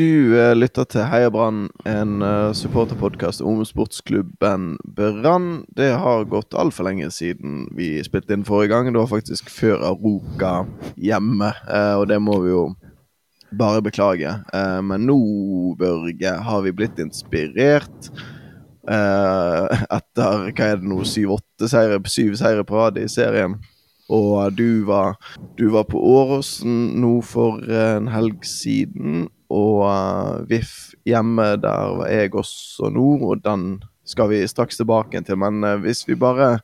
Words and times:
Du 0.00 0.32
uh, 0.32 0.54
lytter 0.56 0.86
til 0.88 1.02
Heia 1.10 1.28
Brann, 1.28 1.66
en 1.84 2.22
uh, 2.24 2.54
supporterpodkast 2.56 3.42
om 3.44 3.58
sportsklubben 3.68 4.78
Brann. 4.96 5.48
Det 5.76 5.90
har 6.00 6.28
gått 6.30 6.54
altfor 6.56 6.86
lenge 6.86 7.10
siden 7.12 7.66
vi 7.76 7.98
spilte 8.06 8.32
inn 8.32 8.46
forrige 8.48 8.70
gang. 8.72 8.86
Det 8.88 8.96
var 8.96 9.10
faktisk 9.10 9.50
før 9.52 9.82
Aroka 9.90 10.52
hjemme, 10.96 11.50
uh, 11.68 11.98
og 11.98 12.06
det 12.08 12.16
må 12.22 12.38
vi 12.40 12.52
jo 12.54 12.62
bare 13.60 13.82
beklage. 13.84 14.30
men 14.86 15.04
nå, 15.08 15.18
Børge, 15.76 16.32
har 16.46 16.62
vi 16.62 16.72
blitt 16.72 17.00
inspirert. 17.02 18.12
etter 18.86 20.44
hva 20.46 20.68
er 20.68 20.78
det 20.78 20.86
nå, 20.86 21.00
syv-åtte 21.02 21.68
seire, 21.68 21.98
syv 22.06 22.38
seire 22.38 22.64
på 22.64 22.78
rad 22.78 22.96
i 22.96 23.08
serien. 23.10 23.58
Og 24.08 24.54
du 24.54 24.86
var, 24.86 25.18
du 25.58 25.66
var 25.74 25.84
på 25.90 25.98
Åråsen 25.98 27.02
nå 27.02 27.18
for 27.26 27.58
en 27.66 28.08
helg 28.14 28.46
siden 28.46 29.26
og 29.50 29.82
uh, 29.82 30.48
VIF 30.50 30.94
hjemme, 31.08 31.56
der 31.62 31.96
var 31.98 32.10
jeg 32.12 32.34
også 32.38 32.90
nå, 32.94 33.08
og 33.26 33.42
den 33.44 33.82
skal 34.06 34.30
vi 34.30 34.46
straks 34.46 34.78
tilbake 34.78 35.22
til. 35.26 35.38
Men 35.42 35.64
uh, 35.66 35.76
hvis 35.82 36.06
vi 36.08 36.14
bare 36.14 36.58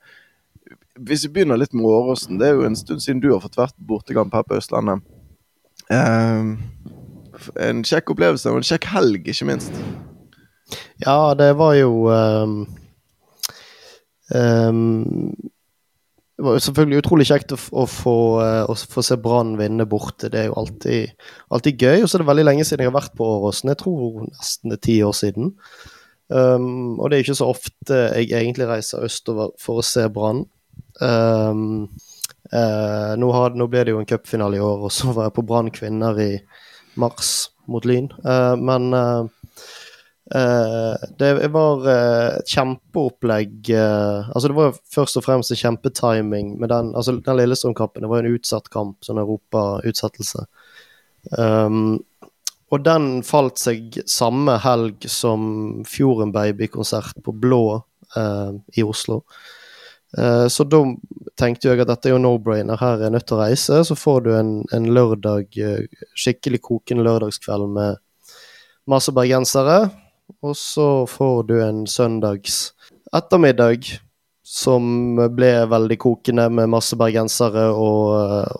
Hvis 0.96 1.26
vi 1.26 1.32
begynner 1.32 1.58
litt 1.60 1.74
med 1.76 1.84
Åråsen, 1.84 2.38
det 2.40 2.46
er 2.48 2.54
jo 2.56 2.64
en 2.64 2.76
stund 2.76 3.02
siden 3.04 3.20
du 3.20 3.28
har 3.28 3.42
fått 3.42 3.58
vært 3.58 3.74
bortekamp 3.76 4.32
her 4.32 4.46
på 4.48 4.56
Østlandet. 4.56 5.02
Uh, 5.92 6.56
en 7.60 7.82
kjekk 7.84 8.14
opplevelse, 8.14 8.48
og 8.48 8.62
en 8.62 8.64
kjekk 8.64 8.88
helg, 8.94 9.28
ikke 9.28 9.48
minst. 9.50 9.76
Ja, 11.04 11.34
det 11.36 11.50
var 11.60 11.74
jo 11.76 12.08
um, 12.08 12.54
um, 14.32 15.34
det 16.36 16.44
var 16.44 16.56
jo 16.58 16.64
selvfølgelig 16.66 17.00
utrolig 17.00 17.24
kjekt 17.30 17.52
å, 17.54 17.58
å, 17.80 17.82
få, 17.88 18.16
eh, 18.44 18.62
å 18.68 18.74
få, 18.76 19.02
se 19.04 19.16
Brann 19.20 19.54
vinne 19.56 19.86
borte. 19.88 20.28
Det 20.32 20.42
er 20.42 20.50
jo 20.50 20.58
alltid, 20.60 21.14
alltid 21.48 21.80
gøy. 21.80 22.02
Og 22.02 22.10
så 22.10 22.18
er 22.18 22.22
det 22.22 22.28
veldig 22.28 22.44
lenge 22.44 22.66
siden 22.68 22.84
jeg 22.84 22.90
har 22.90 22.98
vært 22.98 23.14
på 23.16 23.28
Åråsen. 23.38 23.72
Jeg 23.72 23.80
tror 23.80 24.26
nesten 24.26 24.72
det 24.72 24.76
er 24.76 24.82
ti 24.84 24.96
år 25.06 25.16
siden. 25.16 25.54
Um, 26.28 26.98
og 26.98 27.08
det 27.08 27.16
er 27.16 27.24
ikke 27.24 27.38
så 27.38 27.48
ofte 27.54 28.02
jeg 28.18 28.28
egentlig 28.34 28.68
reiser 28.68 29.06
østover 29.06 29.54
for 29.62 29.80
å 29.80 29.86
se 29.86 30.04
Brann. 30.12 30.44
Um, 31.00 31.86
uh, 32.52 33.16
nå, 33.16 33.32
nå, 33.56 33.68
ble 33.72 33.86
det 33.86 33.94
jo 33.94 34.02
en 34.02 34.10
cupfinale 34.10 34.60
i 34.60 34.64
år, 34.66 34.88
og 34.90 34.92
så 34.92 35.16
var 35.16 35.30
jeg 35.30 35.38
på 35.38 35.46
Brann 35.48 35.72
kvinner 35.72 36.20
i 36.20 36.32
mars 37.00 37.32
mot 37.70 37.88
Lyn. 37.88 38.10
Uh, 38.26 38.52
men 38.60 38.90
uh, 38.92 39.24
det 40.26 41.48
var 41.54 41.84
uh, 41.86 42.38
et 42.40 42.50
kjempeopplegg. 42.50 43.70
Uh, 43.70 44.26
altså 44.34 44.48
Det 44.48 44.56
var 44.56 44.78
først 44.94 45.20
og 45.20 45.24
fremst 45.26 45.52
en 45.54 45.60
kjempetiming 45.60 46.56
med 46.58 46.72
den 46.72 46.94
altså 46.96 47.14
den 47.14 47.38
Lillestrøm-kampen. 47.38 48.02
Det 48.02 48.10
var 48.10 48.24
en 48.24 48.34
utsatt 48.34 48.70
kamp, 48.72 48.98
sånn 49.06 49.22
europautsettelse. 49.22 50.46
Um, 51.38 52.00
og 52.74 52.82
den 52.82 53.22
falt 53.22 53.60
seg 53.62 54.00
samme 54.10 54.56
helg 54.64 55.06
som 55.10 55.84
Fjorden 55.86 56.32
Baby-konsert 56.34 57.22
på 57.22 57.34
Blå 57.34 57.82
i 58.16 58.82
Oslo. 58.86 59.20
så 60.50 60.64
da 60.64 60.78
tenkte 61.36 61.68
jeg 61.68 61.82
at 61.82 61.90
dette 61.90 62.08
er 62.08 62.14
jo 62.14 62.20
no-brainer, 62.22 62.78
her 62.80 62.96
er 62.96 63.04
jeg 63.04 63.14
nødt 63.14 63.26
til 63.28 63.36
å 63.36 63.40
reise. 63.42 63.78
Så 63.86 63.96
får 63.98 64.20
du 64.24 64.30
en, 64.34 64.50
en 64.74 64.86
lørdag, 64.94 65.58
skikkelig 66.16 66.62
kokende 66.64 67.04
lørdagskveld 67.06 67.68
med 67.76 68.00
masse 68.90 69.14
bergensere 69.14 69.76
og 70.46 70.56
så 70.58 70.88
får 71.10 71.38
du 71.48 71.56
en 71.62 71.86
søndags 71.90 72.72
ettermiddag 73.14 73.88
som 74.46 75.16
ble 75.34 75.50
veldig 75.66 75.96
kokende 75.98 76.46
med 76.54 76.70
masse 76.70 76.96
bergensere 76.98 77.66
og, 77.74 78.12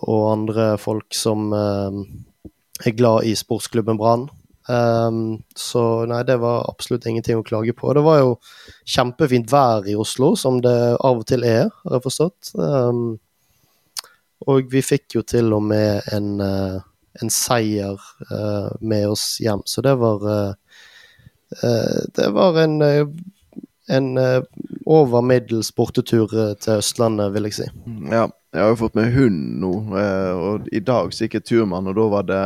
og 0.03 0.25
andre 0.33 0.73
folk 0.81 1.15
som 1.15 1.53
uh, 1.55 2.01
er 2.83 2.97
glad 2.97 3.29
i 3.29 3.35
sportsklubben 3.39 3.99
Brann. 3.99 4.27
Um, 4.67 5.45
så 5.55 6.03
nei, 6.11 6.25
det 6.27 6.35
var 6.41 6.67
absolutt 6.67 7.07
ingenting 7.07 7.39
å 7.39 7.45
klage 7.47 7.71
på. 7.77 7.93
Det 7.95 8.03
var 8.03 8.19
jo 8.19 8.35
kjempefint 8.83 9.47
vær 9.51 9.87
i 9.87 9.95
Oslo, 9.95 10.33
som 10.35 10.59
det 10.63 10.75
av 10.97 11.23
og 11.23 11.25
til 11.29 11.47
er, 11.47 11.71
har 11.85 11.97
jeg 11.97 12.07
forstått. 12.09 12.51
Um, 12.59 13.15
og 14.51 14.67
vi 14.73 14.83
fikk 14.83 15.15
jo 15.15 15.23
til 15.23 15.55
og 15.55 15.63
med 15.71 16.11
en, 16.11 16.33
uh, 16.43 16.83
en 17.23 17.31
seier 17.31 17.95
uh, 18.27 18.75
med 18.83 19.07
oss 19.15 19.37
hjem, 19.39 19.63
så 19.63 19.87
det 19.87 19.95
var 20.03 20.27
Eh, 20.27 20.53
det 22.17 22.29
var 22.35 22.59
en, 22.59 22.81
eh, 22.81 23.05
en 23.87 24.17
eh, 24.17 24.41
over 24.85 25.21
middels 25.21 25.71
bortetur 25.75 26.27
til 26.59 26.77
Østlandet, 26.79 27.33
vil 27.33 27.49
jeg 27.49 27.57
si. 27.59 27.67
Mm, 27.85 28.11
ja, 28.11 28.27
jeg 28.53 28.63
har 28.63 28.71
jo 28.73 28.81
fått 28.83 28.97
meg 28.99 29.13
hund 29.15 29.41
nå, 29.61 29.73
og 30.37 30.69
i 30.71 30.81
dag 30.83 31.11
så 31.13 31.25
gikk 31.25 31.39
jeg 31.39 31.47
tur 31.47 31.65
med 31.65 31.79
han, 31.79 31.91
og 31.91 31.99
da 31.99 32.07
var 32.11 32.27
det 32.27 32.45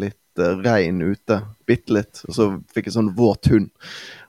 litt 0.00 0.20
regn 0.36 1.02
ute. 1.02 1.40
Bitte 1.66 1.94
litt. 1.94 2.22
Og 2.28 2.34
så 2.36 2.48
fikk 2.74 2.88
jeg 2.88 2.96
sånn 2.96 3.12
våt 3.16 3.48
hund. 3.52 3.70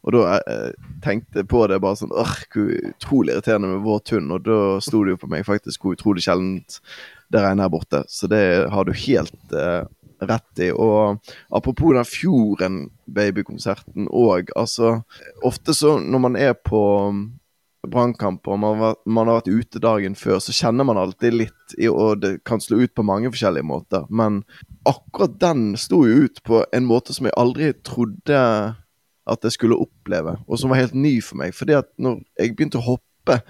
Og 0.05 0.15
da 0.15 0.37
eh, 0.37 0.71
tenkte 1.03 1.41
jeg 1.41 1.49
på 1.49 1.65
det 1.67 1.81
bare 1.83 1.99
sånn 1.99 2.13
Åh, 2.13 2.35
hvor 2.53 2.71
utrolig 2.91 3.33
irriterende 3.33 3.73
med 3.73 3.85
våt 3.85 4.13
hund. 4.13 4.31
Og 4.31 4.45
da 4.45 4.59
sto 4.85 5.03
det 5.03 5.15
jo 5.15 5.21
på 5.23 5.31
meg 5.31 5.47
faktisk 5.47 5.85
hvor 5.85 5.97
utrolig 5.97 6.25
sjeldent 6.25 6.79
det 7.33 7.41
regner 7.41 7.65
her 7.65 7.73
borte. 7.73 8.03
Så 8.11 8.29
det 8.31 8.43
har 8.71 8.85
du 8.85 8.93
helt 8.93 9.55
eh, 9.57 9.81
rett 10.29 10.61
i. 10.63 10.71
Og 10.71 11.21
apropos 11.49 11.95
den 11.95 12.07
Fjorden 12.09 12.77
babykonserten 13.05 14.09
òg, 14.09 14.53
altså 14.55 15.01
Ofte 15.45 15.75
så 15.77 15.97
når 16.01 16.23
man 16.23 16.37
er 16.39 16.55
på 16.57 16.81
um, 17.09 17.25
brannkamper 17.85 18.55
og 18.55 18.61
man, 19.05 19.27
har 19.27 19.39
vært 19.39 19.51
ute 19.51 19.81
dagen 19.83 20.15
før, 20.17 20.39
så 20.41 20.55
kjenner 20.55 20.87
man 20.87 20.99
alltid 20.99 21.37
litt, 21.37 21.75
og 21.91 22.23
det 22.23 22.39
kan 22.47 22.61
slå 22.63 22.81
ut 22.83 22.95
på 22.97 23.05
mange 23.05 23.29
forskjellige 23.33 23.67
måter. 23.67 24.07
Men 24.09 24.41
akkurat 24.89 25.37
den 25.41 25.75
sto 25.79 26.01
jo 26.07 26.25
ut 26.25 26.41
på 26.45 26.63
en 26.73 26.89
måte 26.89 27.15
som 27.15 27.29
jeg 27.29 27.37
aldri 27.37 27.71
trodde 27.85 28.41
at 29.25 29.45
jeg 29.45 29.55
skulle 29.55 29.79
oppleve, 29.81 30.37
og 30.45 30.61
som 30.61 30.71
var 30.71 30.83
helt 30.83 30.97
ny 30.97 31.17
for 31.23 31.41
meg. 31.41 31.55
Fordi 31.57 31.77
at 31.79 31.89
når 32.01 32.21
jeg 32.39 32.55
begynte 32.55 32.81
å 32.81 32.89
hoppe 32.93 33.41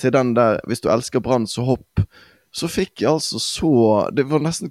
til 0.00 0.12
den 0.12 0.34
der 0.34 0.60
'Hvis 0.66 0.80
du 0.80 0.88
elsker 0.90 1.20
Brann, 1.20 1.46
så 1.46 1.62
hopp', 1.62 2.04
så 2.52 2.68
fikk 2.68 3.02
jeg 3.02 3.10
altså 3.10 3.38
så 3.38 4.10
Det 4.16 4.30
var 4.30 4.38
nesten 4.38 4.70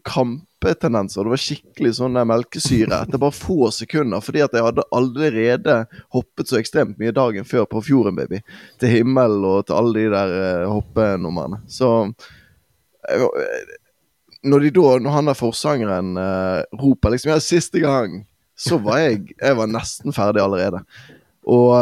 kampetendenser. 0.63 1.24
Det 1.24 1.29
var 1.29 1.41
skikkelig 1.41 1.91
sånn 1.97 2.19
melkesyre 2.28 3.03
etter 3.03 3.19
bare 3.19 3.35
få 3.35 3.69
sekunder. 3.72 4.22
Fordi 4.24 4.44
at 4.44 4.53
jeg 4.53 4.63
hadde 4.63 4.85
allerede 4.91 5.85
hoppet 6.13 6.50
så 6.50 6.59
ekstremt 6.59 7.00
mye 7.00 7.12
dagen 7.12 7.46
før 7.46 7.66
på 7.66 7.81
Fjorden 7.84 8.16
Baby. 8.16 8.41
Til 8.79 8.90
himmel 8.90 9.44
og 9.46 9.68
til 9.68 9.75
alle 9.75 10.00
de 10.00 10.12
der 10.13 10.35
uh, 10.63 10.72
hoppenumrene. 10.72 11.62
Så 11.68 11.90
uh, 12.07 13.28
når, 14.44 14.59
de 14.59 14.72
da, 14.72 14.88
når 15.00 15.18
han 15.18 15.28
der 15.31 15.40
forsangeren 15.40 16.16
uh, 16.18 16.63
roper 16.79 17.13
liksom 17.13 17.34
ja, 17.34 17.40
'siste 17.40 17.79
gang', 17.79 18.25
så 18.56 18.78
var 18.78 19.00
jeg 19.00 19.34
Jeg 19.41 19.57
var 19.57 19.68
nesten 19.68 20.13
ferdig 20.13 20.41
allerede. 20.41 20.84
Og 21.44 21.75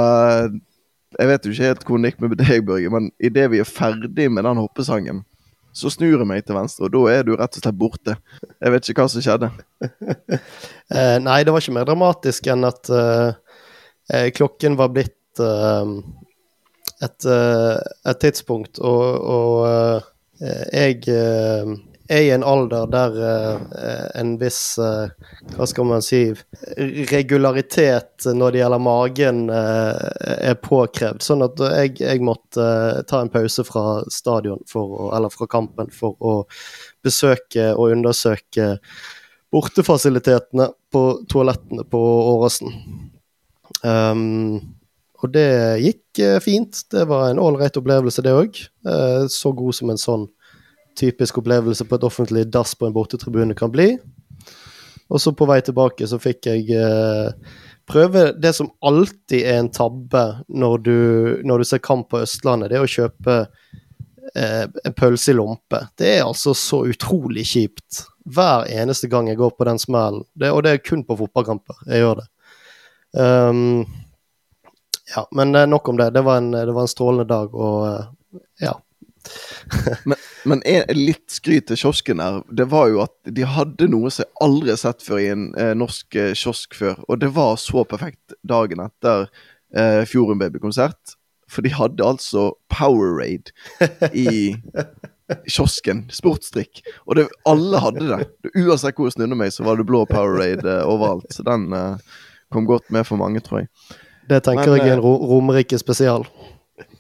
jeg 1.20 1.28
vet 1.28 1.46
jo 1.46 1.52
ikke 1.52 1.68
helt 1.68 1.84
hvor 1.86 1.98
det 1.98 2.12
gikk 2.12 2.22
med 2.22 2.38
deg, 2.40 2.66
Børge, 2.66 2.90
men 2.90 3.12
idet 3.20 3.52
vi 3.52 3.60
er 3.60 3.68
ferdig 3.68 4.32
med 4.32 4.44
den 4.44 4.58
hoppesangen 4.58 5.26
så 5.74 5.92
snur 5.92 6.20
jeg 6.20 6.28
meg 6.28 6.46
til 6.46 6.58
venstre, 6.58 6.88
og 6.88 6.94
da 6.94 7.02
er 7.14 7.26
du 7.28 7.34
rett 7.36 7.58
og 7.58 7.64
slett 7.64 7.80
borte. 7.80 8.16
Jeg 8.60 8.74
vet 8.74 8.90
ikke 8.92 9.06
hva 9.06 9.12
som 9.12 9.24
skjedde. 9.24 9.52
eh, 10.96 11.18
nei, 11.24 11.42
det 11.46 11.54
var 11.54 11.64
ikke 11.64 11.76
mer 11.78 11.88
dramatisk 11.88 12.50
enn 12.52 12.68
at 12.68 12.92
eh, 12.92 14.28
klokken 14.36 14.76
var 14.80 14.92
blitt 14.96 15.42
eh, 15.44 15.94
et, 17.02 17.26
uh, 17.26 17.80
et, 18.06 18.20
tidspunkt, 18.22 18.78
og, 18.78 19.06
og 19.26 20.44
jeg 20.70 21.00
er 22.12 22.26
i 22.26 22.32
en 22.36 22.44
alder 22.44 22.90
der 22.92 23.16
uh, 23.18 23.60
en 24.20 24.34
viss 24.42 24.78
uh, 24.82 25.12
Hva 25.56 25.68
skal 25.70 25.88
man 25.88 26.04
si 26.06 26.24
regularitet 27.12 28.28
når 28.36 28.54
det 28.54 28.62
gjelder 28.62 28.84
magen, 28.84 29.46
uh, 29.52 29.96
er 30.42 30.60
påkrevd. 30.62 31.24
Sånn 31.24 31.46
at 31.46 31.62
jeg, 31.62 31.96
jeg 32.02 32.24
måtte 32.26 32.66
ta 33.10 33.22
en 33.22 33.32
pause 33.32 33.66
fra 33.68 34.02
stadion, 34.12 34.62
å, 34.76 34.84
eller 35.16 35.34
fra 35.34 35.48
kampen, 35.52 35.92
for 35.96 36.18
å 36.20 36.36
besøke 37.06 37.72
og 37.76 37.96
undersøke 37.96 38.76
bortefasilitetene 39.52 40.70
på 40.92 41.06
toalettene 41.32 41.88
på 41.92 42.02
Åråsen. 42.36 42.76
Um, 43.82 44.60
og 45.22 45.34
det 45.34 45.50
gikk 45.84 46.22
fint. 46.42 46.84
Det 46.92 47.04
var 47.10 47.30
en 47.30 47.42
ålreit 47.42 47.76
opplevelse, 47.78 48.24
det 48.26 48.34
òg. 48.34 48.58
så 49.30 49.52
god 49.54 49.76
som 49.78 49.92
en 49.94 50.00
sånn 50.02 50.24
typisk 50.98 51.42
opplevelse 51.42 51.86
på 51.88 51.98
et 51.98 52.06
offentlig 52.08 52.46
dass 52.52 52.76
på 52.76 52.88
en 52.88 52.96
bortetribune 52.96 53.56
kan 53.58 53.72
bli. 53.74 53.96
Og 55.12 55.22
så 55.22 55.34
på 55.36 55.48
vei 55.50 55.60
tilbake 55.66 56.08
så 56.08 56.20
fikk 56.22 56.48
jeg 56.48 56.78
eh, 56.78 57.56
prøve 57.90 58.30
det 58.40 58.54
som 58.56 58.72
alltid 58.86 59.42
er 59.42 59.60
en 59.60 59.72
tabbe 59.74 60.24
når 60.48 60.86
du, 60.86 60.98
når 61.48 61.62
du 61.62 61.68
ser 61.68 61.84
kamp 61.84 62.10
på 62.12 62.22
Østlandet, 62.24 62.72
det 62.72 62.80
er 62.80 62.86
å 62.86 62.92
kjøpe 62.92 63.38
eh, 64.36 64.64
en 64.68 64.96
pølse 64.96 65.34
i 65.34 65.36
lompe. 65.36 65.84
Det 66.00 66.16
er 66.18 66.24
altså 66.26 66.56
så 66.58 66.86
utrolig 66.92 67.46
kjipt 67.52 68.06
hver 68.32 68.70
eneste 68.70 69.10
gang 69.12 69.28
jeg 69.28 69.40
går 69.42 69.56
på 69.58 69.68
den 69.68 69.82
smellen. 69.82 70.24
Og 70.52 70.62
det 70.64 70.76
er 70.76 70.86
kun 70.86 71.04
på 71.08 71.18
fotballkamper 71.20 71.84
jeg 71.90 72.06
gjør 72.06 72.22
det. 72.22 72.30
Um, 73.12 73.84
ja, 75.16 75.28
men 75.36 75.56
eh, 75.56 75.68
nok 75.68 75.90
om 75.90 75.98
det. 75.98 76.10
Det 76.16 76.22
var 76.22 76.38
en, 76.38 76.52
det 76.52 76.72
var 76.72 76.82
en 76.82 76.88
strålende 76.88 77.28
dag, 77.28 77.56
og 77.56 77.88
eh, 77.88 78.06
ja, 78.64 78.78
men, 80.10 80.18
men 80.50 80.64
litt 80.98 81.28
skryt 81.34 81.70
til 81.70 81.80
kiosken 81.80 82.22
her. 82.24 82.42
Det 82.50 82.68
var 82.72 82.90
jo 82.92 83.02
at 83.06 83.16
de 83.38 83.48
hadde 83.48 83.90
noe 83.92 84.12
som 84.12 84.26
jeg 84.26 84.34
aldri 84.48 84.74
har 84.74 84.82
sett 84.82 85.06
før 85.06 85.22
i 85.22 85.32
en 85.34 85.48
eh, 85.60 85.74
norsk 85.78 86.20
eh, 86.20 86.34
kiosk 86.38 86.78
før. 86.78 87.02
Og 87.08 87.22
det 87.24 87.32
var 87.36 87.58
så 87.62 87.86
perfekt 87.88 88.38
dagen 88.48 88.84
etter 88.84 89.28
eh, 89.76 90.04
Fjorden 90.10 90.42
Baby-konsert. 90.42 91.18
For 91.52 91.66
de 91.66 91.74
hadde 91.76 92.06
altså 92.08 92.52
Powerade 92.72 93.52
i 94.16 94.56
kiosken. 95.48 96.06
Sportsdrikk. 96.12 96.84
Og 97.06 97.18
det, 97.20 97.28
alle 97.50 97.82
hadde 97.84 98.08
det. 98.08 98.52
Uansett 98.56 98.98
hvor 98.98 99.10
jeg 99.10 99.18
snudde 99.18 99.38
meg, 99.40 99.54
så 99.54 99.66
var 99.68 99.80
det 99.80 99.88
blå 99.90 100.04
Powerade 100.10 100.66
eh, 100.66 100.88
overalt. 100.88 101.30
Så 101.36 101.46
den 101.48 101.70
eh, 101.76 102.22
kom 102.54 102.68
godt 102.70 102.90
med 102.92 103.08
for 103.08 103.22
mange, 103.22 103.44
tror 103.44 103.64
jeg. 103.64 103.72
Det 104.30 104.44
tenker 104.46 104.70
Men, 104.70 104.80
jeg 104.80 104.94
er 104.94 105.00
en 105.00 105.04
ro 105.04 105.16
Romerike 105.34 105.80
spesial. 105.82 106.28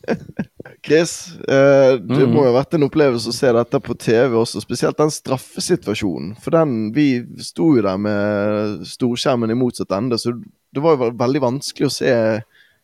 Chris, 0.86 1.14
eh, 1.48 1.98
det 1.98 2.24
mm. 2.26 2.32
må 2.34 2.46
jo 2.46 2.52
ha 2.52 2.58
vært 2.60 2.78
en 2.78 2.88
opplevelse 2.88 3.32
å 3.32 3.36
se 3.36 3.52
dette 3.56 3.82
på 3.84 3.96
TV 4.02 4.38
også, 4.40 4.64
spesielt 4.64 5.00
den 5.00 5.14
straffesituasjonen. 5.14 6.34
For 6.42 6.56
den, 6.56 6.92
vi 6.96 7.08
sto 7.44 7.74
jo 7.78 7.86
der 7.86 8.00
med 8.02 8.88
storskjermen 8.90 9.54
i 9.54 9.58
motsatt 9.58 9.94
ende, 9.98 10.20
så 10.22 10.34
det 10.36 10.84
var 10.84 10.98
jo 10.98 11.12
veldig 11.20 11.44
vanskelig 11.44 11.90
å 11.90 11.94
se 11.94 12.16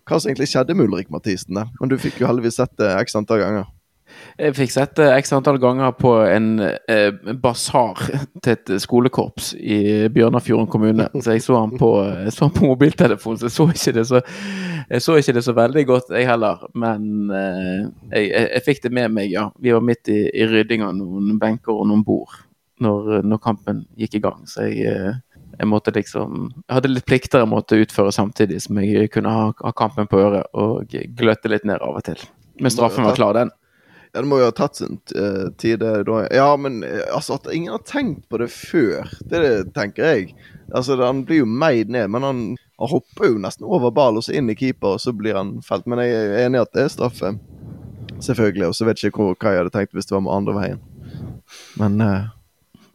hva 0.08 0.20
som 0.20 0.30
egentlig 0.30 0.50
skjedde 0.52 0.76
med 0.78 0.88
Ulrik 0.88 1.10
Mathisen 1.14 1.58
der. 1.58 1.72
Men 1.80 1.92
du 1.92 1.98
fikk 2.02 2.22
jo 2.22 2.30
heldigvis 2.30 2.60
sett 2.62 2.74
det 2.80 2.94
x 3.02 3.18
antall 3.20 3.44
ganger. 3.44 3.68
Jeg 4.38 4.54
fikk 4.54 4.70
sett 4.70 4.92
det 5.00 5.08
x 5.18 5.32
antall 5.34 5.58
ganger 5.58 5.96
på 5.98 6.12
en 6.30 6.60
eh, 6.62 7.10
basar 7.42 8.04
til 8.44 8.52
et 8.54 8.72
skolekorps 8.84 9.56
i 9.58 9.80
Bjørnafjorden 10.14 10.70
kommune. 10.70 11.08
Så 11.16 11.34
jeg 11.34 11.42
så 11.42 11.58
han 11.58 11.74
på, 11.80 11.90
så 12.36 12.52
på 12.54 12.68
mobiltelefonen, 12.70 13.40
så 13.42 13.50
jeg 13.50 13.56
så, 13.56 13.66
ikke 13.74 13.96
det 13.98 14.06
så, 14.12 14.22
jeg 14.92 15.06
så 15.08 15.18
ikke 15.18 15.36
det 15.40 15.44
så 15.48 15.58
veldig 15.58 15.86
godt, 15.90 16.14
jeg 16.14 16.30
heller. 16.30 16.68
Men 16.78 17.34
eh, 17.34 17.82
jeg, 18.14 18.30
jeg, 18.30 18.64
fikk 18.70 18.86
det 18.86 18.94
med 18.94 19.18
meg, 19.18 19.34
ja. 19.34 19.48
Vi 19.58 19.74
var 19.74 19.86
midt 19.90 20.14
i, 20.14 20.22
i 20.30 20.46
rydding 20.54 20.86
av 20.86 20.94
noen 21.00 21.40
benker 21.42 21.74
og 21.74 21.90
noen 21.90 22.06
bord 22.06 22.38
når, 22.86 23.24
når 23.26 23.42
kampen 23.42 23.88
gikk 23.98 24.20
i 24.20 24.26
gang. 24.30 24.46
Så 24.46 24.70
jeg, 24.70 24.86
eh, 24.86 25.44
jeg 25.58 25.70
måtte 25.74 25.94
liksom 25.96 26.52
Jeg 26.52 26.76
hadde 26.76 26.92
litt 26.92 27.10
plikter 27.10 27.42
jeg 27.42 27.50
måtte 27.50 27.80
utføre 27.82 28.14
samtidig 28.14 28.62
som 28.62 28.78
jeg 28.84 29.10
kunne 29.10 29.34
ha, 29.34 29.50
ha 29.66 29.74
kampen 29.74 30.06
på 30.06 30.22
øret 30.22 30.46
og 30.54 30.94
gløtte 31.18 31.50
litt 31.50 31.66
ned 31.66 31.82
av 31.82 31.98
og 31.98 32.06
til. 32.06 32.22
Men 32.62 32.74
straffen 32.74 33.06
var 33.06 33.18
klar, 33.18 33.34
den. 33.38 33.50
Ja, 34.14 34.22
det 34.22 34.28
må 34.30 34.40
jo 34.40 34.48
ha 34.48 34.54
tatt 34.56 34.80
sin 34.80 35.00
uh, 35.16 35.50
tid. 35.60 35.84
Ja, 36.34 36.48
men 36.58 36.80
uh, 36.84 37.02
altså 37.16 37.38
at 37.38 37.50
ingen 37.54 37.76
har 37.76 37.84
tenkt 37.86 38.28
på 38.30 38.40
det 38.42 38.50
før, 38.54 39.10
det, 39.20 39.42
det 39.44 39.74
tenker 39.76 40.08
jeg. 40.12 40.38
Altså, 40.74 40.98
Han 41.02 41.26
blir 41.26 41.44
jo 41.44 41.50
meid 41.50 41.92
ned, 41.94 42.10
men 42.12 42.24
han, 42.24 42.40
han 42.80 42.92
hopper 42.92 43.32
jo 43.32 43.42
nesten 43.44 43.68
over 43.68 43.92
ball 43.92 44.20
og 44.20 44.26
så 44.28 44.36
inn 44.38 44.50
i 44.52 44.58
keeper, 44.58 44.96
og 44.96 45.04
så 45.04 45.14
blir 45.16 45.38
han 45.38 45.58
felt. 45.66 45.88
Men 45.88 46.04
jeg 46.04 46.16
er 46.16 46.46
enig 46.46 46.62
i 46.62 46.64
at 46.66 46.74
det 46.76 46.88
er 46.88 46.96
straffe. 46.96 47.36
Selvfølgelig. 48.24 48.72
Og 48.72 48.76
så 48.76 48.88
vet 48.88 49.04
jeg 49.04 49.14
ikke 49.14 49.34
hva 49.36 49.54
jeg 49.54 49.64
hadde 49.64 49.76
tenkt 49.76 49.94
hvis 49.94 50.10
det 50.10 50.18
var 50.18 50.26
med 50.26 50.36
andre 50.40 50.58
veien. 50.58 50.82
Men 51.80 52.02
uh, 52.02 52.34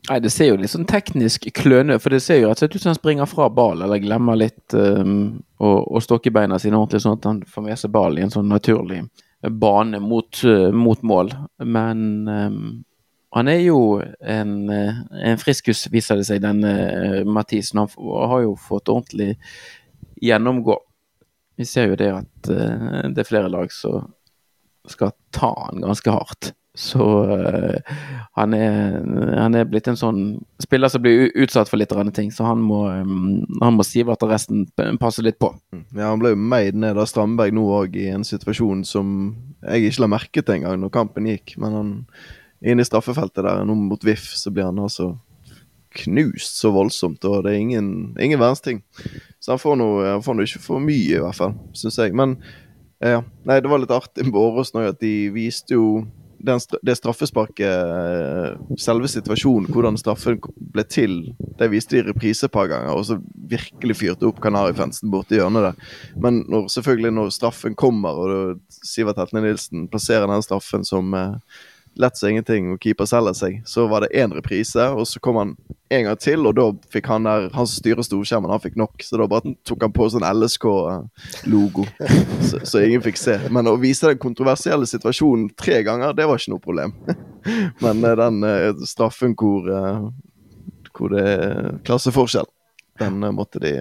Nei, 0.08 0.18
det 0.18 0.32
ser 0.34 0.48
jo 0.50 0.56
litt 0.58 0.72
sånn 0.72 0.88
teknisk 0.90 1.44
kløne 1.54 1.94
for 2.02 2.10
det 2.10 2.18
ser 2.24 2.40
jo 2.40 2.48
rett 2.50 2.58
og 2.58 2.64
slett 2.64 2.72
ut 2.74 2.82
som 2.82 2.90
han 2.90 2.98
springer 2.98 3.28
fra 3.30 3.46
ball, 3.54 3.84
eller 3.84 4.00
glemmer 4.02 4.34
litt 4.34 4.74
um, 4.74 5.36
å, 5.62 5.68
å 5.94 6.02
stokke 6.02 6.32
beina 6.34 6.58
sine 6.58 6.74
ordentlig, 6.74 7.04
sånn 7.04 7.20
at 7.20 7.28
han 7.28 7.38
får 7.46 7.64
med 7.68 7.78
seg 7.78 7.92
ballen 7.94 8.18
i 8.18 8.24
en 8.26 8.32
sånn 8.34 8.50
naturlig 8.50 9.04
bane 9.50 10.00
mot, 10.02 10.44
uh, 10.44 10.70
mot 10.72 11.02
mål. 11.02 11.32
Men 11.64 12.28
um, 12.28 12.84
han 13.32 13.48
er 13.48 13.60
jo 13.64 14.00
en, 14.20 14.56
uh, 14.70 15.02
en 15.24 15.40
friskus, 15.40 15.86
viser 15.92 16.20
det 16.20 16.28
seg, 16.28 16.42
denne 16.44 17.24
Mathisen. 17.26 17.82
Han 17.82 17.92
har 18.32 18.46
jo 18.46 18.56
fått 18.60 18.92
ordentlig 18.92 19.36
gjennomgå. 20.22 20.78
Vi 21.58 21.68
ser 21.68 21.90
jo 21.90 21.98
det 22.00 22.10
at 22.14 22.48
det 22.48 23.20
er 23.20 23.28
flere 23.28 23.50
lag 23.52 23.70
som 23.74 24.08
skal 24.88 25.12
ta 25.34 25.52
han 25.68 25.82
ganske 25.84 26.14
hardt. 26.14 26.52
Så 26.74 27.04
uh, 27.28 27.96
han, 28.38 28.54
er, 28.56 28.94
han, 29.36 29.56
er, 29.58 29.66
blitt 29.68 29.90
en 29.90 29.98
sånn 29.98 30.20
spiller 30.62 30.88
som 30.88 31.02
blir 31.04 31.28
utsatt 31.36 31.68
for 31.68 31.76
litt 31.76 31.92
ting, 32.16 32.30
så 32.32 32.46
han 32.48 32.62
må, 32.64 32.86
um, 32.88 33.42
han 33.60 33.76
må 33.76 33.84
sive 33.84 34.14
at 34.14 34.24
resten 34.24 34.64
passer 35.00 35.26
litt 35.26 35.36
på. 35.42 35.50
Mm. 35.74 35.82
Ja, 35.92 36.06
Han 36.08 36.22
ble 36.22 36.32
jo 36.32 36.40
meid 36.40 36.78
ned 36.80 36.96
av 36.96 37.10
Strandberg 37.10 37.52
nå 37.52 37.66
òg, 37.76 37.98
i 38.00 38.08
en 38.14 38.24
situasjon 38.24 38.86
som 38.88 39.34
jeg 39.66 39.90
ikke 39.90 40.06
la 40.06 40.12
merke 40.14 40.40
til 40.40 40.56
engang 40.56 40.80
når 40.80 40.94
kampen 40.96 41.28
gikk. 41.28 41.58
Men 41.60 41.76
han 41.76 41.92
inn 42.64 42.80
i 42.80 42.88
straffefeltet 42.88 43.44
der, 43.44 43.66
nå 43.68 43.76
mot 43.76 44.04
VIF, 44.06 44.30
så 44.38 44.52
blir 44.54 44.70
han 44.70 44.80
altså 44.80 45.12
knust 45.92 46.56
så 46.56 46.70
voldsomt, 46.72 47.20
og 47.28 47.44
det 47.44 47.52
er 47.52 47.60
ingen, 47.60 47.88
ingen 48.16 48.40
verdens 48.40 48.64
ting. 48.64 48.80
Så 49.42 49.52
han 49.52 49.60
får 49.60 49.76
nå 49.76 50.46
ikke 50.46 50.62
for 50.64 50.80
mye, 50.80 51.18
i 51.18 51.20
hvert 51.20 51.36
fall, 51.36 51.52
syns 51.76 52.00
jeg. 52.00 52.16
Men 52.16 52.38
ja, 53.02 53.20
nei, 53.44 53.58
det 53.60 53.68
var 53.68 53.82
litt 53.82 53.92
artig 53.92 54.24
med 54.28 54.38
Åråsen 54.40 54.80
òg, 54.80 54.92
at 54.94 55.02
de 55.02 55.28
viste 55.34 55.76
jo 55.76 56.06
det 56.42 56.96
straffesparket, 56.98 57.66
eh, 57.66 58.76
selve 58.78 59.08
situasjonen, 59.10 59.68
hvordan 59.72 59.98
straffen 60.00 60.40
ble 60.56 60.84
til, 60.84 61.16
det 61.58 61.70
viste 61.72 61.96
de 61.96 62.02
i 62.02 62.06
reprise 62.08 62.46
et 62.46 62.54
par 62.54 62.70
ganger, 62.70 62.94
og 62.94 63.06
så 63.06 63.18
virkelig 63.34 63.98
fyrte 64.00 64.26
opp 64.28 64.40
Kanarifansen 64.42 65.12
borti 65.12 65.38
hjørnet 65.38 65.68
der. 65.68 65.92
Men 66.16 66.42
når, 66.50 66.68
selvfølgelig 66.74 67.12
når 67.14 67.34
straffen 67.34 67.76
kommer, 67.78 68.18
og 68.18 68.82
Sivert 68.82 69.20
Heltne 69.20 69.44
Nilsen 69.46 69.88
plasserer 69.92 70.30
den 70.30 70.44
straffen 70.44 70.86
som 70.88 71.14
eh, 71.14 71.38
lett 72.00 72.16
som 72.16 72.28
ingenting, 72.28 72.70
og 72.72 72.80
keeper 72.82 73.08
selger 73.08 73.36
seg. 73.36 73.60
Så 73.68 73.86
var 73.90 74.04
det 74.04 74.12
én 74.16 74.32
reprise, 74.34 74.84
og 74.96 75.06
så 75.08 75.20
kom 75.22 75.38
han 75.40 75.54
en 75.92 76.06
gang 76.06 76.18
til, 76.20 76.46
og 76.48 76.54
da 76.56 76.66
fikk 76.92 77.10
han 77.12 77.26
der 77.28 77.48
Han 77.52 77.66
som 77.68 77.82
styrer 77.82 78.06
storskjermen, 78.06 78.50
han 78.50 78.62
fikk 78.62 78.78
nok, 78.80 79.02
så 79.04 79.20
da 79.20 79.28
bare 79.28 79.54
tok 79.68 79.84
han 79.84 79.92
på 79.92 80.08
sånn 80.12 80.24
LSK-logo, 80.24 81.86
så, 82.48 82.62
så, 82.64 82.80
ingen 82.80 83.04
fikk 83.04 83.20
se. 83.20 83.38
Men 83.52 83.68
å 83.68 83.76
vise 83.80 84.08
den 84.08 84.22
kontroversielle 84.22 84.88
situasjonen 84.88 85.50
tre 85.58 85.82
ganger, 85.86 86.16
det 86.16 86.28
var 86.28 86.40
ikke 86.40 86.54
noe 86.54 86.64
problem. 86.64 86.96
Men 87.84 88.04
eh, 88.04 88.16
den 88.22 88.40
uh, 88.46 88.86
straffen 88.88 89.36
hvor, 89.38 89.68
uh, 89.68 90.08
hvor 90.96 91.12
det 91.12 91.26
er 91.28 91.76
klasseforskjell, 91.86 92.48
den 93.00 93.20
måtte 93.36 93.60
de 93.62 93.76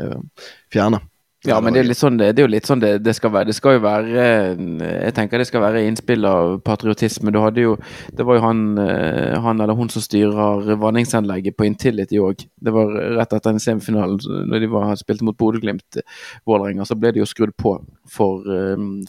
fjerne. 0.73 1.01
Ja, 1.41 1.55
men 1.57 1.73
det 1.73 1.81
er, 1.81 1.95
sånn, 1.97 2.19
det 2.19 2.27
er, 2.35 2.43
jo 2.43 2.49
litt 2.53 2.67
sånn 2.69 2.83
det, 2.83 2.91
det, 3.01 3.15
skal 3.17 3.31
være. 3.33 3.47
Det 3.49 3.55
skal 3.57 3.79
jo 3.79 3.81
være 3.81 4.09
Jeg 4.13 5.13
tenker 5.17 5.41
det 5.41 5.47
skal 5.49 5.63
være 5.63 5.81
innspill 5.87 6.27
av 6.29 6.59
patriotisme. 6.61 7.33
Du 7.33 7.39
hadde 7.41 7.63
jo 7.63 7.71
Det 8.13 8.27
var 8.27 8.37
jo 8.37 8.43
han, 8.43 8.61
eh, 8.83 9.39
han 9.41 9.63
eller 9.63 9.77
hun 9.77 9.89
som 9.89 10.05
styrer 10.05 10.69
vanningsanlegget 10.81 11.57
på 11.57 11.65
Intility 11.65 12.21
òg. 12.21 12.45
Det 12.61 12.75
var 12.75 12.93
rett 13.17 13.33
etter 13.33 13.55
den 13.55 13.63
semifinalen, 13.63 14.21
når 14.51 14.61
de 14.61 14.69
var, 14.69 14.93
spilte 14.99 15.25
mot 15.25 15.37
Bodø-Glimt, 15.37 15.97
Vålerenga, 16.45 16.85
så 16.85 16.99
ble 16.99 17.15
det 17.15 17.23
jo 17.23 17.29
skrudd 17.29 17.55
på 17.57 17.73
for 18.11 18.45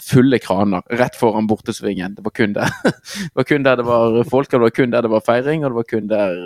fulle 0.01 0.39
kraner 0.41 0.87
rett 1.03 1.19
foran 1.19 1.49
bortesvingen. 1.51 2.17
Det 2.17 2.25
var 2.25 2.37
kun 2.39 2.57
der 2.57 2.73
det 2.89 3.37
var 3.37 3.49
kun 3.49 3.69
der 3.69 3.81
det 3.83 3.89
var 3.89 4.23
folk, 4.25 4.49
og 4.49 4.57
det 4.57 4.67
var 4.71 4.77
kun 4.81 4.97
der 4.97 5.05
det 5.05 5.13
var 5.13 5.27
feiring, 5.27 5.67
og 5.67 5.75
det 5.75 5.83
var 5.83 5.91
kun 5.93 6.13
der 6.13 6.45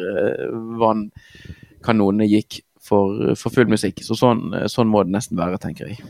vannkanonene 0.83 2.27
gikk 2.33 2.65
for, 2.87 3.35
for 3.39 3.55
full 3.55 3.69
musikk. 3.71 4.03
Så 4.07 4.17
sånn, 4.19 4.49
sånn, 4.71 4.91
må 4.91 5.05
det 5.05 5.15
nesten 5.17 5.39
være, 5.41 5.61
tenker 5.63 5.91
jeg. 5.91 6.01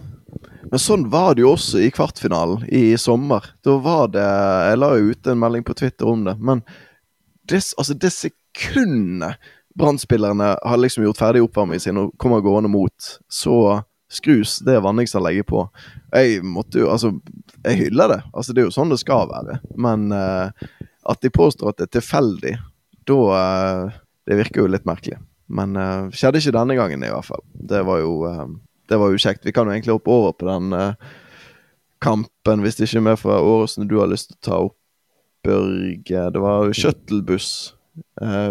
Men 0.67 0.83
sånn 0.83 1.07
var 1.13 1.37
det 1.37 1.45
jo 1.45 1.55
også 1.55 1.81
i 1.85 1.93
kvartfinalen 1.95 2.67
i 2.75 2.97
sommer. 3.01 3.45
Da 3.65 3.77
var 3.83 4.11
det 4.15 4.25
Jeg 4.27 4.81
la 4.81 4.93
jo 4.97 5.13
ut 5.13 5.31
en 5.31 5.41
melding 5.41 5.67
på 5.67 5.77
Twitter 5.79 6.11
om 6.11 6.25
det, 6.27 6.35
men 6.43 6.65
det, 7.47 7.63
altså 7.79 7.95
det 7.95 8.11
sekundet 8.11 9.53
Brann-spillerne 9.77 10.55
har 10.63 10.81
liksom 10.81 11.05
gjort 11.05 11.21
ferdig 11.21 11.43
oppvarmingen 11.45 11.83
sin 11.85 12.01
og 12.01 12.15
kommer 12.19 12.41
gående 12.41 12.71
mot, 12.73 13.11
så 13.29 13.83
skrus 14.09 14.59
det 14.65 14.81
vanningsanlegget 14.81 15.47
på. 15.47 15.67
Jeg 16.15 16.41
måtte 16.47 16.81
jo 16.81 16.91
Altså, 16.91 17.13
jeg 17.65 17.77
hyller 17.83 18.09
det. 18.15 18.21
Altså, 18.33 18.55
det 18.55 18.63
er 18.63 18.69
jo 18.71 18.75
sånn 18.75 18.93
det 18.95 19.01
skal 19.03 19.29
være. 19.29 19.59
Men 19.77 20.09
uh, 20.15 20.49
at 21.07 21.23
de 21.23 21.31
påstår 21.31 21.75
at 21.75 21.81
det 21.81 21.89
er 21.89 21.95
tilfeldig, 21.99 22.55
da 23.07 23.21
uh, 23.37 23.97
Det 24.27 24.41
virker 24.41 24.65
jo 24.65 24.71
litt 24.73 24.87
merkelig. 24.89 25.21
Men 25.47 25.77
uh, 25.79 26.09
skjedde 26.15 26.43
ikke 26.43 26.57
denne 26.57 26.77
gangen, 26.79 27.05
i 27.05 27.13
hvert 27.13 27.29
fall. 27.29 27.45
Det 27.55 27.83
var 27.87 28.01
jo, 28.03 28.17
uh, 28.27 28.49
det 28.91 28.99
var 29.01 29.13
jo 29.13 29.21
kjekt. 29.23 29.47
Vi 29.47 29.55
kan 29.55 29.69
jo 29.69 29.77
egentlig 29.77 29.97
hoppe 29.99 30.13
over 30.15 30.35
på 30.35 30.49
den 30.49 30.75
uh, 30.75 31.15
kampen, 32.03 32.65
hvis 32.65 32.79
det 32.79 32.89
ikke 32.89 33.03
er 33.03 33.09
mer 33.11 33.21
fra 33.21 33.39
Åresen 33.43 33.89
du 33.91 33.99
har 34.01 34.11
lyst 34.11 34.33
til 34.33 34.39
å 34.41 34.45
ta 34.49 34.61
opp, 34.71 34.79
Børge. 35.47 36.23
Det 36.35 36.41
var 36.43 36.73
shuttlebuss. 36.75 37.51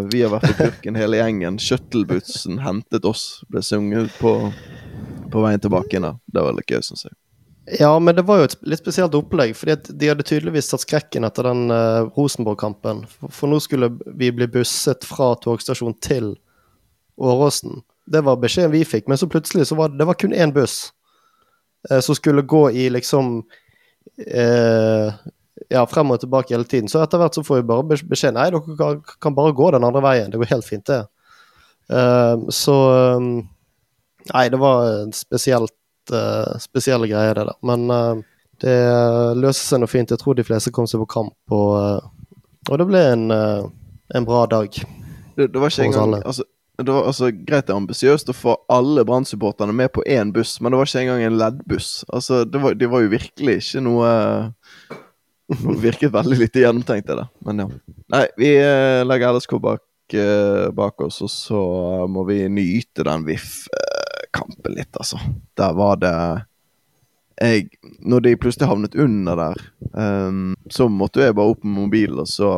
vi 0.08 0.22
har 0.22 0.30
vært 0.32 0.46
på 0.48 0.54
Burken 0.62 0.96
hele 0.96 1.20
gjengen. 1.20 1.58
Shuttlebussen 1.60 2.62
hentet 2.64 3.04
oss. 3.04 3.44
Ble 3.52 3.60
sunget 3.60 4.16
på, 4.22 4.32
på 5.34 5.44
veien 5.44 5.60
tilbake 5.60 6.00
inn. 6.00 6.08
Det 6.32 6.46
var 6.46 6.56
litt 6.56 6.72
gøy, 6.72 6.80
syns 6.88 7.04
jeg. 7.10 7.18
Ja, 7.80 8.00
men 8.00 8.16
det 8.16 8.22
var 8.30 8.40
jo 8.40 8.48
et 8.48 8.56
litt 8.64 8.80
spesielt 8.80 9.16
opplegg. 9.18 9.56
fordi 9.58 9.75
de 9.90 10.10
hadde 10.12 10.24
tydeligvis 10.24 10.70
tatt 10.70 10.86
skrekken 10.86 11.25
etter 11.25 11.50
den 11.50 11.72
uh, 11.74 12.06
Rosenborg-kampen. 12.16 13.04
For, 13.10 13.34
for, 13.34 13.50
nå 13.50 13.60
skulle 13.60 13.90
vi 14.06 14.30
bli 14.32 14.48
busset 14.48 15.06
fra 15.08 15.34
togstasjon 15.42 15.98
til 16.00 16.36
Åråsen. 17.18 17.82
Det 18.06 18.22
var 18.22 18.42
beskjeden 18.42 18.74
vi 18.74 18.84
fikk, 18.86 19.08
men 19.08 19.18
så 19.18 19.30
plutselig 19.32 19.70
så 19.70 19.78
var 19.80 19.90
det, 19.90 20.00
det 20.02 20.08
var 20.10 20.18
kun 20.20 20.34
én 20.34 20.54
buss 20.54 20.92
eh, 21.90 22.00
som 22.00 22.16
skulle 22.16 22.46
gå 22.46 22.68
i 22.72 22.90
liksom 22.94 23.40
eh, 24.28 25.14
ja, 25.70 25.86
frem 25.90 26.12
og 26.12 26.20
tilbake 26.22 26.54
hele 26.54 26.68
tiden. 26.70 26.90
Så 26.92 27.02
etter 27.04 27.22
hvert 27.22 27.38
så 27.38 27.44
får 27.46 27.62
vi 27.62 27.68
bare 27.72 28.00
beskjed 28.04 28.36
Nei, 28.36 28.50
dere 28.54 28.92
kan, 29.22 29.36
bare 29.38 29.56
gå 29.56 29.72
den 29.74 29.88
andre 29.88 30.04
veien. 30.06 30.32
Det 30.32 30.42
går 30.42 30.54
helt 30.54 30.68
fint, 30.68 30.86
det. 30.92 31.06
Uh, 31.86 32.48
så 32.50 32.76
um, 33.18 33.28
Nei, 34.32 34.48
det 34.50 34.58
var 34.58 35.12
spesielt, 35.14 35.76
uh, 36.10 36.56
spesielle 36.62 37.10
greier, 37.10 37.38
det 37.38 37.46
der. 37.46 37.60
Men 37.66 37.86
uh, 37.94 38.24
det 38.64 38.76
løser 39.38 39.62
seg 39.62 39.82
noe 39.84 39.92
fint. 39.92 40.12
Jeg 40.12 40.22
tror 40.22 40.38
de 40.38 40.46
fleste 40.48 40.74
kom 40.74 40.88
seg 40.90 41.02
på 41.04 41.12
kamp 41.18 41.56
og 41.56 42.12
Og 42.66 42.80
det 42.82 42.86
ble 42.90 43.00
en, 43.12 43.26
eh, 43.30 43.66
en 44.18 44.26
bra 44.26 44.46
dag. 44.50 44.74
Det, 45.38 45.46
det 45.54 45.60
var 45.62 45.70
ikke 45.70 45.84
engang 45.86 46.16
altså, 46.26 46.42
det 46.77 46.91
var 46.91 47.08
altså 47.08 47.29
Greit 47.32 47.67
det 47.67 47.74
er 47.74 47.79
ambisiøst 47.79 48.29
å 48.32 48.36
få 48.36 48.55
alle 48.72 49.05
Brann-supporterne 49.08 49.75
med 49.75 49.94
på 49.96 50.03
én 50.03 50.34
buss, 50.36 50.58
men 50.60 50.74
det 50.74 50.79
var 50.79 50.89
ikke 50.89 51.03
engang 51.05 51.24
en 51.24 51.38
leddbuss. 51.39 51.89
Altså, 52.12 52.44
det 52.44 52.62
var, 52.63 52.75
de 52.75 52.89
var 52.91 53.05
jo 53.05 53.12
virkelig 53.13 53.58
ikke 53.62 53.84
noe 53.86 54.10
det 55.46 55.77
Virket 55.86 56.13
veldig 56.13 56.38
lite 56.39 56.63
gjennomtenkt, 56.63 57.08
det 57.08 57.20
der. 57.20 57.27
Men 57.46 57.60
ja. 57.62 57.67
Nei, 58.15 58.24
vi 58.38 58.50
eh, 58.58 59.03
legger 59.05 59.36
LSK 59.38 59.60
bak, 59.62 59.84
eh, 60.17 60.65
bak 60.74 61.05
oss, 61.05 61.22
og 61.22 61.29
så 61.29 61.62
eh, 62.00 62.08
må 62.10 62.25
vi 62.25 62.39
nyte 62.50 63.05
den 63.05 63.27
VIF-kampen 63.27 64.74
litt, 64.74 64.89
altså. 64.98 65.22
Der 65.58 65.77
var 65.77 66.01
det 66.01 66.15
jeg, 67.36 67.67
Når 68.00 68.24
de 68.24 68.38
plutselig 68.39 68.70
havnet 68.70 68.96
under 68.96 69.36
der, 69.38 69.63
um, 69.91 70.53
så 70.72 70.88
måtte 70.89 71.22
jeg 71.22 71.36
bare 71.36 71.51
opp 71.51 71.65
med 71.67 71.75
mobilen 71.84 72.22
og 72.24 72.29
så 72.32 72.51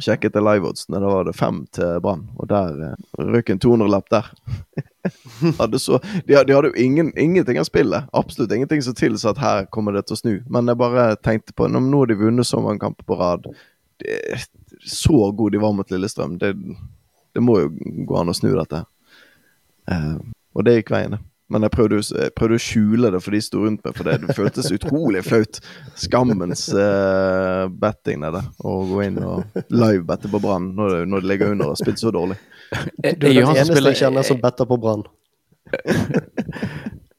sjekket 0.00 0.36
jeg 0.36 0.44
liveoddsen. 0.44 0.96
Da 0.96 1.10
var 1.10 1.26
det 1.28 1.36
fem 1.36 1.64
til 1.74 2.00
Brann, 2.04 2.26
og 2.40 2.48
der 2.50 2.80
eh, 2.88 3.20
røk 3.20 3.52
en 3.52 3.60
200-lapp 3.60 4.08
der. 4.12 4.30
hadde 5.60 5.78
så, 5.78 6.00
de, 6.24 6.34
de 6.34 6.56
hadde 6.56 6.70
jo 6.70 6.74
ingen, 6.80 7.12
ingenting 7.18 7.60
av 7.60 7.68
spillet. 7.68 8.08
Absolutt 8.12 8.52
ingenting 8.52 8.82
som 8.82 8.96
tilsa 8.96 9.34
at 9.34 9.42
her 9.42 9.68
kommer 9.74 9.96
det 9.96 10.06
til 10.08 10.16
å 10.16 10.22
snu. 10.22 10.34
Men 10.48 10.70
jeg 10.70 10.80
bare 10.80 11.06
tenkte 11.20 11.56
på 11.56 11.68
nå 11.68 11.84
har 11.98 12.10
de 12.10 12.18
vunnet 12.20 12.48
så 12.48 12.62
mange 12.64 12.82
kamper 12.82 13.06
på 13.08 13.18
rad. 13.20 13.50
Det, 14.00 14.40
så 14.84 15.30
god 15.32 15.52
de 15.52 15.62
var 15.62 15.76
mot 15.76 15.90
Lillestrøm. 15.90 16.38
Det, 16.40 16.54
det 17.34 17.44
må 17.44 17.60
jo 17.60 17.70
gå 18.08 18.18
an 18.20 18.32
å 18.32 18.36
snu 18.36 18.52
dette. 18.54 18.84
Eh, 19.90 20.16
og 20.54 20.66
det 20.66 20.78
gikk 20.78 20.94
veien, 20.94 21.18
det. 21.18 21.24
Men 21.52 21.60
jeg 21.66 21.70
prøvde, 21.74 21.98
jeg 22.00 22.32
prøvde 22.38 22.56
å 22.56 22.62
skjule 22.64 23.10
det 23.12 23.18
for 23.20 23.34
de 23.36 23.40
sto 23.44 23.60
rundt 23.66 23.82
meg, 23.84 23.92
for 23.98 24.08
det, 24.08 24.14
det 24.22 24.34
føltes 24.36 24.70
utrolig 24.72 25.20
flaut. 25.26 25.58
Skammens 26.00 26.62
uh, 26.72 27.66
betting 27.68 28.24
det 28.24 28.30
der. 28.38 28.46
Å 28.64 28.76
gå 28.88 29.02
inn 29.04 29.18
og 29.20 29.44
livebette 29.68 30.30
på 30.32 30.40
Brann 30.40 30.70
når, 30.78 30.94
det- 30.94 31.08
når 31.12 31.20
det 31.26 31.30
ligger 31.34 31.52
under 31.52 31.68
og 31.68 31.74
har 31.76 31.82
spilt 31.82 32.00
så 32.00 32.10
dårlig. 32.16 32.38
Du 32.72 33.08
er 33.10 33.18
den 33.20 33.42
eneste 33.44 33.84
jeg 33.90 34.00
kjenner 34.00 34.24
som 34.24 34.40
better 34.40 34.64
på 34.72 34.80
Brann. 34.80 35.04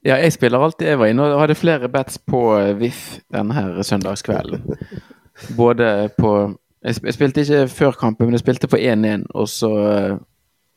Ja, 0.05 0.19
jeg 0.21 0.35
spiller 0.35 0.61
alltid 0.61 0.85
Jeg 0.91 0.99
var 1.01 1.09
inne 1.09 1.23
og 1.33 1.39
hadde 1.41 1.55
flere 1.57 1.87
bets 1.89 2.19
på 2.29 2.39
eh, 2.59 2.75
VIF 2.77 2.99
denne 3.33 3.81
søndagskvelden. 3.83 4.61
Både 5.57 5.87
på 6.17 6.33
Jeg 6.85 7.15
spilte 7.15 7.41
ikke 7.41 7.63
før 7.73 7.95
kampen, 7.97 8.27
men 8.29 8.37
jeg 8.37 8.43
spilte 8.43 8.69
på 8.69 8.77
1-1, 8.77 9.23
og 9.33 9.47
så 9.49 9.71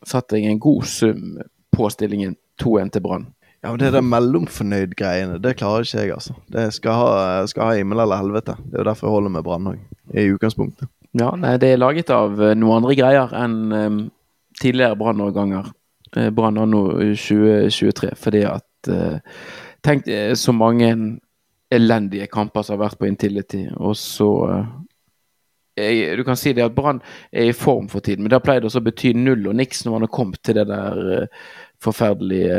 satte 0.08 0.38
jeg 0.40 0.48
en 0.54 0.60
god 0.64 0.86
sum 0.88 1.36
på 1.76 1.90
stillingen 1.92 2.38
2-1 2.62 2.94
til 2.94 3.04
Brann. 3.04 3.26
Ja, 3.60 3.72
men 3.72 3.78
Det 3.78 3.90
der 3.90 4.04
mellomfornøyd-greiene, 4.06 5.40
det 5.42 5.56
klarer 5.58 5.82
ikke 5.82 5.98
jeg, 6.04 6.12
altså. 6.14 6.34
Det 6.52 6.68
skal 6.76 6.94
ha, 6.94 7.46
skal 7.50 7.66
ha 7.66 7.78
himmel 7.78 8.04
eller 8.04 8.20
helvete. 8.22 8.54
Det 8.62 8.78
er 8.78 8.84
jo 8.84 8.90
derfor 8.90 9.08
jeg 9.08 9.14
holder 9.16 9.32
med 9.34 9.44
Brann 9.46 9.70
òg, 9.72 9.80
i 10.14 10.28
utgangspunktet. 10.30 10.90
Ja, 11.18 11.32
nei, 11.34 11.56
det 11.58 11.72
er 11.72 11.80
laget 11.80 12.12
av 12.14 12.38
eh, 12.38 12.54
noen 12.54 12.82
andre 12.82 12.94
greier 12.94 13.32
enn 13.34 13.56
um, 13.72 13.96
tidligere 14.60 14.98
Brann-årganger. 15.00 15.72
Eh, 16.14 16.28
Brann 16.34 16.60
anno 16.62 16.84
2023, 17.00 18.12
fordi 18.18 18.44
at 18.46 18.92
uh, 18.92 19.18
Tenk 19.82 20.08
så 20.34 20.50
mange 20.52 20.88
elendige 21.70 22.26
kamper 22.26 22.64
som 22.66 22.74
har 22.74 22.88
vært 22.88 22.98
på 22.98 23.06
Intility, 23.06 23.60
og 23.78 23.94
så 23.96 24.28
uh, 24.50 26.14
Du 26.18 26.24
kan 26.26 26.36
si 26.36 26.52
det 26.52 26.64
at 26.66 26.74
Brann 26.74 26.98
er 27.30 27.50
i 27.50 27.54
form 27.54 27.86
for 27.88 28.02
tiden, 28.02 28.22
men 28.22 28.30
det 28.30 28.40
har 28.40 28.46
pleid 28.46 28.66
også 28.66 28.82
å 28.82 28.86
bety 28.88 29.12
null 29.14 29.46
og 29.46 29.54
niks 29.58 29.84
når 29.84 29.94
man 29.94 30.06
har 30.06 30.14
kommet 30.14 30.42
til 30.42 30.58
det 30.58 30.66
der 30.70 31.28
forferdelige 31.82 32.58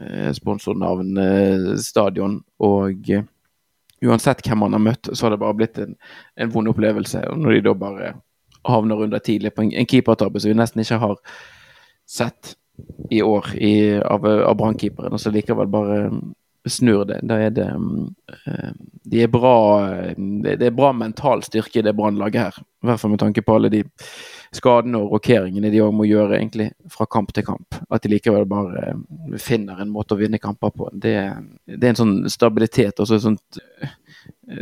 eh, 0.00 0.30
sponsornavn-stadion. 0.36 2.38
Og 2.66 3.10
eh, 3.10 3.24
uansett 4.04 4.44
hvem 4.46 4.62
man 4.64 4.76
har 4.76 4.84
møtt, 4.84 5.12
så 5.12 5.26
har 5.26 5.34
det 5.34 5.42
bare 5.42 5.58
blitt 5.58 5.80
en, 5.82 5.96
en 6.36 6.52
vond 6.52 6.72
opplevelse. 6.72 7.24
Og 7.32 7.42
når 7.42 7.56
de 7.56 7.66
da 7.68 7.74
bare 7.80 8.14
havner 8.66 9.04
under 9.06 9.22
tidlig 9.22 9.54
på 9.54 9.62
en, 9.62 9.72
en 9.72 9.88
keepertabbe 9.88 10.42
som 10.42 10.50
vi 10.50 10.58
nesten 10.58 10.82
ikke 10.82 11.02
har 11.02 11.20
sett 12.06 12.56
i 13.10 13.22
år 13.22 13.54
i, 13.56 13.74
av, 14.04 14.26
av 14.26 14.56
brannkeeperen, 14.58 15.14
og 15.14 15.22
så 15.22 15.30
likevel 15.32 15.70
bare 15.70 16.00
snur 16.66 17.04
det. 17.04 17.20
Da 17.22 17.38
er 17.40 17.50
det 17.54 17.66
mm, 17.66 18.14
eh, 18.46 18.70
De 19.04 19.22
er 19.22 19.30
bra 19.30 19.56
eh, 19.86 20.14
det 20.42 20.66
er 20.66 20.74
bra 20.74 20.92
mental 20.92 21.44
styrke 21.46 21.80
i 21.80 21.86
det 21.86 21.94
brannlaget 21.96 22.42
her. 22.42 22.58
I 22.82 22.90
hvert 22.90 23.00
fall 23.00 23.14
med 23.14 23.22
tanke 23.22 23.42
på 23.42 23.56
alle 23.56 23.70
de 23.72 23.84
skadene 24.54 25.00
og 25.00 25.16
rokeringene 25.16 25.70
de 25.72 25.82
må 25.94 26.06
gjøre 26.08 26.38
egentlig 26.38 26.70
fra 26.92 27.06
kamp 27.10 27.32
til 27.34 27.46
kamp. 27.46 27.78
At 27.90 28.04
de 28.04 28.12
likevel 28.12 28.46
bare 28.50 28.84
eh, 28.92 29.38
finner 29.42 29.82
en 29.82 29.92
måte 29.92 30.16
å 30.16 30.20
vinne 30.20 30.42
kamper 30.42 30.74
på. 30.74 30.90
Det, 30.92 31.16
det 31.66 31.82
er 31.82 31.94
en 31.94 32.02
sånn 32.02 32.16
stabilitet 32.32 33.02
og 33.02 33.10
sånt 33.12 33.62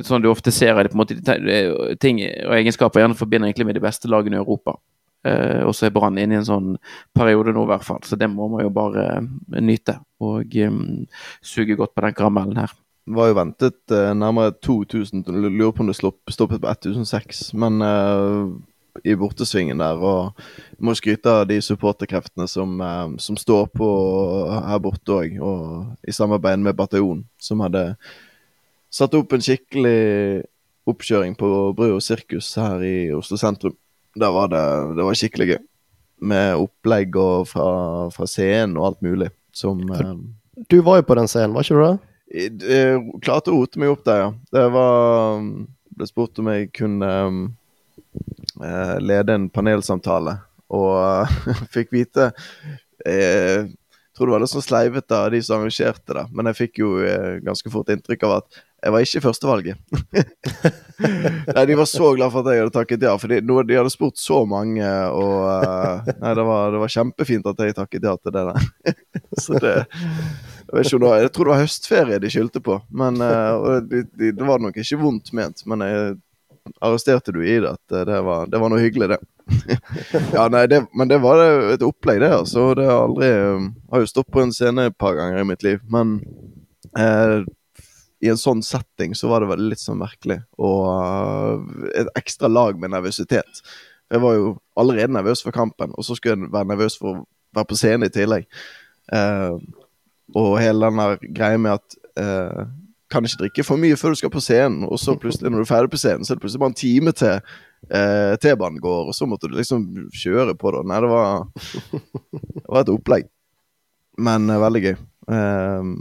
Sånn 0.05 0.23
du 0.25 0.31
ofte 0.31 0.53
ser 0.53 0.79
det, 0.81 0.91
på 0.93 0.97
en 0.97 1.01
måte, 1.03 1.97
ting 2.01 2.19
og 2.25 2.55
egenskaper 2.57 3.03
gjerne 3.03 3.17
forbinder 3.17 3.49
egentlig 3.49 3.67
med 3.69 3.77
de 3.77 3.83
beste 3.85 4.09
lagene 4.09 4.39
i 4.39 4.41
Europa. 4.41 4.79
Uh, 5.25 5.65
og 5.65 5.73
så 5.77 5.87
er 5.87 5.93
Brann 5.95 6.19
inne 6.21 6.37
i 6.37 6.39
en 6.41 6.47
sånn 6.47 6.71
periode 7.17 7.55
nå, 7.57 7.65
i 7.65 7.71
hvert 7.73 7.87
fall. 7.87 8.01
Så 8.05 8.17
det 8.21 8.29
må 8.33 8.49
man 8.53 8.65
jo 8.65 8.73
bare 8.75 9.07
uh, 9.25 9.61
nyte. 9.61 9.97
Og 10.25 10.57
um, 10.69 10.83
suge 11.45 11.77
godt 11.79 11.95
på 11.97 12.05
den 12.05 12.17
karamellen 12.17 12.61
her. 12.61 12.75
Det 13.05 13.17
var 13.17 13.31
jo 13.31 13.39
ventet 13.39 13.81
uh, 13.93 14.13
nærmere 14.17 14.55
2000. 14.65 15.25
Jeg 15.29 15.53
Lurer 15.53 15.73
på 15.77 15.85
om 15.85 15.91
det 15.91 15.97
stoppet 15.97 16.61
på 16.61 16.71
1006. 16.71 17.47
Men 17.61 17.81
eh, 17.85 18.53
i 19.03 19.17
bortesvingen 19.19 19.81
der, 19.83 19.99
og 19.99 20.39
jeg 20.77 20.85
må 20.87 20.95
skryte 20.95 21.33
av 21.41 21.49
de 21.51 21.59
supporterkreftene 21.65 22.47
som, 22.51 22.77
eh, 22.81 23.17
som 23.19 23.39
står 23.41 23.67
på 23.75 23.89
her 24.55 24.79
borte 24.85 25.17
òg, 25.17 25.37
og 25.43 26.07
i 26.07 26.15
samarbeid 26.15 26.63
med 26.63 26.77
Bataljon, 26.79 27.25
som 27.43 27.65
hadde 27.65 27.97
satt 28.95 29.15
opp 29.19 29.35
en 29.35 29.43
skikkelig 29.43 30.45
oppkjøring 30.87 31.35
på 31.41 31.51
Brød 31.75 31.97
og 31.97 32.05
sirkus 32.05 32.53
her 32.61 32.83
i 32.85 32.97
Oslo 33.17 33.39
sentrum. 33.41 33.75
Der 34.15 34.31
var 34.31 34.51
det, 34.53 34.63
det 34.95 35.07
var 35.07 35.19
skikkelig 35.19 35.49
gøy. 35.49 35.63
Med 36.25 36.55
opplegg 36.61 37.17
og 37.19 37.49
fra, 37.51 38.11
fra 38.15 38.27
scenen 38.31 38.77
og 38.79 38.93
alt 38.93 39.01
mulig. 39.03 39.33
Som 39.55 39.83
eh, 39.91 40.15
Du 40.71 40.81
var 40.87 41.01
jo 41.01 41.09
på 41.09 41.17
den 41.19 41.29
scenen, 41.31 41.55
var 41.57 41.67
ikke 41.67 41.81
du 41.81 41.87
det? 41.89 41.97
jeg, 42.35 42.53
jeg 42.63 43.03
klarte 43.25 43.53
å 43.53 43.59
rote 43.59 43.81
meg 43.81 43.93
opp 43.93 44.05
der, 44.07 44.23
ja. 44.25 44.31
Det 44.55 44.65
var 44.75 45.43
Ble 45.95 46.07
spurt 46.11 46.41
om 46.43 46.49
jeg 46.51 46.73
kunne 46.75 47.11
eh, 48.63 48.97
lede 49.01 49.39
en 49.39 49.49
panelsamtale, 49.53 50.39
og 50.75 50.93
uh, 50.99 51.41
fikk 51.75 51.93
vite 51.95 52.31
eh, 53.07 53.67
tror 54.15 54.27
det 54.27 54.35
var 54.37 54.45
litt 54.45 54.53
sånn 54.53 54.63
sleivete 54.63 55.17
av 55.19 55.33
de 55.35 55.41
som 55.43 55.59
arrangerte 55.59 56.15
det, 56.15 56.25
men 56.31 56.49
jeg 56.51 56.59
fikk 56.61 56.81
jo 56.85 56.95
eh, 57.03 57.41
ganske 57.45 57.71
fort 57.73 57.91
inntrykk 57.91 58.25
av 58.29 58.37
at 58.39 58.63
jeg 58.85 58.93
var 58.93 59.07
ikke 59.07 59.23
førstevalget. 59.25 59.79
nei, 61.57 61.65
De 61.71 61.77
var 61.79 61.89
så 61.89 62.11
glad 62.15 62.31
for 62.35 62.45
at 62.45 62.53
jeg 62.53 62.63
hadde 62.63 62.75
takket 62.75 63.07
ja, 63.09 63.15
for 63.19 63.33
de, 63.33 63.41
de 63.41 63.79
hadde 63.79 63.93
spurt 63.93 64.21
så 64.21 64.43
mange, 64.47 64.91
og 65.17 65.39
eh, 65.51 66.13
Nei, 66.21 66.35
det 66.37 66.45
var, 66.47 66.75
det 66.75 66.83
var 66.85 66.93
kjempefint 66.95 67.49
at 67.51 67.65
jeg 67.65 67.79
takket 67.79 68.07
ja 68.07 68.15
til 68.21 68.37
det 68.37 68.45
der. 68.51 68.69
så 69.47 69.57
det 69.57 69.73
jeg, 69.75 70.85
ikke 70.85 71.01
det 71.01 71.15
jeg 71.25 71.33
tror 71.33 71.49
det 71.49 71.55
var 71.55 71.65
høstferie 71.65 72.21
de 72.21 72.31
skyldte 72.33 72.63
på. 72.65 72.79
Men 72.95 73.19
eh, 73.25 73.51
og 73.57 73.91
de, 73.91 74.05
de, 74.13 74.31
Det 74.37 74.47
var 74.47 74.63
nok 74.63 74.79
ikke 74.79 75.01
vondt 75.01 75.35
ment, 75.35 75.65
men 75.71 75.87
jeg 75.89 76.15
arresterte 76.81 77.33
du 77.35 77.41
i 77.45 77.59
det 77.61 77.73
at 77.75 77.95
eh, 77.95 78.07
det 78.09 78.21
var, 78.27 78.47
det 78.51 78.61
var 78.63 78.73
noe 78.73 78.83
hyggelig, 78.83 79.15
det. 79.15 79.21
ja, 80.37 80.47
nei, 80.49 80.65
det, 80.71 80.85
Men 80.97 81.11
det 81.11 81.21
var 81.21 81.43
et 81.75 81.85
opplegg, 81.85 82.23
det. 82.23 82.33
altså. 82.33 82.71
Det 82.79 82.87
har 82.89 83.05
aldri 83.05 83.29
eh, 83.29 83.67
Har 83.93 84.05
jo 84.05 84.09
stått 84.09 84.31
på 84.33 84.41
en 84.41 84.55
scene 84.57 84.89
et 84.89 84.97
par 84.99 85.19
ganger 85.19 85.43
i 85.43 85.49
mitt 85.49 85.67
liv, 85.67 85.83
men 85.93 86.17
eh, 86.99 87.45
i 88.25 88.31
en 88.33 88.41
sånn 88.41 88.63
setting 88.65 89.13
så 89.19 89.29
var 89.29 89.45
det 89.45 89.51
veldig 89.53 89.73
litt 89.75 89.83
sånn 89.83 90.01
merkelig. 90.01 90.41
Og 90.57 90.89
eh, 90.89 91.91
et 92.03 92.13
ekstra 92.21 92.49
lag 92.49 92.81
med 92.81 92.95
nervøsitet. 92.95 93.63
Jeg 94.13 94.23
var 94.23 94.39
jo 94.39 94.55
allerede 94.81 95.13
nervøs 95.17 95.43
for 95.45 95.57
kampen, 95.57 95.93
og 95.93 96.07
så 96.07 96.17
skulle 96.17 96.39
jeg 96.39 96.53
være 96.55 96.71
nervøs 96.73 96.97
for 97.01 97.11
å 97.11 97.25
være 97.57 97.71
på 97.71 97.79
scenen 97.79 98.09
i 98.09 98.15
tillegg. 98.15 98.49
Eh, 99.13 99.59
og 100.35 100.57
hele 100.61 100.89
den 100.89 101.03
der 101.03 101.29
greia 101.37 101.61
med 101.61 101.77
at 101.77 101.99
eh, 102.21 102.65
kan 103.15 103.29
ikke 103.29 103.45
drikke 103.45 103.67
for 103.67 103.81
mye 103.81 103.99
før 104.01 104.15
du 104.15 104.21
skal 104.21 104.33
på 104.35 104.43
scenen, 104.43 104.89
og 104.89 104.99
så 105.01 105.15
plutselig 105.21 105.53
når 105.53 105.63
du 105.63 105.67
er 105.67 105.71
ferdig 105.71 105.95
på 105.95 106.03
scenen, 106.03 106.27
så 106.27 106.35
er 106.35 106.41
det 106.41 106.45
plutselig 106.45 106.65
bare 106.65 106.75
en 106.75 106.81
time 106.83 107.15
til 107.17 107.33
eh, 107.39 108.35
T-banen 108.43 108.83
går, 108.83 109.09
og 109.09 109.17
så 109.17 109.29
måtte 109.31 109.49
du 109.49 109.57
liksom 109.57 109.87
kjøre 110.13 110.59
på 110.59 110.75
det. 110.75 110.83
Nei, 110.91 111.01
det 111.05 111.13
var, 111.15 111.47
det 111.95 112.67
var 112.69 112.83
et 112.83 112.93
opplegg. 112.93 113.31
Men 114.29 114.51
eh, 114.51 114.61
veldig 114.63 114.85
gøy. 114.85 114.95
Eh, 115.39 115.95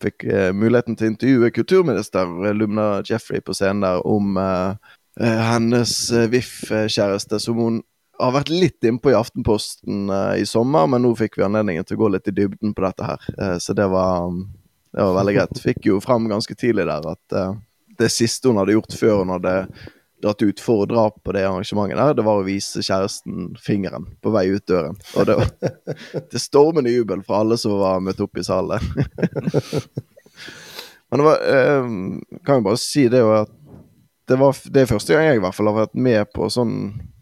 fikk 0.00 0.24
muligheten 0.56 0.96
til 0.96 1.08
å 1.08 1.12
intervjue 1.14 1.52
kulturminister 1.54 2.28
eh, 2.46 2.56
Lumna 2.56 2.88
Jeffrey 3.06 3.42
på 3.44 3.56
scenen 3.56 3.84
der 3.84 4.02
om 4.08 4.36
eh, 4.40 4.92
eh, 5.20 5.42
hennes 5.50 5.94
VIF-kjæreste, 6.32 7.40
som 7.42 7.60
hun 7.60 7.80
har 8.20 8.34
vært 8.36 8.52
litt 8.52 8.84
innpå 8.84 9.12
i 9.12 9.16
Aftenposten 9.16 10.10
i 10.36 10.44
sommer, 10.44 10.84
men 10.92 11.00
nå 11.00 11.14
fikk 11.16 11.38
vi 11.38 11.44
anledningen 11.46 11.86
til 11.88 11.96
å 11.96 12.02
gå 12.02 12.10
litt 12.12 12.28
i 12.28 12.34
dybden 12.36 12.74
på 12.76 12.84
dette 12.84 13.06
her. 13.06 13.28
Så 13.64 13.72
det 13.72 13.86
var, 13.88 14.26
det 14.92 15.06
var 15.06 15.16
veldig 15.20 15.34
greit. 15.36 15.62
Fikk 15.62 15.86
jo 15.86 16.00
fram 16.02 16.28
ganske 16.30 16.54
tidlig 16.58 16.86
der 16.88 17.08
at 17.12 17.36
uh, 17.36 17.56
det 18.00 18.10
siste 18.12 18.50
hun 18.50 18.60
hadde 18.60 18.74
gjort 18.76 18.96
før 18.96 19.22
hun 19.22 19.34
hadde 19.36 19.54
dratt 20.20 20.42
ut 20.42 20.60
for 20.60 20.86
drap 20.86 21.22
på 21.24 21.32
det 21.32 21.46
arrangementet 21.48 21.96
der, 21.96 22.14
det 22.14 22.24
var 22.26 22.40
å 22.40 22.44
vise 22.44 22.82
kjæresten 22.84 23.54
fingeren 23.60 24.04
på 24.20 24.32
vei 24.34 24.46
ut 24.52 24.66
døren. 24.68 24.98
Og 25.16 25.28
det 25.28 25.36
var 25.38 25.52
til 26.32 26.42
stormende 26.42 26.92
jubel 26.92 27.24
fra 27.26 27.40
alle 27.44 27.56
som 27.60 27.78
var 27.80 28.02
møtt 28.04 28.20
opp 28.20 28.36
i 28.36 28.44
salen. 28.44 28.84
Men 31.10 31.22
det 31.22 31.26
var 31.26 31.40
uh, 31.42 31.88
Kan 32.46 32.60
jo 32.60 32.66
bare 32.68 32.78
si 32.80 33.08
det 33.10 33.22
jo 33.22 33.32
at 33.40 33.56
det, 34.30 34.36
var, 34.38 34.54
det 34.70 34.84
er 34.84 34.92
første 34.92 35.16
gang 35.16 35.24
jeg 35.26 35.40
i 35.40 35.42
hvert 35.42 35.56
fall 35.56 35.66
har 35.72 35.80
vært 35.80 35.96
med 35.98 36.28
på 36.30 36.46
sånn, 36.54 36.74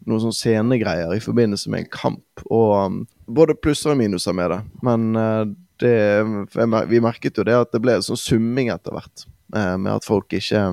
noen 0.05 0.21
sånn 0.27 0.35
scenegreier 0.35 1.15
i 1.15 1.23
forbindelse 1.23 1.71
med 1.73 1.81
en 1.81 1.89
kamp. 1.89 2.43
Og 2.45 2.73
um, 2.77 2.99
både 3.25 3.55
plusser 3.57 3.95
og 3.95 3.97
minuser 3.97 4.35
med 4.37 4.53
det. 4.53 4.59
Men 4.85 5.07
uh, 5.17 5.47
det, 5.79 5.93
vi 6.89 6.99
merket 7.03 7.37
jo 7.39 7.43
det 7.47 7.55
at 7.57 7.71
det 7.73 7.81
ble 7.83 7.95
en 7.97 8.05
sånn 8.05 8.19
summing 8.19 8.69
etter 8.73 8.95
hvert. 8.95 9.25
Uh, 9.55 9.75
med 9.81 9.93
at 9.95 10.05
folk 10.07 10.33
ikke 10.37 10.63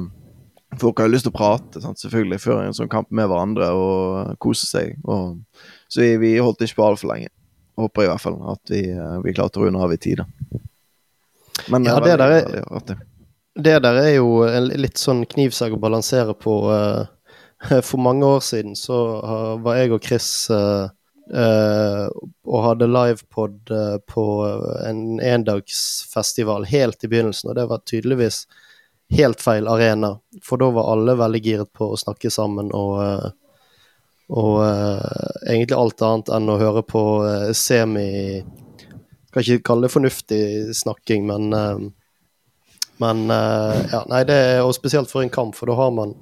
Folk 0.76 0.98
har 1.00 1.08
lyst 1.08 1.25
til 1.25 1.30
å 1.30 1.36
prate, 1.38 1.80
sant? 1.80 1.96
selvfølgelig, 2.02 2.40
før 2.42 2.58
en 2.66 2.75
sånn 2.75 2.88
kamp 2.92 3.06
med 3.14 3.28
hverandre 3.30 3.68
og 3.72 4.32
kose 4.42 4.66
seg. 4.66 4.96
Og, 5.08 5.38
så 5.88 6.02
vi, 6.02 6.08
vi 6.20 6.32
holdt 6.42 6.60
ikke 6.66 6.80
på 6.80 6.84
altfor 6.90 7.12
lenge. 7.12 7.30
Håper 7.78 8.02
i 8.04 8.08
hvert 8.10 8.20
fall 8.20 8.36
at 8.50 8.72
vi, 8.75 8.82
uh, 8.92 9.14
vi 9.25 9.32
klarte 9.32 9.62
å 9.62 9.64
runde 9.68 9.80
av 9.80 9.94
i 9.94 9.96
tide. 10.02 10.26
Men 11.72 11.86
Ja, 11.86 11.94
det 12.02 12.12
er 12.16 12.20
der 12.20 12.34
er- 12.42 12.66
artig. 12.76 12.98
Det 13.56 13.76
der 13.86 13.96
er 14.02 14.10
jo 14.18 14.42
en 14.44 14.66
litt 14.76 14.98
sånn 15.00 15.22
knivsegg 15.25 15.72
å 15.72 15.80
balansere 15.80 16.34
på. 16.36 16.58
eh, 16.75 17.80
For 17.88 17.96
mange 18.02 18.26
år 18.26 18.42
siden 18.44 18.75
så 18.76 18.98
eh, 19.22 19.54
var 19.64 19.78
jeg 19.78 19.94
og 19.96 20.02
Chris 20.04 20.28
eh, 21.33 21.40
eh, 21.42 22.06
og 22.47 22.62
hadde 22.64 22.90
livepod 22.90 23.73
uh, 23.73 23.97
på 24.06 24.26
en 24.88 25.21
endagsfestival 25.21 26.68
helt 26.71 27.04
i 27.04 27.11
begynnelsen, 27.11 27.50
og 27.50 27.59
det 27.59 27.66
var 27.71 27.83
tydeligvis 27.85 28.45
helt 29.16 29.42
feil 29.42 29.68
arena. 29.71 30.16
For 30.42 30.61
da 30.61 30.71
var 30.75 30.92
alle 30.92 31.16
veldig 31.18 31.42
giret 31.42 31.73
på 31.75 31.92
å 31.92 31.99
snakke 32.00 32.30
sammen 32.33 32.73
og 32.75 32.95
uh, 33.02 33.28
og 34.26 34.56
eh, 34.66 35.52
egentlig 35.52 35.76
alt 35.78 36.02
annet 36.02 36.30
enn 36.35 36.50
å 36.50 36.59
høre 36.59 36.83
på 36.83 37.02
eh, 37.23 37.52
semi 37.54 38.42
Kan 39.30 39.45
ikke 39.45 39.66
kalle 39.68 39.87
det 39.87 39.92
fornuftig 39.92 40.40
snakking, 40.75 41.28
men 41.28 41.52
eh, 41.54 41.85
men 42.97 43.30
eh, 43.30 43.80
ja, 43.92 44.02
nei, 44.09 44.23
det 44.25 44.37
er 44.40 44.62
og 44.64 44.73
spesielt 44.75 45.11
for 45.12 45.21
en 45.21 45.33
kamp, 45.33 45.54
for 45.54 45.68
da 45.68 45.76
har 45.76 45.90
man 45.92 46.14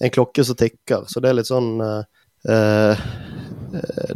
en 0.00 0.12
klokke 0.12 0.44
som 0.48 0.56
tikker. 0.56 1.04
Så 1.12 1.20
det 1.20 1.28
er 1.28 1.36
litt 1.36 1.50
sånn 1.50 1.74
eh, 1.84 2.22
eh, 2.48 3.02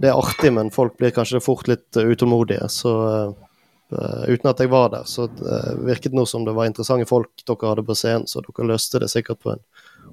Det 0.00 0.08
er 0.08 0.16
artig, 0.16 0.52
men 0.54 0.72
folk 0.74 0.96
blir 0.98 1.14
kanskje 1.14 1.42
fort 1.44 1.68
litt 1.70 1.98
eh, 1.98 2.10
utålmodige. 2.12 2.68
Så 2.72 2.92
uh, 3.30 4.22
uten 4.28 4.50
at 4.50 4.62
jeg 4.62 4.72
var 4.72 4.90
der, 4.94 5.06
så 5.08 5.26
uh, 5.28 5.72
virket 5.86 6.12
det 6.12 6.18
nå 6.18 6.26
som 6.28 6.46
det 6.46 6.54
var 6.56 6.68
interessante 6.70 7.08
folk 7.10 7.44
dere 7.44 7.72
hadde 7.72 7.86
på 7.86 7.96
scenen, 7.98 8.28
så 8.30 8.42
dere 8.46 8.68
løste 8.72 9.02
det 9.02 9.10
sikkert 9.12 9.42
på 9.42 9.54
en 9.54 9.64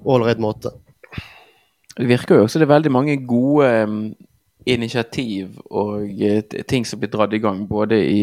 ålreit 0.04 0.42
måte. 0.42 0.74
Det 1.98 2.06
virker 2.06 2.38
jo 2.38 2.46
også 2.46 2.60
det 2.60 2.68
er 2.68 2.76
veldig 2.76 2.94
mange 2.94 3.16
gode 3.26 3.70
um, 3.86 4.02
initiativ 4.68 5.56
og 5.70 6.04
uh, 6.06 6.60
ting 6.70 6.86
som 6.86 7.00
blir 7.00 7.10
dratt 7.12 7.34
i 7.34 7.42
gang, 7.42 7.64
både 7.70 7.98
i, 8.04 8.20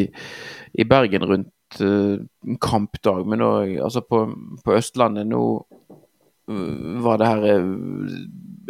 i 0.76 0.88
Bergen 0.88 1.26
rundt 1.28 1.80
eh, 1.80 2.56
kampdag, 2.62 3.24
men 3.28 3.44
òg 3.44 3.78
altså 3.84 4.04
på, 4.04 4.26
på 4.64 4.76
Østlandet. 4.76 5.28
Nå 5.28 5.42
var 6.48 7.18
det 7.18 7.28
her 7.28 7.46
eh, 7.50 7.70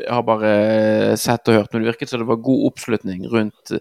Har 0.03 0.23
bare 0.27 0.49
sett 1.17 1.47
og 1.47 1.55
hørt, 1.55 1.73
men 1.73 1.83
det 1.83 1.93
virket 1.93 2.09
som 2.11 2.19
det 2.19 2.27
var 2.27 2.41
god 2.43 2.65
oppslutning 2.67 3.27
rundt 3.31 3.71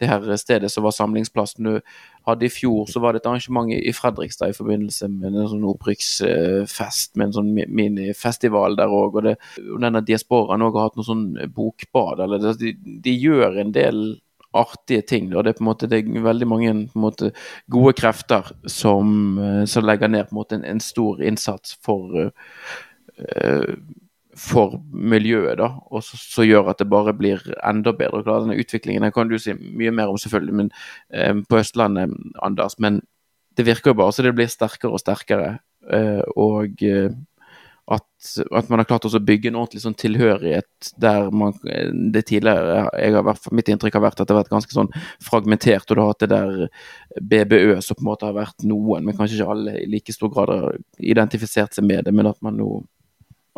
det 0.00 0.08
her 0.10 0.26
stedet 0.36 0.68
som 0.72 0.84
var 0.84 0.92
samlingsplassen. 0.96 1.64
Du 1.64 1.78
hadde 2.28 2.46
I 2.46 2.52
fjor 2.52 2.90
så 2.90 3.00
var 3.02 3.14
det 3.14 3.22
et 3.22 3.28
arrangement 3.30 3.72
i 3.72 3.94
Fredrikstad 3.96 4.52
i 4.52 4.56
forbindelse 4.56 5.08
med 5.10 5.32
en 5.32 5.48
sånn 5.50 5.64
opprykksfest, 5.70 7.16
med 7.16 7.30
en 7.30 7.36
sånn 7.38 7.52
mi- 7.56 7.68
minifestival 7.68 8.76
der 8.78 8.92
òg. 8.92 9.16
Og, 9.22 9.30
og 9.32 9.80
denne 9.82 10.04
diasporaen 10.06 10.66
òg 10.66 10.76
har 10.76 10.90
hatt 10.90 11.00
noe 11.00 11.08
sånn 11.08 11.24
bokbad. 11.56 12.20
Eller, 12.26 12.52
de, 12.60 12.74
de 12.76 13.16
gjør 13.16 13.62
en 13.64 13.72
del 13.74 14.04
artige 14.52 15.02
ting. 15.08 15.30
Da. 15.32 15.40
Det 15.40 15.54
er 15.54 15.58
på 15.58 15.64
en 15.64 15.70
måte 15.70 15.88
det 15.88 16.02
er 16.02 16.26
veldig 16.28 16.48
mange 16.50 16.74
måte, 17.00 17.32
gode 17.72 17.94
krefter 17.96 18.52
som, 18.68 19.38
eh, 19.40 19.64
som 19.64 19.86
legger 19.88 20.12
ned 20.12 20.28
på 20.28 20.36
en, 20.36 20.40
måte, 20.42 20.58
en, 20.60 20.66
en 20.74 20.82
stor 20.84 21.22
innsats 21.24 21.78
for 21.80 22.28
eh, 22.28 23.74
for 24.38 24.78
miljøet, 24.92 25.58
da, 25.60 25.68
og 25.92 26.04
så, 26.04 26.16
så 26.16 26.44
gjør 26.46 26.70
at 26.72 26.80
det 26.80 26.88
bare 26.90 27.12
blir 27.16 27.42
enda 27.68 27.92
bedre. 27.96 28.22
Klar, 28.24 28.44
denne 28.44 28.60
utviklingen 28.60 29.04
den 29.04 29.12
kan 29.12 29.28
du 29.28 29.36
si 29.40 29.54
mye 29.54 29.92
mer 29.94 30.12
om, 30.12 30.20
selvfølgelig, 30.20 30.54
men 30.60 30.70
eh, 31.12 31.34
på 31.48 31.60
Østlandet, 31.60 32.14
Anders. 32.42 32.78
Men 32.80 33.02
det 33.56 33.66
virker 33.68 33.92
jo 33.92 34.00
bare 34.00 34.14
så 34.16 34.24
det 34.24 34.32
blir 34.36 34.48
sterkere 34.48 34.96
og 34.96 35.02
sterkere. 35.02 35.58
eh, 35.92 36.22
og 36.36 36.82
eh, 36.86 37.12
at, 37.92 38.06
at 38.54 38.68
man 38.70 38.78
har 38.78 38.86
klart 38.86 39.04
å 39.08 39.20
bygge 39.20 39.50
en 39.50 39.56
ordentlig 39.58 39.82
sånn 39.82 39.96
tilhørighet 39.98 40.92
der 41.02 41.32
man 41.34 41.56
det 42.14 42.22
tidligere 42.30 42.84
jeg 42.94 43.16
har 43.16 43.26
vært, 43.26 43.48
Mitt 43.50 43.68
inntrykk 43.72 43.98
har 43.98 44.04
vært 44.04 44.22
at 44.22 44.28
det 44.28 44.36
har 44.36 44.38
vært 44.44 44.52
ganske 44.52 44.76
sånn 44.76 44.90
fragmentert, 45.20 45.90
og 45.90 45.98
du 45.98 46.02
har 46.02 46.12
hatt 46.12 46.22
det 46.22 46.30
der 46.30 46.68
BBØ 47.18 47.80
som 47.82 47.98
på 47.98 48.04
en 48.04 48.10
måte 48.12 48.28
har 48.28 48.38
vært 48.38 48.64
noen, 48.64 49.04
men 49.04 49.18
kanskje 49.18 49.40
ikke 49.40 49.56
alle 49.56 49.76
i 49.82 49.88
like 49.90 50.14
stor 50.14 50.30
grad 50.32 50.54
har 50.54 50.78
identifisert 51.02 51.74
seg 51.74 51.88
med 51.88 52.06
det. 52.06 52.14
Men 52.14 52.30
at 52.30 52.38
man 52.44 52.56
nå 52.60 52.70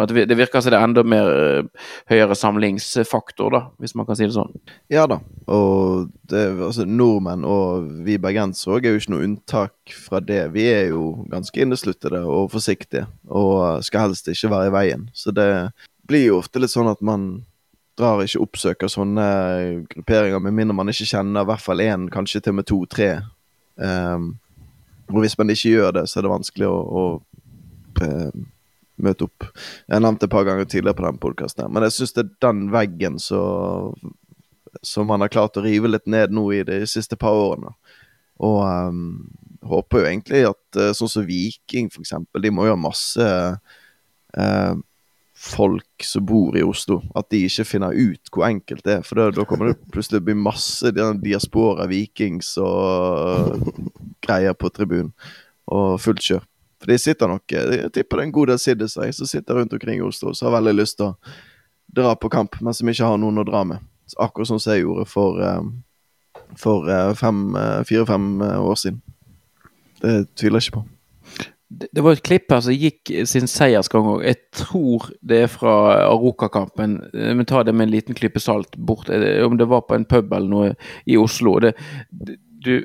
at 0.03 0.11
det 0.11 0.35
virker 0.35 0.63
som 0.63 0.73
det 0.75 0.79
er 0.79 0.85
enda 0.89 1.05
mer 1.07 1.29
eh, 1.31 1.85
høyere 2.11 2.35
samlingsfaktor, 2.35 3.53
da, 3.55 3.61
hvis 3.79 3.95
man 3.95 4.09
kan 4.09 4.19
si 4.19 4.27
det 4.27 4.35
sånn. 4.35 4.51
Ja 4.91 5.05
da. 5.11 5.21
Og 5.55 6.09
det, 6.31 6.43
altså, 6.67 6.87
nordmenn 6.89 7.47
og 7.47 7.87
vi 8.07 8.19
bergensere 8.19 8.79
òg 8.79 8.89
er 8.89 8.95
jo 8.95 9.03
ikke 9.03 9.15
noe 9.15 9.27
unntak 9.29 9.95
fra 9.95 10.19
det. 10.25 10.43
Vi 10.57 10.67
er 10.73 10.89
jo 10.91 11.13
ganske 11.31 11.63
innesluttede 11.63 12.25
og 12.27 12.51
forsiktige, 12.55 13.07
og 13.31 13.85
skal 13.87 14.09
helst 14.09 14.31
ikke 14.33 14.51
være 14.51 14.71
i 14.71 14.75
veien. 14.75 15.09
Så 15.15 15.35
det 15.35 15.49
blir 16.09 16.27
jo 16.27 16.41
ofte 16.43 16.63
litt 16.63 16.75
sånn 16.75 16.91
at 16.91 17.05
man 17.05 17.45
drar 17.95 18.25
ikke 18.25 18.43
oppsøker 18.43 18.91
sånne 18.91 19.27
grupperinger, 19.93 20.43
med 20.43 20.57
mindre 20.57 20.75
man 20.75 20.91
ikke 20.91 21.07
kjenner 21.07 21.45
i 21.45 21.51
hvert 21.53 21.63
fall 21.63 21.83
én, 21.85 22.09
kanskje 22.11 22.43
til 22.43 22.57
og 22.57 22.59
med 22.59 22.67
to-tre. 22.67 23.13
Um, 23.79 24.33
og 25.13 25.23
hvis 25.23 25.39
man 25.39 25.53
ikke 25.55 25.71
gjør 25.77 25.95
det, 26.01 26.09
så 26.11 26.19
er 26.19 26.27
det 26.27 26.33
vanskelig 26.33 26.67
å, 26.67 26.75
å 26.83 27.05
eh, 28.03 28.43
møte 29.03 29.27
opp. 29.27 29.49
Jeg 29.89 29.97
har 29.97 30.05
nevnt 30.05 30.23
det 30.23 30.29
et 30.29 30.35
par 30.35 30.47
ganger 30.47 30.69
tidligere 30.69 30.99
på 30.99 31.07
den 31.07 31.21
podkasten, 31.23 31.73
men 31.73 31.87
jeg 31.87 31.97
syns 31.97 32.15
det 32.17 32.25
er 32.25 32.33
den 32.47 32.65
veggen 32.75 33.19
så, 33.23 33.43
som 34.87 35.11
man 35.11 35.25
har 35.25 35.33
klart 35.33 35.59
å 35.59 35.65
rive 35.65 35.91
litt 35.91 36.07
ned 36.11 36.35
nå 36.35 36.47
i 36.55 36.63
de 36.67 36.81
siste 36.91 37.19
par 37.21 37.37
årene. 37.39 37.75
Og 38.45 38.61
um, 38.63 39.05
håper 39.65 40.01
jo 40.01 40.09
egentlig 40.09 40.43
at 40.49 40.81
eh, 40.81 40.95
sånn 40.97 41.11
som 41.11 41.27
Viking, 41.27 41.91
for 41.93 42.05
eksempel, 42.05 42.43
de 42.43 42.51
må 42.53 42.67
jo 42.67 42.75
ha 42.75 42.81
masse 42.81 43.29
uh, 44.35 44.75
folk 45.45 46.07
som 46.07 46.25
bor 46.27 46.57
i 46.59 46.65
Oslo, 46.67 47.01
at 47.19 47.29
de 47.33 47.45
ikke 47.47 47.67
finner 47.67 47.95
ut 47.95 48.33
hvor 48.33 48.47
enkelt 48.49 48.85
det 48.87 48.99
er. 48.99 49.07
For 49.07 49.19
da, 49.19 49.29
da 49.35 49.47
kommer 49.49 49.71
det 49.71 49.93
plutselig 49.95 50.23
bli 50.27 50.37
masse 50.39 50.93
diaspora, 50.95 51.89
vikings 51.91 52.55
og 52.63 53.71
greier 54.25 54.57
på 54.59 54.71
tribunen. 54.75 55.13
Og 55.75 55.97
fullt 56.03 56.23
kjør. 56.25 56.43
For 56.85 56.93
de 56.93 56.99
sitter 57.01 57.31
nok 57.33 57.49
Jeg 57.57 57.89
tipper 57.97 58.19
det 58.21 58.23
er 58.23 58.27
en 58.29 58.33
god 58.37 58.51
del 58.53 58.59
siddiser 58.61 59.13
som 59.17 59.27
sitter 59.31 59.57
rundt 59.57 59.73
omkring 59.73 60.03
i 60.03 60.05
Oslo 60.05 60.35
som 60.37 60.51
har 60.51 60.59
veldig 60.61 60.75
lyst 60.83 60.99
til 61.01 61.07
å 61.13 61.17
dra 61.95 62.13
på 62.19 62.29
kamp, 62.33 62.57
men 62.61 62.75
som 62.77 62.89
ikke 62.91 63.07
har 63.07 63.19
noen 63.23 63.39
å 63.39 63.45
dra 63.47 63.63
med. 63.65 63.79
Så 64.11 64.19
akkurat 64.25 64.49
sånn 64.51 64.61
som 64.61 64.73
jeg 64.75 64.83
gjorde 64.85 65.05
for 65.09 65.41
eh, 65.41 65.63
for 66.61 66.89
eh, 66.91 67.13
fem, 67.19 67.39
eh, 67.57 67.81
fire-fem 67.89 68.27
eh, 68.43 68.59
år 68.63 68.77
siden. 68.79 69.01
Det 70.03 70.15
tviler 70.37 70.61
jeg 70.61 70.69
ikke 70.69 70.81
på. 70.81 70.85
Det, 71.75 72.03
var 72.05 72.13
et 72.15 72.23
klipp 72.27 72.53
her 72.53 72.61
som 72.63 72.75
gikk 72.77 73.11
sin 73.27 73.49
seiersgang 73.51 74.07
òg. 74.13 74.25
Jeg 74.27 74.37
tror 74.55 75.09
det 75.25 75.39
er 75.47 75.51
fra 75.51 75.73
Aroka-kampen. 76.11 76.99
Eh, 77.15 77.33
Men 77.35 77.47
ta 77.49 77.63
det 77.67 77.75
med 77.75 77.89
en 77.89 77.95
liten 77.95 78.15
klype 78.19 78.43
salt 78.43 78.77
bort. 78.77 79.09
Eh, 79.11 79.41
Om 79.47 79.57
det 79.59 79.67
var 79.71 79.87
på 79.89 79.97
en 79.97 80.05
pub 80.05 80.33
eller 80.37 80.51
noe 80.51 80.75
i 81.07 81.17
Oslo. 81.19 81.57
Det- 81.61 81.75
du, 82.65 82.85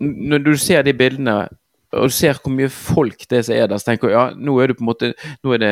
når 0.00 0.38
du 0.44 0.56
ser 0.56 0.82
de 0.82 0.92
bildene 0.92 1.48
og 1.92 2.08
du 2.08 2.14
ser 2.14 2.38
hvor 2.40 2.52
mye 2.54 2.70
folk 2.72 3.26
det 3.30 3.42
som 3.46 3.54
er 3.56 3.68
der, 3.68 3.80
så 3.80 3.90
tenker 3.90 4.08
du 4.08 4.14
ja, 4.14 4.24
nå 4.32 4.54
er 4.60 4.70
du 4.70 4.78
på 4.78 4.84
en 4.84 4.88
måte 4.88 5.10
Nå 5.44 5.52
er, 5.54 5.60
det, 5.62 5.70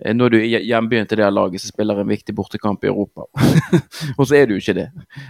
eh, 0.00 0.14
nå 0.16 0.26
er 0.26 0.34
du 0.34 0.38
hjembyen 0.40 1.08
til 1.08 1.20
det 1.20 1.28
laget 1.32 1.62
som 1.62 1.72
spiller 1.74 2.00
en 2.00 2.08
viktig 2.08 2.34
bortekamp 2.36 2.84
i 2.84 2.90
Europa. 2.90 3.26
og 4.18 4.22
så 4.24 4.38
er 4.38 4.48
du 4.48 4.54
ikke 4.56 4.76
det. 4.76 4.86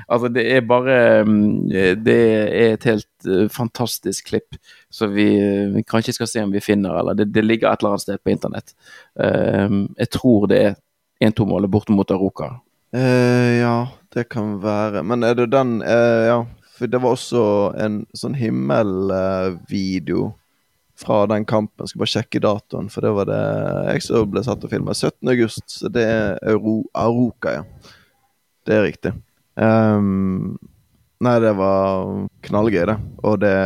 Altså, 0.07 0.31
det 0.33 0.45
er 0.55 0.67
bare 0.67 0.99
mm, 1.27 1.71
Det 2.05 2.19
er 2.19 2.77
et 2.77 2.87
helt 2.89 3.29
eh, 3.29 3.49
fantastisk 3.53 4.31
klipp. 4.31 4.59
som 4.91 5.13
vi, 5.15 5.29
eh, 5.39 5.69
vi 5.75 5.83
kanskje 5.87 6.15
skal 6.15 6.31
se 6.31 6.43
om 6.45 6.53
vi 6.53 6.63
finner, 6.63 6.99
eller 7.01 7.15
det, 7.15 7.31
det 7.35 7.45
ligger 7.45 7.71
et 7.71 7.83
eller 7.83 7.97
annet 7.97 8.07
sted 8.07 8.19
på 8.23 8.33
internett. 8.33 8.75
Jeg 9.17 10.11
tror 10.11 10.47
det 10.51 10.63
er 10.65 10.75
1-2-målet 11.21 11.71
borte 11.71 11.93
mot 11.93 12.11
Aroka. 12.11 12.55
Eh, 12.93 13.61
ja, 13.61 13.89
det 14.15 14.29
kan 14.33 14.57
være. 14.63 15.03
Men 15.07 15.23
er 15.23 15.37
det 15.39 15.51
den 15.53 15.79
uh, 15.83 16.27
Ja, 16.27 16.39
for 16.81 16.89
det 16.89 16.97
var 17.03 17.13
også 17.13 17.41
en 17.77 17.99
sånn 18.17 18.39
himmelvideo 18.41 20.31
fra 21.01 21.27
den 21.29 21.45
kampen. 21.45 21.89
Skal 21.89 22.01
bare 22.01 22.13
sjekke 22.15 22.41
datoen, 22.41 22.89
for 22.93 23.05
det 23.05 23.13
var 23.19 23.29
det 23.29 23.41
jeg 23.91 24.07
som 24.07 24.31
ble 24.33 24.41
satt 24.47 24.65
og 24.65 24.73
filma. 24.73 24.95
17. 24.97 25.29
august, 25.29 25.67
så 25.69 25.93
det 25.93 26.07
er 26.09 26.39
Euro 26.55 26.81
Aroka, 26.97 27.59
ja. 27.59 27.93
Det 28.65 28.77
er 28.79 28.87
riktig. 28.87 29.13
Um, 29.61 30.57
nei, 31.21 31.37
det 31.45 31.53
var 31.61 32.25
knallgøy, 32.49 32.85
det. 32.95 32.97
Og 33.25 33.41
det 33.45 33.57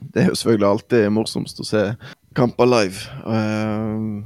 Det 0.00 0.22
er 0.22 0.30
jo 0.30 0.36
selvfølgelig 0.40 0.68
alltid 0.70 1.10
morsomst 1.12 1.60
å 1.60 1.64
se 1.68 1.82
kamper 2.32 2.64
live. 2.64 3.04
Ehm, 3.28 4.24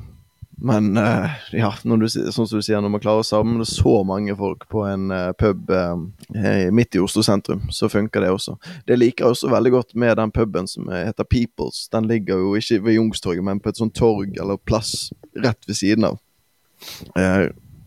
men 0.56 0.96
eh, 0.96 1.30
ja, 1.52 1.70
du, 1.82 2.08
sånn 2.08 2.46
som 2.46 2.58
du 2.58 2.62
sier, 2.62 2.80
når 2.82 2.92
man 2.94 3.02
klarer 3.02 3.24
å 3.24 3.26
samle 3.26 3.66
så 3.68 3.96
mange 4.06 4.34
folk 4.38 4.66
på 4.70 4.84
en 4.86 5.10
eh, 5.14 5.30
pub 5.38 5.70
eh, 5.74 6.68
midt 6.74 6.94
i 6.94 7.02
Oslo 7.02 7.24
sentrum, 7.26 7.66
så 7.74 7.88
funker 7.90 8.22
det 8.24 8.30
også. 8.34 8.56
Det 8.86 8.98
liker 8.98 9.24
jeg 9.24 9.36
også 9.36 9.50
veldig 9.52 9.74
godt 9.74 9.96
med 9.98 10.16
den 10.20 10.34
puben 10.34 10.70
som 10.70 10.90
heter 10.92 11.26
Peoples. 11.26 11.86
Den 11.92 12.08
ligger 12.10 12.42
jo 12.42 12.54
ikke 12.60 12.82
ved 12.86 12.98
Youngstorget, 12.98 13.44
men 13.46 13.62
på 13.62 13.72
et 13.72 13.80
sånt 13.80 13.96
torg 13.98 14.38
eller 14.40 14.60
plass 14.62 15.10
rett 15.34 15.68
ved 15.68 15.80
siden 15.80 16.10
av. 16.12 16.20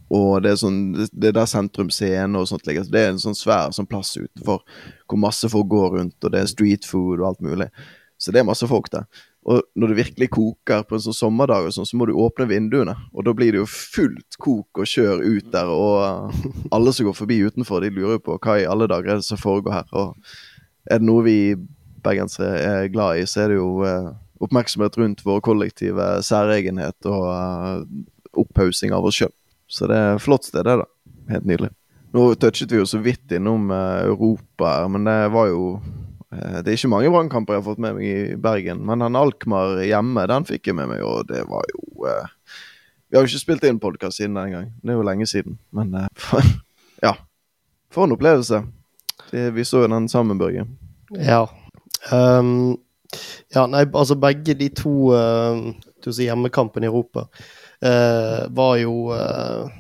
Og 0.08 0.40
det 0.40 0.54
er 0.54 0.60
sånn 0.62 0.78
Det 0.96 1.30
er 1.30 1.34
der 1.36 1.50
Sentrum 1.52 1.90
Scene 1.92 2.40
og 2.40 2.48
sånt 2.48 2.68
ligger. 2.68 2.86
Det 2.88 3.02
er 3.02 3.10
en 3.12 3.20
sånn 3.22 3.36
svær 3.36 3.74
sånn 3.76 3.90
plass 3.90 4.14
utenfor 4.16 4.64
hvor 5.08 5.20
masse 5.20 5.50
folk 5.52 5.68
går 5.72 5.98
rundt, 5.98 6.18
og 6.24 6.34
det 6.34 6.44
er 6.44 6.52
street 6.52 6.88
food 6.88 7.20
og 7.20 7.32
alt 7.32 7.44
mulig. 7.44 7.68
Så 8.18 8.34
det 8.34 8.42
er 8.42 8.48
masse 8.48 8.68
folk 8.68 8.90
der. 8.92 9.06
Og 9.48 9.64
når 9.80 9.92
det 9.92 9.98
virkelig 10.02 10.28
koker 10.36 10.84
på 10.84 10.98
en 10.98 11.04
sånn 11.06 11.16
sommerdag, 11.16 11.70
og 11.70 11.76
sånn, 11.76 11.88
så 11.88 11.96
må 11.96 12.10
du 12.10 12.18
åpne 12.20 12.50
vinduene. 12.50 12.98
Og 13.16 13.24
da 13.24 13.32
blir 13.36 13.56
det 13.56 13.62
jo 13.62 13.70
fullt 13.72 14.36
kok 14.44 14.82
og 14.82 14.90
kjør 14.92 15.24
ut 15.24 15.48
der, 15.54 15.72
og 15.72 16.74
alle 16.76 16.94
som 16.94 17.08
går 17.08 17.16
forbi 17.16 17.40
utenfor, 17.48 17.84
de 17.84 17.94
lurer 17.96 18.20
på 18.24 18.36
hva 18.36 18.58
i 18.60 18.68
alle 18.68 18.90
dager 18.92 19.16
er 19.16 19.22
det 19.22 19.28
som 19.30 19.40
foregår 19.40 19.78
her. 19.78 19.88
Og 19.96 20.92
er 20.92 21.00
det 21.00 21.08
noe 21.08 21.24
vi 21.24 21.38
bergensere 22.04 22.60
er 22.60 22.92
glad 22.92 23.22
i, 23.22 23.28
så 23.30 23.46
er 23.46 23.54
det 23.54 23.62
jo 23.62 23.72
eh, 23.88 24.12
oppmerksomhet 24.44 25.00
rundt 25.00 25.24
vår 25.26 25.40
kollektive 25.48 26.10
særegenhet 26.28 27.08
og 27.08 27.28
eh, 27.32 27.82
opphaussing 28.44 28.92
av 28.96 29.08
oss 29.08 29.22
sjøl. 29.22 29.32
Så 29.72 29.88
det 29.88 29.96
er 29.96 30.24
flott 30.24 30.48
sted, 30.48 30.68
det, 30.68 30.76
da. 30.84 31.16
Helt 31.32 31.48
nydelig. 31.48 31.72
Nå 32.16 32.34
touchet 32.40 32.72
vi 32.72 32.80
jo 32.82 32.88
så 32.88 33.00
vidt 33.04 33.32
innom 33.36 33.72
Europa, 33.72 34.76
men 34.92 35.08
det 35.08 35.18
var 35.32 35.50
jo 35.52 35.64
Eh, 35.80 35.97
det 36.32 36.68
er 36.68 36.76
ikke 36.76 36.92
mange 36.92 37.12
brannkamper 37.14 37.56
jeg 37.56 37.62
har 37.62 37.68
fått 37.70 37.80
med 37.84 37.96
meg 37.96 38.08
i 38.08 38.40
Bergen, 38.42 38.82
men 38.88 39.00
den 39.00 39.16
Alkmaar 39.16 39.80
hjemme, 39.80 40.26
den 40.28 40.48
fikk 40.48 40.68
jeg 40.68 40.76
med 40.76 40.90
meg, 40.92 41.04
og 41.08 41.30
det 41.30 41.46
var 41.48 41.64
jo 41.72 42.08
eh, 42.10 42.34
Vi 43.08 43.16
har 43.16 43.24
jo 43.24 43.32
ikke 43.32 43.46
spilt 43.46 43.68
inn 43.68 43.80
podkast 43.80 44.20
siden 44.20 44.36
den 44.36 44.52
gang, 44.52 44.66
det 44.84 44.92
er 44.92 45.00
jo 45.00 45.06
lenge 45.08 45.28
siden, 45.30 45.56
men 45.72 45.96
eh, 45.96 46.50
ja. 47.08 47.14
For 47.94 48.04
en 48.04 48.18
opplevelse. 48.18 48.60
Det, 49.32 49.46
vi 49.56 49.64
så 49.66 49.86
jo 49.86 49.88
den 49.88 50.10
sammen, 50.12 50.40
Børge. 50.40 50.66
Ja. 51.16 51.46
Um, 52.12 52.76
ja, 53.56 53.64
nei, 53.72 53.86
altså 53.88 54.18
begge 54.20 54.58
de 54.60 54.68
to 54.76 55.14
uh, 55.16 55.64
sier 56.04 56.28
hjemmekampene 56.28 56.88
i 56.88 56.92
Europa 56.92 57.24
uh, 57.28 58.44
var 58.52 58.76
jo 58.82 58.94
uh, 59.16 59.72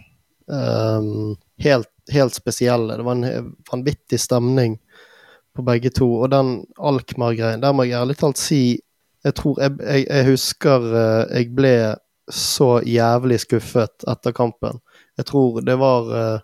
um, 0.48 1.36
helt, 1.64 1.92
helt 2.16 2.36
spesielle. 2.40 2.96
Det 2.96 3.06
var 3.08 3.20
en 3.20 3.52
vanvittig 3.68 4.20
stemning 4.24 4.80
på 5.58 5.66
begge 5.66 5.92
to. 5.94 6.08
Og 6.22 6.32
den 6.34 6.60
Alkmaar-greien, 6.78 7.64
der 7.64 7.76
må 7.76 7.88
jeg 7.88 8.00
ærlig 8.02 8.20
talt 8.22 8.42
si 8.42 8.80
Jeg 9.26 9.34
tror 9.36 9.58
jeg, 9.60 9.74
jeg, 9.82 10.04
jeg 10.06 10.26
husker 10.30 10.84
uh, 10.94 11.24
jeg 11.34 11.50
ble 11.58 11.72
så 12.32 12.78
jævlig 12.86 13.40
skuffet 13.42 14.06
etter 14.08 14.36
kampen. 14.36 14.78
Jeg 15.18 15.28
tror 15.32 15.58
det 15.66 15.76
var 15.82 16.12
uh, 16.12 16.44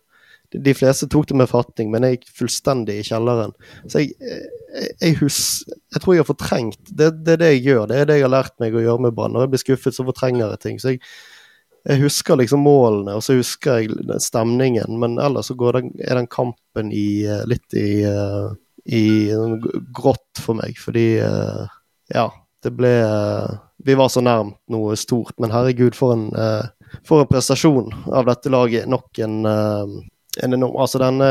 De 0.54 0.73
fleste 0.76 1.08
tok 1.10 1.28
det 1.30 1.38
med 1.38 1.49
fatning, 1.49 1.91
men 1.93 2.04
jeg 2.06 2.17
gikk 2.17 2.34
fullstendig 2.41 2.99
i 2.99 3.06
kjelleren. 3.08 3.54
Så 3.89 4.04
jeg, 4.04 4.17
jeg, 4.21 4.89
jeg, 5.02 5.15
hus, 5.21 5.38
jeg 5.93 6.02
tror 6.04 6.13
jeg 6.13 6.21
har 6.21 6.30
fortrengt 6.30 6.91
det, 6.91 7.12
det, 7.23 7.38
er 7.38 7.41
det 7.41 7.52
jeg 7.54 7.63
gjør. 7.69 7.88
Det 7.89 8.02
er 8.02 8.10
det 8.10 8.17
jeg 8.19 8.28
har 8.28 8.36
lært 8.36 8.60
meg 8.62 8.76
å 8.76 8.84
gjøre 8.84 9.06
med 9.08 9.15
Brann. 9.17 9.34
Når 9.34 9.47
jeg 9.47 9.54
blir 9.54 9.63
skuffet, 9.63 9.97
så 9.97 10.06
fortrenger 10.06 10.45
jeg 10.45 10.62
ting. 10.65 10.82
Så 10.82 10.93
jeg, 10.93 11.02
jeg 11.89 12.04
husker 12.04 12.38
liksom 12.39 12.62
målene, 12.63 13.15
og 13.17 13.26
så 13.26 13.36
husker 13.39 13.82
jeg 13.82 14.19
stemningen. 14.23 14.99
Men 15.02 15.17
ellers 15.21 15.49
så 15.49 15.58
den, 15.76 15.89
er 16.06 16.21
den 16.21 16.30
kampen 16.32 16.93
i, 16.95 17.26
eh, 17.26 17.41
litt 17.49 17.76
i 17.78 18.04
uh, 18.08 18.54
i 18.86 19.32
grått 19.96 20.39
for 20.43 20.60
meg, 20.60 20.78
fordi 20.80 21.22
uh, 21.24 21.67
Ja, 22.12 22.28
det 22.63 22.74
ble 22.76 22.91
uh, 23.08 23.60
Vi 23.86 23.96
var 24.00 24.12
så 24.12 24.24
nærmt 24.24 24.60
noe 24.72 24.98
stort, 25.00 25.36
men 25.39 25.54
herregud, 25.56 25.96
for 25.96 26.15
en, 26.15 26.30
uh, 26.36 26.67
for 27.08 27.24
en 27.24 27.30
prestasjon 27.32 27.93
av 28.12 28.28
dette 28.28 28.52
laget. 28.52 28.89
Nok 28.91 29.19
en, 29.24 29.39
en 29.48 30.58
enorm 30.60 30.76
Altså, 30.84 31.02
denne, 31.02 31.30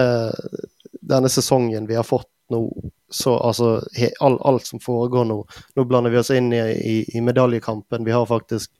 denne 1.01 1.31
sesongen 1.33 1.87
vi 1.87 1.99
har 1.99 2.09
fått 2.09 2.31
nå, 2.53 2.65
så 3.12 3.37
altså 3.38 3.69
he, 3.97 4.11
all, 4.21 4.41
Alt 4.45 4.67
som 4.67 4.81
foregår 4.83 5.25
nå 5.29 5.38
Nå 5.77 5.85
blander 5.88 6.12
vi 6.12 6.19
oss 6.21 6.33
inn 6.35 6.51
i, 6.53 6.61
i, 6.61 6.97
i 7.17 7.23
medaljekampen. 7.25 8.05
Vi 8.05 8.12
har 8.12 8.27
faktisk 8.27 8.73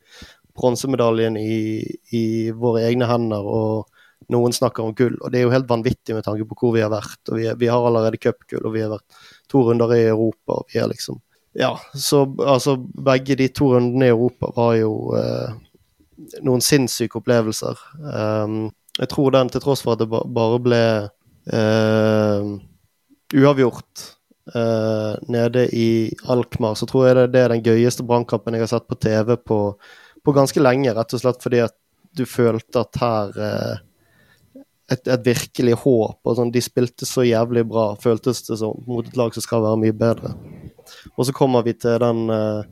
bronsemedaljen 0.59 1.37
i, 1.41 1.81
i 2.13 2.25
våre 2.51 2.83
egne 2.89 3.09
hender. 3.09 3.47
og 3.47 4.02
noen 4.33 4.55
snakker 4.55 4.85
om 4.85 4.95
gull, 4.95 5.17
og 5.21 5.33
det 5.33 5.41
er 5.41 5.47
jo 5.47 5.55
helt 5.55 5.71
vanvittig 5.71 6.15
med 6.17 6.25
tanke 6.27 6.47
på 6.49 6.59
hvor 6.61 6.77
vi 6.77 6.85
har 6.85 6.93
vært. 6.93 7.21
og 7.29 7.39
Vi, 7.39 7.49
vi 7.59 7.71
har 7.73 7.87
allerede 7.87 8.21
cupgull, 8.21 8.65
og 8.67 8.77
vi 8.77 8.85
har 8.85 8.93
vært 8.93 9.21
to 9.51 9.65
runder 9.67 9.95
i 9.97 10.05
Europa. 10.07 10.61
og 10.61 10.73
vi 10.73 10.81
er 10.83 10.91
liksom 10.93 11.21
Ja, 11.59 11.75
så 11.95 12.25
altså 12.41 12.79
begge 12.79 13.37
de 13.37 13.49
to 13.49 13.75
rundene 13.75 14.07
i 14.07 14.15
Europa 14.15 14.53
var 14.57 14.77
jo 14.79 14.93
eh, 15.19 15.59
noen 16.41 16.63
sinnssyke 16.65 17.19
opplevelser. 17.21 17.79
Um, 18.01 18.71
jeg 18.99 19.09
tror 19.09 19.33
den, 19.35 19.51
til 19.53 19.63
tross 19.65 19.83
for 19.85 19.97
at 19.97 20.03
det 20.03 20.09
bare 20.09 20.59
ble 20.65 20.83
eh, 21.53 22.51
uavgjort 23.33 24.03
eh, 24.55 25.13
nede 25.33 25.67
i 25.77 26.13
Alkmaar, 26.29 26.75
så 26.75 26.87
tror 26.87 27.09
jeg 27.09 27.17
det, 27.17 27.27
det 27.35 27.45
er 27.45 27.55
den 27.55 27.65
gøyeste 27.65 28.05
brannkampen 28.07 28.57
jeg 28.57 28.67
har 28.67 28.73
sett 28.75 28.89
på 28.91 28.99
TV 29.01 29.37
på, 29.37 29.61
på, 30.25 30.37
ganske 30.37 30.63
lenge. 30.63 30.93
Rett 30.97 31.17
og 31.17 31.25
slett 31.25 31.41
fordi 31.45 31.63
at 31.65 31.77
du 32.13 32.27
følte 32.29 32.85
at 32.85 33.01
her 33.01 33.43
eh, 33.49 33.81
et, 34.93 35.09
et, 35.09 35.25
virkelig 35.27 35.79
håp. 35.85 36.19
og 36.25 36.37
sånn, 36.39 36.53
De 36.55 36.63
spilte 36.65 37.09
så 37.09 37.25
jævlig 37.27 37.65
bra, 37.71 37.93
føltes 38.03 38.45
det 38.49 38.59
som, 38.61 38.77
mot 38.87 39.07
et 39.07 39.17
lag 39.19 39.35
som 39.35 39.45
skal 39.45 39.65
være 39.65 39.81
mye 39.85 39.97
bedre. 39.97 40.35
Og 41.17 41.27
så 41.29 41.35
kommer 41.37 41.65
vi 41.67 41.75
til 41.79 41.99
den 42.03 42.27
uh, 42.33 42.63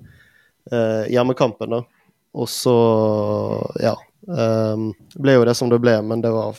uh, 0.73 1.05
hjemmekampen, 1.11 1.79
da. 1.79 1.83
Og 2.31 2.47
så, 2.47 2.77
ja 3.83 3.97
um, 4.31 4.93
Ble 5.19 5.35
jo 5.35 5.47
det 5.49 5.57
som 5.59 5.71
det 5.73 5.81
ble, 5.83 5.97
men 6.07 6.23
det 6.23 6.31
var 6.31 6.59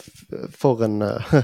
for 0.58 0.84
en 0.84 1.00
uh, 1.06 1.38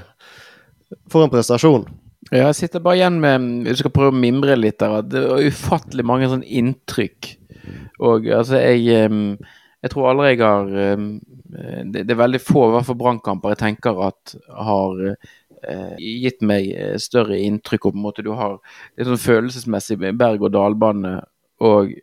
For 1.12 1.24
en 1.24 1.32
prestasjon. 1.32 1.84
Ja, 2.32 2.46
jeg 2.50 2.56
sitter 2.56 2.84
bare 2.84 3.00
igjen 3.00 3.18
med 3.24 3.68
Du 3.68 3.74
skal 3.80 3.92
prøve 3.92 4.14
å 4.14 4.20
mimre 4.20 4.56
litt 4.56 4.80
der. 4.80 5.02
Det 5.04 5.24
var 5.26 5.44
ufattelig 5.44 6.06
mange 6.08 6.30
sånn 6.32 6.46
inntrykk. 6.48 7.34
Og 8.08 8.28
altså, 8.32 8.60
jeg 8.62 9.12
um, 9.12 9.36
jeg 9.86 9.94
tror 9.94 10.10
aldri 10.12 10.32
jeg 10.32 10.42
har 10.42 10.72
eh, 10.84 11.04
det, 11.86 12.04
det, 12.04 12.14
er 12.14 12.24
veldig 12.24 12.42
få 12.42 12.68
i 12.68 12.74
hvert 12.76 12.88
fall 12.88 13.00
brannkamper 13.02 13.54
jeg 13.54 13.62
tenker 13.62 14.02
at 14.08 14.34
har 14.70 15.04
eh, 15.12 15.94
gitt 16.02 16.42
meg 16.42 16.72
eh, 16.74 16.98
større 17.02 17.38
inntrykk. 17.38 17.86
og 17.86 17.96
på 17.96 18.02
en 18.02 18.08
måte 18.08 18.26
du 18.26 18.34
har 18.38 18.58
Det 18.96 19.04
er 19.04 19.12
sånn 19.12 19.26
følelsesmessig 19.28 20.00
berg-og-dal-bane. 20.02 21.20
og 21.62 21.96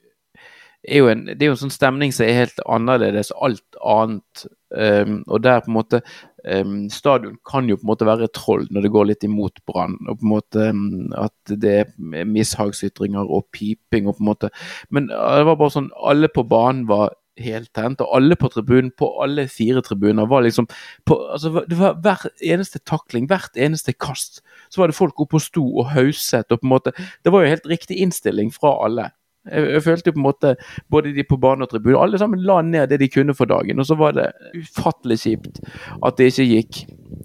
er 0.85 1.09
en, 1.09 1.25
det 1.27 1.43
er 1.43 1.49
jo 1.49 1.57
en 1.57 1.65
sånn 1.65 1.73
stemning 1.73 2.13
som 2.13 2.27
er 2.27 2.43
helt 2.43 2.61
annerledes 2.69 3.33
alt 3.41 3.79
annet. 3.81 4.45
Um, 4.75 5.21
og 5.31 5.45
der 5.45 5.63
på 5.63 5.71
en 5.71 5.77
måte 5.77 6.01
um, 6.43 6.89
Stadion 6.91 7.37
kan 7.47 7.69
jo 7.71 7.77
på 7.79 7.87
en 7.87 7.91
måte 7.93 8.09
være 8.09 8.27
troll 8.35 8.65
når 8.75 8.83
det 8.83 8.91
går 8.91 9.07
litt 9.07 9.27
imot 9.27 9.61
Brann. 9.71 9.95
og 10.09 10.19
på 10.19 10.27
en 10.27 10.33
måte 10.33 10.65
um, 10.75 11.13
At 11.15 11.53
det 11.63 11.75
er 11.79 12.25
mishagsytringer 12.27 13.23
og 13.23 13.47
piping 13.55 14.09
og 14.11 14.19
på 14.19 14.25
en 14.25 14.31
måte 14.33 14.51
Men 14.91 15.07
det 15.13 15.47
var 15.47 15.61
bare 15.61 15.77
sånn 15.77 15.93
Alle 15.95 16.27
på 16.27 16.43
banen 16.51 16.89
var 16.91 17.15
heltent, 17.41 18.01
og 18.01 18.17
alle 18.17 18.37
på 18.39 18.49
tribunen, 18.53 18.93
på 18.97 19.09
alle 19.23 19.47
fire 19.51 19.83
tribuner, 19.83 20.27
var 20.31 20.45
liksom 20.47 20.69
på, 21.07 21.19
altså, 21.33 21.65
Det 21.69 21.79
var 21.79 21.99
hver 22.03 22.29
eneste 22.43 22.79
takling, 22.79 23.27
hvert 23.27 23.57
eneste 23.57 23.93
kast, 23.93 24.43
så 24.71 24.81
var 24.81 24.91
det 24.91 24.99
folk 24.99 25.21
oppe 25.21 25.41
og 25.41 25.43
sto 25.43 25.65
og 25.65 25.91
hauset, 25.95 26.51
og 26.51 26.61
på 26.61 26.67
en 26.67 26.75
måte 26.77 26.93
Det 27.25 27.33
var 27.33 27.43
jo 27.43 27.55
helt 27.55 27.67
riktig 27.67 27.99
innstilling 27.99 28.53
fra 28.55 28.77
alle. 28.85 29.11
Jeg, 29.51 29.67
jeg 29.73 29.83
følte 29.83 30.13
på 30.13 30.21
en 30.21 30.27
måte 30.29 30.55
både 30.91 31.13
de 31.13 31.25
på 31.29 31.37
bane 31.37 31.67
og 31.67 31.71
tribune, 31.71 31.99
alle 32.01 32.19
sammen 32.19 32.41
la 32.41 32.61
ned 32.63 32.89
det 32.89 33.01
de 33.03 33.11
kunne 33.13 33.35
for 33.37 33.51
dagen. 33.51 33.81
Og 33.81 33.87
så 33.87 33.97
var 33.99 34.17
det 34.17 34.31
ufattelig 34.57 35.19
kjipt 35.21 35.61
at 36.05 36.17
det 36.19 36.31
ikke 36.33 36.49
gikk. 36.49 36.81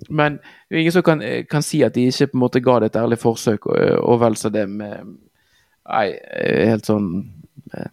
Men 0.09 0.39
det 0.67 0.75
er 0.75 0.83
ingen 0.83 0.97
som 0.97 1.05
kan, 1.05 1.23
kan, 1.49 1.63
si 1.63 1.81
at 1.83 1.95
de 1.95 2.09
ikke 2.09 2.31
på 2.33 2.39
en 2.39 2.43
måte 2.43 2.63
ga 2.63 2.79
det 2.79 2.91
et 2.91 2.99
ærlig 2.99 3.19
forsøk, 3.21 3.69
og, 3.71 3.79
og 4.03 4.21
vel 4.25 4.39
så 4.39 4.51
det 4.53 4.67
med 4.69 5.17
Nei, 5.89 6.11
helt 6.69 6.85
sånn 6.85 7.05
eh, 7.73 7.87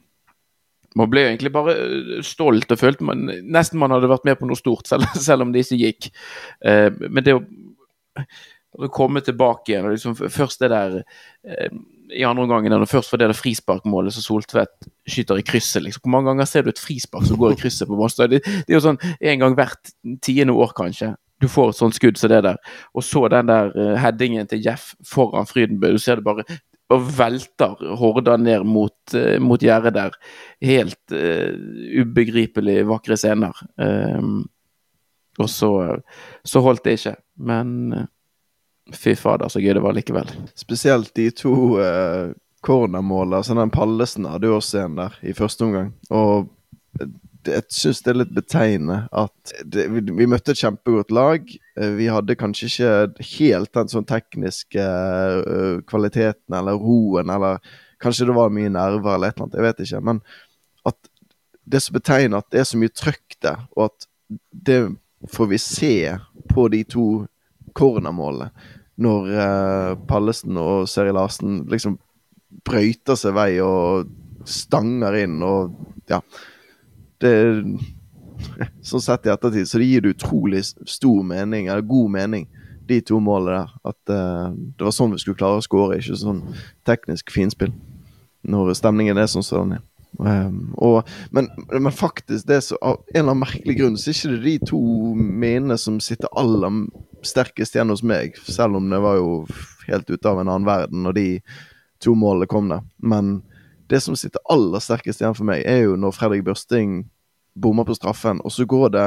man 0.96 1.10
ble 1.12 1.26
egentlig 1.28 1.52
bare 1.54 1.76
øh, 1.76 2.12
stolt 2.24 2.72
og 2.72 2.80
følte 2.80 3.06
man 3.06 3.26
nesten 3.44 3.80
man 3.80 3.94
hadde 3.94 4.10
vært 4.10 4.26
med 4.28 4.38
på 4.40 4.48
noe 4.48 4.58
stort, 4.58 4.88
selv, 4.90 5.08
selv 5.14 5.46
om 5.46 5.54
det 5.54 5.66
ikke 5.66 5.82
gikk. 5.82 6.08
Eh, 6.64 6.88
men 7.06 7.26
det 7.26 7.36
å, 7.36 7.42
å, 8.78 8.88
komme 8.92 9.22
tilbake 9.24 9.72
igjen 9.72 9.88
og 9.88 9.94
liksom 9.96 10.16
Først 10.16 10.64
det 10.64 10.72
der 10.72 11.02
eh, 11.02 11.76
i 12.14 12.22
andre 12.22 12.44
omgangen, 12.44 12.86
først 12.86 13.10
for 13.10 13.18
det 13.18 13.26
der 13.32 13.36
frisparkmålet 13.36 14.14
som 14.14 14.22
Soltvedt 14.22 14.86
skyter 15.10 15.40
i 15.40 15.44
krysset. 15.46 15.82
liksom. 15.82 16.04
Hvor 16.04 16.12
mange 16.14 16.30
ganger 16.30 16.46
ser 16.46 16.62
du 16.62 16.70
et 16.70 16.78
frispark 16.78 17.26
som 17.26 17.40
går 17.40 17.56
i 17.56 17.60
krysset 17.60 17.88
på 17.88 17.98
Boston? 17.98 18.30
Det, 18.30 18.44
det, 18.46 18.68
er 18.70 18.76
jo 18.78 18.84
sånn 18.84 19.00
en 19.02 19.40
gang 19.42 19.56
hvert 19.58 19.90
tiende 20.22 20.54
år, 20.54 20.70
kanskje. 20.76 21.16
Du 21.42 21.48
får 21.52 21.72
et 21.72 21.78
sånt 21.80 21.96
skudd 21.96 22.16
som 22.20 22.30
det 22.32 22.44
der. 22.46 22.60
Og 22.96 23.04
så 23.04 23.26
den 23.32 23.50
der 23.50 23.72
uh, 23.74 23.96
headingen 24.00 24.48
til 24.48 24.62
Jeff 24.64 24.94
foran 25.04 25.48
Frydenbø. 25.48 25.90
Du 25.92 26.00
ser 26.00 26.20
det 26.20 26.24
bare 26.24 26.46
og 26.92 27.06
velter 27.16 27.80
Horda 27.98 28.36
ned 28.38 28.66
mot, 28.68 28.96
uh, 29.14 29.36
mot 29.42 29.62
gjerdet 29.62 29.94
der. 29.96 30.18
Helt 30.64 31.14
uh, 31.14 31.50
ubegripelig 32.02 32.82
vakre 32.88 33.18
scener. 33.18 33.56
Um, 33.76 34.44
og 35.36 35.50
så, 35.52 35.70
så, 36.46 36.62
holdt 36.64 36.84
det 36.86 36.96
ikke. 36.98 37.16
Men 37.36 37.76
uh, 37.92 38.06
fy 38.94 39.16
fader, 39.18 39.50
så 39.52 39.62
gøy 39.62 39.74
det 39.76 39.84
var 39.84 39.96
likevel. 39.96 40.30
Spesielt 40.56 41.12
de 41.18 41.30
to 41.34 41.56
uh, 41.80 42.30
cornermålene. 42.66 43.42
Altså 43.42 43.58
den 43.58 43.74
Pallesen 43.74 44.28
hadde 44.30 44.50
jo 44.50 44.60
også 44.60 44.84
en 44.84 45.00
der 45.02 45.18
i 45.26 45.34
første 45.36 45.66
omgang. 45.66 45.92
Og 46.10 46.52
jeg 47.48 47.64
syns 47.72 48.02
det 48.04 48.12
er 48.12 48.18
litt 48.20 48.34
betegnende 48.36 48.98
at 49.14 49.54
det, 49.64 49.86
vi, 49.92 50.02
vi, 50.08 50.28
møtte 50.30 50.54
et 50.54 50.60
kjempegodt 50.60 51.12
lag. 51.14 51.48
Eh, 51.78 51.92
vi 51.98 52.08
hadde 52.12 52.38
kanskje 52.38 52.68
ikke 52.68 53.26
helt 53.32 53.72
den 53.76 53.92
sånn 53.92 54.08
tekniske 54.08 54.84
uh, 54.84 55.78
kvaliteten 55.88 56.56
eller 56.58 56.78
roen, 56.80 57.32
eller 57.32 57.60
kanskje 58.02 58.28
det 58.28 58.36
var 58.36 58.54
mye 58.54 58.72
nerver 58.72 59.14
eller 59.14 59.32
et 59.32 59.38
eller 59.38 59.46
annet, 59.46 59.58
jeg 59.58 59.66
vet 59.66 59.84
ikke. 59.86 60.02
Men 60.10 60.22
at 60.86 61.12
det 61.66 61.82
som 61.82 61.98
betegner 61.98 62.42
at 62.42 62.50
det 62.54 62.62
er 62.62 62.68
så 62.70 62.80
mye 62.80 62.94
trøkk 62.94 63.38
der, 63.42 63.62
og 63.76 63.88
at 63.88 64.08
det 64.66 64.80
får 65.32 65.50
vi 65.52 65.62
se 65.62 65.94
på 66.52 66.66
de 66.72 66.82
to 66.86 67.06
cornermålene. 67.76 68.50
Når 69.02 69.32
uh, 69.36 69.94
Pallesen 70.08 70.56
og 70.60 70.86
Seri 70.88 71.12
Larsen 71.12 71.64
liksom 71.68 71.98
brøyter 72.66 73.18
seg 73.18 73.34
vei 73.36 73.50
og 73.60 74.08
stanger 74.48 75.18
inn 75.24 75.40
og 75.44 75.74
ja. 76.10 76.20
Det 77.22 77.32
Sånn 78.90 79.02
sett 79.02 79.26
i 79.26 79.32
ettertid 79.32 79.68
så 79.68 79.80
det 79.80 79.88
gir 79.88 80.04
det 80.04 80.14
utrolig 80.16 80.62
stor 80.66 81.22
mening, 81.24 81.70
eller 81.70 81.84
god 81.86 82.12
mening, 82.12 82.46
de 82.86 83.00
to 83.00 83.20
målene 83.22 83.62
der. 83.62 83.74
At 83.90 84.12
uh, 84.12 84.52
det 84.52 84.86
var 84.86 84.94
sånn 84.94 85.14
vi 85.14 85.22
skulle 85.22 85.40
klare 85.40 85.60
å 85.60 85.64
skåre, 85.64 85.98
ikke 86.00 86.18
sånn 86.20 86.42
teknisk 86.86 87.32
finspill. 87.34 87.72
Når 88.46 88.76
stemningen 88.78 89.18
er 89.18 89.30
sånn 89.30 89.46
som 89.46 89.70
den 89.70 89.78
er. 89.80 89.86
Um, 90.16 90.70
og, 90.80 91.08
men, 91.34 91.50
men, 91.68 91.92
faktisk, 91.92 92.46
det 92.48 92.62
så, 92.64 92.78
av 92.80 93.02
en 93.10 93.18
eller 93.18 93.34
annen 93.34 93.42
merkelig 93.42 93.74
grunn, 93.80 93.98
så 94.00 94.10
er 94.10 94.16
ikke 94.16 94.30
det 94.32 94.44
de 94.46 94.70
to 94.70 94.80
minnene 95.16 95.76
som 95.80 95.98
sitter 96.00 96.32
aller 96.40 96.78
sterkest 97.26 97.76
igjen 97.76 97.92
hos 97.92 98.04
meg. 98.06 98.38
Selv 98.46 98.78
om 98.78 98.88
det 98.92 99.02
var 99.04 99.18
jo 99.18 99.32
helt 99.88 100.08
ute 100.08 100.30
av 100.30 100.40
en 100.40 100.48
annen 100.48 100.68
verden 100.68 101.04
når 101.04 101.18
de 101.18 101.26
to 102.02 102.14
målene 102.18 102.48
kom 102.50 102.70
der. 102.72 102.86
Men 103.02 103.40
det 103.90 104.00
som 104.02 104.16
sitter 104.18 104.42
aller 104.52 104.82
sterkest 104.82 105.22
igjen 105.22 105.36
for 105.36 105.48
meg, 105.48 105.62
er 105.66 105.84
jo 105.86 105.96
når 106.00 106.14
Fredrik 106.16 106.44
Børsting 106.46 107.04
bommer 107.56 107.86
på 107.88 107.96
straffen, 107.96 108.42
og 108.44 108.52
så 108.52 108.66
går 108.68 108.92
det 108.94 109.06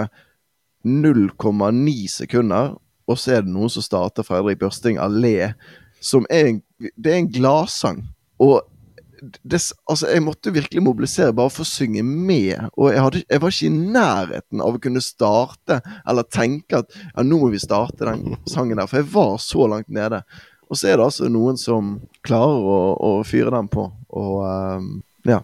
0,9 0.87 1.95
sekunder, 2.11 2.77
og 3.09 3.19
så 3.19 3.37
er 3.37 3.45
det 3.45 3.53
noen 3.53 3.71
som 3.73 3.85
starter 3.85 4.25
Fredrik 4.25 4.61
Børsting 4.61 4.99
allé, 5.01 5.53
som 5.99 6.27
er 6.31 6.53
en, 6.53 6.61
det 6.95 7.11
er 7.11 7.19
en 7.19 7.31
gladsang. 7.31 8.03
Og 8.39 8.61
det, 9.19 9.59
altså, 9.89 10.07
jeg 10.07 10.23
måtte 10.23 10.53
virkelig 10.53 10.83
mobilisere 10.83 11.33
bare 11.35 11.51
for 11.51 11.65
å 11.65 11.69
synge 11.69 12.03
med. 12.05 12.69
Og 12.77 12.93
jeg, 12.93 13.01
hadde, 13.03 13.23
jeg, 13.25 13.41
var 13.41 13.53
ikke 13.53 13.67
i 13.67 13.89
nærheten 13.97 14.63
av 14.63 14.77
å 14.77 14.81
kunne 14.83 15.03
starte 15.03 15.79
eller 16.07 16.27
tenke 16.31 16.79
at 16.83 16.95
ja, 16.95 17.25
nå 17.25 17.41
må 17.41 17.49
vi 17.53 17.61
starte 17.61 18.07
den 18.07 18.37
sangen 18.49 18.79
der. 18.79 18.87
For 18.89 19.01
jeg 19.01 19.09
var 19.11 19.35
så 19.43 19.67
langt 19.71 19.91
nede. 19.91 20.21
Og 20.69 20.77
så 20.77 20.91
er 20.91 20.99
det 20.99 21.07
altså 21.07 21.29
noen 21.31 21.57
som 21.57 21.95
klarer 22.25 22.67
å, 22.69 22.79
å 22.93 23.11
fyre 23.25 23.51
den 23.55 23.69
på. 23.71 23.87
Og 24.19 24.35
um, 24.45 24.91
ja. 25.27 25.41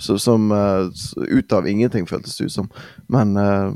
Så, 0.00 0.18
som 0.18 0.50
uh, 0.52 0.90
ut 1.16 1.52
av 1.54 1.68
ingenting, 1.70 2.06
føltes 2.06 2.36
det 2.36 2.48
ut 2.48 2.54
som. 2.56 2.68
Men 3.08 3.36
uh, 3.40 3.72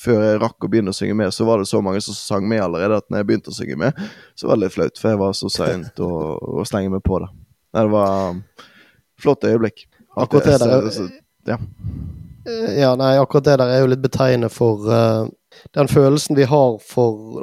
før 0.00 0.24
jeg 0.24 0.40
rakk 0.42 0.66
å 0.66 0.70
begynne 0.70 0.92
å 0.92 0.96
synge 0.96 1.16
med, 1.16 1.32
så 1.34 1.46
var 1.48 1.62
det 1.62 1.68
så 1.70 1.80
mange 1.84 2.02
som 2.04 2.16
sang 2.16 2.48
med 2.50 2.62
allerede 2.64 2.98
at 3.00 3.06
når 3.08 3.22
jeg 3.22 3.28
begynte 3.30 3.52
å 3.52 3.56
synge 3.56 3.78
med, 3.80 4.04
så 4.38 4.50
var 4.50 4.58
det 4.58 4.66
litt 4.66 4.76
flaut. 4.76 5.00
For 5.00 5.12
jeg 5.12 5.20
var 5.22 5.38
så 5.38 5.52
seint 5.52 6.02
å, 6.02 6.10
å 6.60 6.66
slenge 6.68 6.92
meg 6.92 7.04
på 7.06 7.22
det. 7.22 7.30
Nei, 7.76 7.86
det 7.86 7.94
var 7.94 8.34
um, 8.34 8.44
flott 9.22 9.48
øyeblikk. 9.48 9.86
Akkurat 10.18 10.48
det 10.48 10.58
der 10.60 10.90
ja. 11.48 11.56
ja, 12.76 12.90
nei, 12.98 13.14
akkurat 13.16 13.46
det 13.46 13.60
der 13.62 13.70
er 13.72 13.84
jo 13.84 13.92
litt 13.92 14.02
betegnende 14.02 14.50
for 14.52 14.88
uh, 14.90 15.30
den 15.76 15.88
følelsen 15.88 16.36
vi 16.36 16.44
har 16.50 16.76
for, 16.84 17.38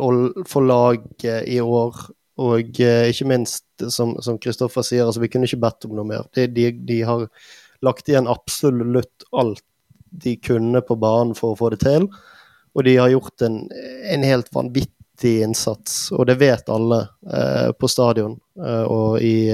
for 0.49 0.65
laget 0.67 1.47
i 1.47 1.59
år. 1.63 1.95
Og 2.37 2.81
eh, 2.83 3.07
ikke 3.11 3.29
minst, 3.29 3.65
som 3.89 4.39
Kristoffer 4.41 4.85
sier, 4.85 5.05
altså 5.05 5.23
vi 5.23 5.29
kunne 5.31 5.49
ikke 5.49 5.61
bedt 5.63 5.87
om 5.87 5.95
noe 5.97 6.07
mer. 6.07 6.27
De, 6.37 6.45
de, 6.51 6.69
de, 6.87 7.01
har 7.07 7.25
lagt 7.85 8.09
igjen 8.09 8.29
absolutt 8.29 9.25
alt 9.37 9.63
de 10.17 10.35
kunne 10.41 10.81
på 10.85 10.95
banen 10.97 11.35
for 11.37 11.53
å 11.53 11.59
få 11.59 11.71
det 11.73 11.81
til. 11.85 12.07
Og 12.77 12.85
de 12.85 12.95
har 12.99 13.11
gjort 13.11 13.45
en, 13.45 13.63
en 14.13 14.25
helt 14.25 14.49
vanvittig 14.53 15.39
innsats, 15.45 16.11
og 16.13 16.27
det 16.29 16.37
vet 16.41 16.69
alle 16.69 17.01
eh, 17.25 17.71
på 17.73 17.89
stadion 17.89 18.37
og 18.57 19.21
i 19.21 19.49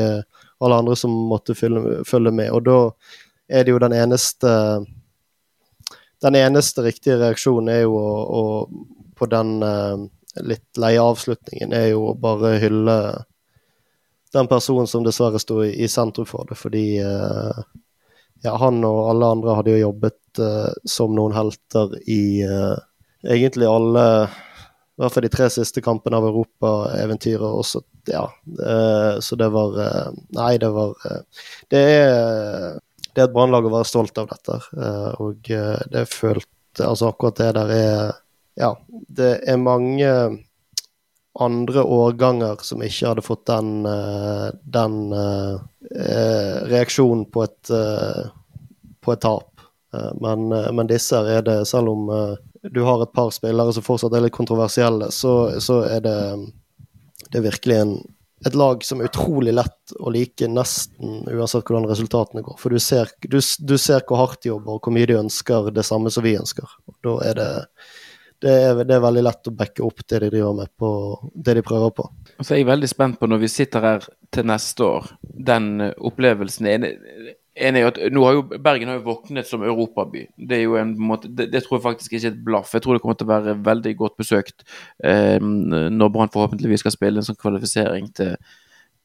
alle 0.63 0.75
andre 0.79 0.95
som 0.95 1.11
måtte 1.27 1.55
følge, 1.55 2.03
følge 2.07 2.31
med. 2.31 2.51
Og 2.55 2.63
da 2.63 2.77
er 3.51 3.65
det 3.65 3.73
jo 3.73 3.81
den 3.83 3.95
eneste 3.97 4.51
Den 6.23 6.37
eneste 6.39 6.85
riktige 6.85 7.17
reaksjonen 7.19 7.67
er 7.67 7.81
jo 7.83 7.97
å, 7.99 8.11
å 8.23 8.43
på 9.19 9.27
den 9.27 9.57
uh, 9.59 10.05
litt 10.41 10.79
lei 10.81 10.95
avslutningen, 10.97 11.73
er 11.73 11.91
jo 11.91 12.09
å 12.09 12.17
bare 12.17 12.57
hylle 12.63 12.97
den 14.33 14.49
personen 14.49 14.89
som 14.89 15.03
dessverre 15.05 15.41
sto 15.41 15.59
i, 15.65 15.73
i 15.85 15.89
sentrum 15.91 16.25
for 16.25 16.49
det, 16.49 16.57
fordi 16.57 16.87
uh, 17.05 17.59
ja, 18.41 18.55
han 18.57 18.81
og 18.87 19.01
alle 19.11 19.29
andre 19.35 19.59
hadde 19.59 19.75
jo 19.75 19.83
jobbet 19.83 20.41
uh, 20.41 20.71
som 20.89 21.13
noen 21.13 21.35
helter 21.37 21.93
i 22.09 22.41
egentlig 23.23 23.69
alle 23.69 24.07
i 24.93 25.01
hvert 25.01 25.13
fall 25.15 25.25
de 25.25 25.29
tre 25.33 25.47
siste 25.49 25.81
kampene 25.81 26.19
av 26.19 26.27
europaeventyret 26.27 27.45
også. 27.47 27.81
Ja, 28.05 28.27
så 29.25 29.37
det 29.39 29.47
var 29.49 29.77
eh, 29.81 30.09
Nei, 30.37 30.57
det 30.61 30.69
var 30.75 30.91
eh, 31.07 31.45
Det 31.71 31.79
er, 31.79 32.75
det 33.09 33.21
er 33.21 33.29
et 33.29 33.33
brannlag 33.33 33.65
å 33.65 33.71
være 33.73 33.87
stolt 33.89 34.19
av 34.21 34.27
dette. 34.29 34.59
Eh, 34.77 35.09
og 35.23 35.49
det 35.93 36.03
følte 36.11 36.49
Altså 36.83 37.11
akkurat 37.11 37.37
det 37.37 37.49
der 37.53 37.71
er 37.73 38.13
Ja, 38.59 38.75
det 38.89 39.31
er 39.49 39.61
mange 39.61 40.09
andre 41.39 41.83
årganger 41.83 42.61
som 42.61 42.83
ikke 42.85 43.09
hadde 43.09 43.25
fått 43.25 43.47
den, 43.49 43.81
den 44.61 44.97
reaksjonen 46.69 47.25
på 47.33 47.47
et, 47.47 47.71
på 49.01 49.15
et 49.15 49.23
tap. 49.25 49.63
Men, 50.21 50.45
men 50.53 50.89
disse 50.89 51.17
er 51.17 51.41
det, 51.45 51.57
selv 51.69 51.89
om 51.95 52.11
du 52.69 52.81
har 52.85 53.03
et 53.03 53.13
par 53.13 53.31
spillere 53.33 53.73
som 53.73 53.83
fortsatt 53.83 54.13
er 54.13 54.27
litt 54.27 54.35
kontroversielle, 54.35 55.09
så, 55.11 55.59
så 55.61 55.81
er 55.89 56.05
det, 56.05 56.17
det 57.29 57.41
er 57.41 57.47
virkelig 57.49 57.79
en, 57.81 57.95
et 58.45 58.55
lag 58.55 58.83
som 58.85 59.01
er 59.01 59.09
utrolig 59.09 59.53
lett 59.55 59.93
å 59.99 60.11
like 60.13 60.47
nesten 60.51 61.25
uansett 61.27 61.65
hvordan 61.65 61.89
resultatene 61.89 62.43
går. 62.45 62.57
For 62.61 62.73
du 62.73 62.79
ser, 62.79 63.11
du, 63.25 63.39
du 63.41 63.77
ser 63.79 64.05
hvor 64.07 64.21
hardt 64.21 64.43
de 64.43 64.53
jobber, 64.53 64.77
og 64.77 64.85
hvor 64.85 64.95
mye 64.95 65.09
de 65.09 65.19
ønsker 65.19 65.71
det 65.75 65.85
samme 65.87 66.11
som 66.13 66.25
vi 66.25 66.37
ønsker. 66.39 66.67
Og 66.87 66.97
da 67.05 67.17
er 67.29 67.39
det, 67.39 67.51
det 68.43 68.53
er, 68.53 68.81
det 68.83 68.97
er 68.97 69.03
veldig 69.03 69.23
lett 69.23 69.49
å 69.49 69.55
backe 69.55 69.85
opp 69.85 70.03
det 70.03 70.19
de 70.25 70.31
driver 70.33 70.57
med 70.57 70.73
på 70.79 70.89
det 71.33 71.57
de 71.59 71.63
prøver 71.65 71.93
på. 71.95 72.09
Og 72.37 72.43
så 72.43 72.55
er 72.55 72.63
jeg 72.63 72.71
veldig 72.71 72.89
spent 72.91 73.19
på 73.21 73.29
når 73.29 73.45
vi 73.45 73.51
sitter 73.51 73.87
her 73.87 74.09
til 74.33 74.49
neste 74.49 74.83
år, 74.87 75.07
den 75.21 75.69
opplevelsen. 75.93 76.67
Er, 76.67 76.85
enig 77.53 77.83
i 77.83 77.85
at 77.85 77.99
nå 78.13 78.23
har 78.25 78.35
jo 78.37 78.43
Bergen 78.65 78.89
har 78.89 78.99
jo 78.99 79.05
våknet 79.07 79.47
som 79.47 79.63
europaby. 79.63 80.25
Det 80.37 80.57
er 80.57 80.63
jo 80.65 80.77
en 80.79 80.93
måte, 80.99 81.29
det, 81.29 81.51
det, 81.53 81.63
tror 81.63 81.77
jeg 81.77 81.85
faktisk 81.85 82.13
ikke 82.13 82.27
er 82.27 82.33
et 82.33 82.43
blaff. 82.45 82.73
Jeg 82.73 82.85
tror 82.85 82.97
det 82.97 83.03
kommer 83.03 83.19
til 83.19 83.29
å 83.29 83.33
være 83.33 83.57
veldig 83.65 83.95
godt 83.99 84.17
besøkt 84.19 84.65
eh, 85.05 85.39
når 85.39 86.13
Brann 86.13 86.33
forhåpentligvis 86.33 86.83
skal 86.83 86.95
spille 86.95 87.21
en 87.21 87.27
sånn 87.27 87.39
kvalifisering 87.39 88.09
til, 88.17 88.33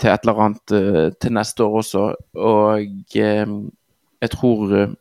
til 0.00 0.12
et 0.14 0.24
eller 0.24 0.46
annet 0.46 0.76
eh, 0.78 1.02
til 1.20 1.36
neste 1.36 1.66
år 1.66 1.82
også. 1.82 2.06
Og 2.48 3.20
eh, 3.20 3.58
jeg 4.24 4.34
tror 4.34 4.74
eh, 4.78 4.96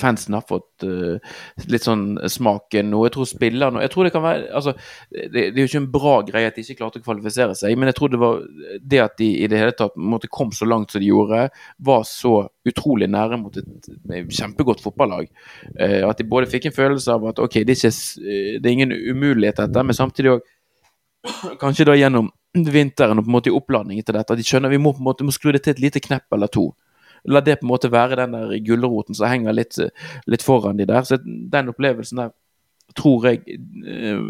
fansen 0.00 0.34
har 0.34 0.44
fått 0.48 0.84
uh, 0.86 1.34
litt 1.70 1.84
sånn 1.86 2.16
smaken 2.30 2.90
nå. 2.90 3.02
Jeg 3.06 3.14
tror 3.14 3.28
spillerne 3.30 3.82
Jeg 3.84 3.92
tror 3.92 4.08
det 4.08 4.12
kan 4.14 4.24
være 4.24 4.48
altså, 4.56 4.74
det, 5.10 5.28
det, 5.32 5.52
er 5.52 5.60
jo 5.62 5.70
ikke 5.70 5.82
en 5.82 5.90
bra 5.94 6.14
greie 6.26 6.50
at 6.50 6.58
de 6.58 6.64
ikke 6.64 6.80
klarte 6.80 7.02
å 7.02 7.04
kvalifisere 7.04 7.56
seg, 7.58 7.76
men 7.78 7.90
jeg 7.90 7.98
tror 7.98 8.12
det 8.12 8.22
var 8.22 8.42
det 8.80 9.02
at 9.04 9.16
de 9.20 9.30
i 9.44 9.50
det 9.50 9.60
hele 9.60 9.76
tatt 9.78 9.96
måtte 9.96 10.30
kom 10.32 10.52
så 10.54 10.68
langt 10.68 10.94
som 10.94 11.02
de 11.02 11.10
gjorde, 11.10 11.46
var 11.86 12.08
så 12.08 12.34
utrolig 12.68 13.10
nære 13.12 13.38
mot 13.40 13.56
et 13.60 13.90
kjempegodt 14.34 14.82
fotballag. 14.84 15.30
Uh, 15.78 16.02
at 16.08 16.20
de 16.20 16.28
både 16.28 16.50
fikk 16.50 16.70
en 16.70 16.76
følelse 16.76 17.14
av 17.14 17.28
at 17.30 17.42
ok, 17.42 17.60
det 17.62 17.76
er, 17.76 17.80
ikke, 17.80 18.24
eh, 18.24 18.50
det 18.58 18.70
er 18.70 18.74
ingen 18.74 18.94
umulighet 18.94 19.62
dette, 19.62 19.86
men 19.86 19.96
samtidig 19.96 20.36
òg 20.38 20.50
Kanskje 21.56 21.86
da 21.88 21.94
gjennom 21.96 22.26
vinteren 22.52 23.16
og 23.16 23.24
på 23.24 23.30
en 23.30 23.34
måte 23.38 23.48
i 23.48 23.54
oppladningen 23.56 24.04
til 24.04 24.12
dette, 24.12 24.34
at 24.34 24.36
de 24.36 24.44
skjønner 24.44 24.68
vi 24.68 24.76
må 24.76 24.90
på 24.92 25.00
en 25.00 25.06
måte 25.06 25.24
må 25.24 25.32
skru 25.32 25.54
det 25.54 25.62
til 25.64 25.72
et 25.72 25.80
lite 25.80 26.02
knepp 26.04 26.36
eller 26.36 26.50
to 26.52 26.66
la 27.24 27.40
det 27.44 27.58
på 27.60 27.66
en 27.66 27.72
måte 27.72 27.92
være 27.92 28.18
den 28.20 28.36
der 28.36 28.56
gulroten 28.64 29.16
som 29.16 29.30
henger 29.30 29.56
litt, 29.56 29.78
litt 30.30 30.44
foran 30.44 30.80
de 30.80 30.88
der. 30.88 31.06
Så 31.08 31.18
den 31.24 31.70
opplevelsen 31.72 32.20
der 32.20 32.34
tror 32.98 33.24
jeg, 33.26 33.42
eh, 33.88 34.20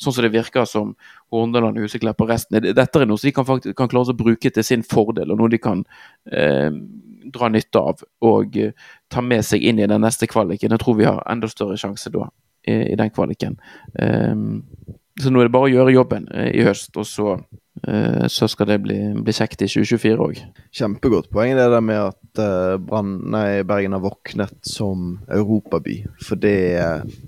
sånn 0.00 0.14
som 0.14 0.24
det 0.24 0.32
virker 0.34 0.66
som 0.68 0.94
Horndaland, 1.32 1.78
Huseklepp 1.80 2.20
og 2.20 2.32
resten 2.32 2.58
Dette 2.60 3.00
er 3.00 3.06
noe 3.08 3.20
som 3.20 3.28
de 3.28 3.34
kan, 3.36 3.46
faktisk, 3.48 3.76
kan 3.78 3.88
klare 3.88 4.12
å 4.12 4.18
bruke 4.18 4.50
til 4.50 4.66
sin 4.66 4.82
fordel, 4.86 5.30
og 5.30 5.40
noe 5.40 5.52
de 5.52 5.60
kan 5.62 5.84
eh, 6.32 6.68
dra 7.30 7.50
nytte 7.52 7.80
av 7.80 8.04
og 8.26 8.58
eh, 8.58 8.74
ta 9.08 9.24
med 9.24 9.46
seg 9.46 9.64
inn 9.64 9.80
i 9.80 9.88
den 9.88 10.04
neste 10.04 10.28
kvaliken. 10.30 10.74
Jeg 10.74 10.82
tror 10.82 10.98
vi 10.98 11.08
har 11.08 11.22
enda 11.30 11.48
større 11.50 11.78
sjanse 11.80 12.12
da 12.12 12.28
i, 12.66 12.92
i 12.92 12.98
den 12.98 13.14
kvaliken. 13.14 13.56
Eh, 13.94 14.36
så 15.20 15.32
nå 15.32 15.40
er 15.40 15.48
det 15.48 15.54
bare 15.54 15.70
å 15.70 15.74
gjøre 15.74 15.96
jobben 15.96 16.28
eh, 16.34 16.52
i 16.60 16.66
høst, 16.66 16.92
og 17.00 17.08
så 17.08 17.38
så 18.30 18.46
skal 18.50 18.68
det 18.70 18.78
bli, 18.84 18.96
bli 19.24 19.32
kjekt 19.34 19.62
i 19.64 19.68
2024 19.70 20.24
òg. 20.24 20.40
Kjempegodt 20.76 21.30
poeng 21.32 21.56
det 21.58 21.66
der 21.72 21.82
med 21.84 22.12
at 22.12 22.42
uh, 22.42 22.76
Bergen 23.66 23.96
har 23.96 24.02
våknet 24.04 24.54
som 24.66 25.18
europaby. 25.26 26.00
For 26.22 26.40
det 26.40 26.56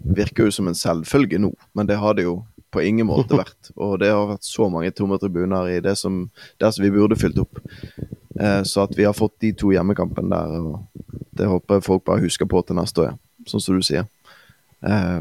virker 0.03 0.47
jo 0.47 0.55
som 0.55 0.71
en 0.71 0.79
selvfølge 0.79 1.41
nå, 1.43 1.53
men 1.75 1.89
det 1.89 1.99
har 2.03 2.19
det 2.19 2.29
jo 2.29 2.41
på 2.73 2.83
ingen 2.83 3.07
måte 3.07 3.37
vært. 3.37 3.73
Og 3.83 3.99
det 4.01 4.13
har 4.13 4.31
vært 4.31 4.47
så 4.49 4.69
mange 4.73 4.93
tomme 4.97 5.19
tribuner 5.21 5.69
i 5.75 5.81
det 5.85 5.97
som, 6.01 6.25
det 6.61 6.73
som 6.73 6.85
vi 6.85 6.93
burde 6.95 7.19
fylt 7.21 7.41
opp. 7.43 7.61
Uh, 8.39 8.63
så 8.65 8.87
at 8.87 8.97
vi 8.97 9.07
har 9.09 9.17
fått 9.17 9.39
de 9.45 9.53
to 9.57 9.73
hjemmekampene 9.75 10.33
der, 10.33 10.57
og 10.63 11.29
det 11.37 11.49
håper 11.49 11.79
jeg 11.79 11.87
folk 11.89 12.07
bare 12.09 12.25
husker 12.25 12.49
på 12.49 12.63
til 12.65 12.79
neste 12.79 13.05
år, 13.05 13.15
sånn 13.49 13.63
som 13.65 13.77
du 13.79 13.85
sier. 13.85 14.09
Uh, 14.85 15.21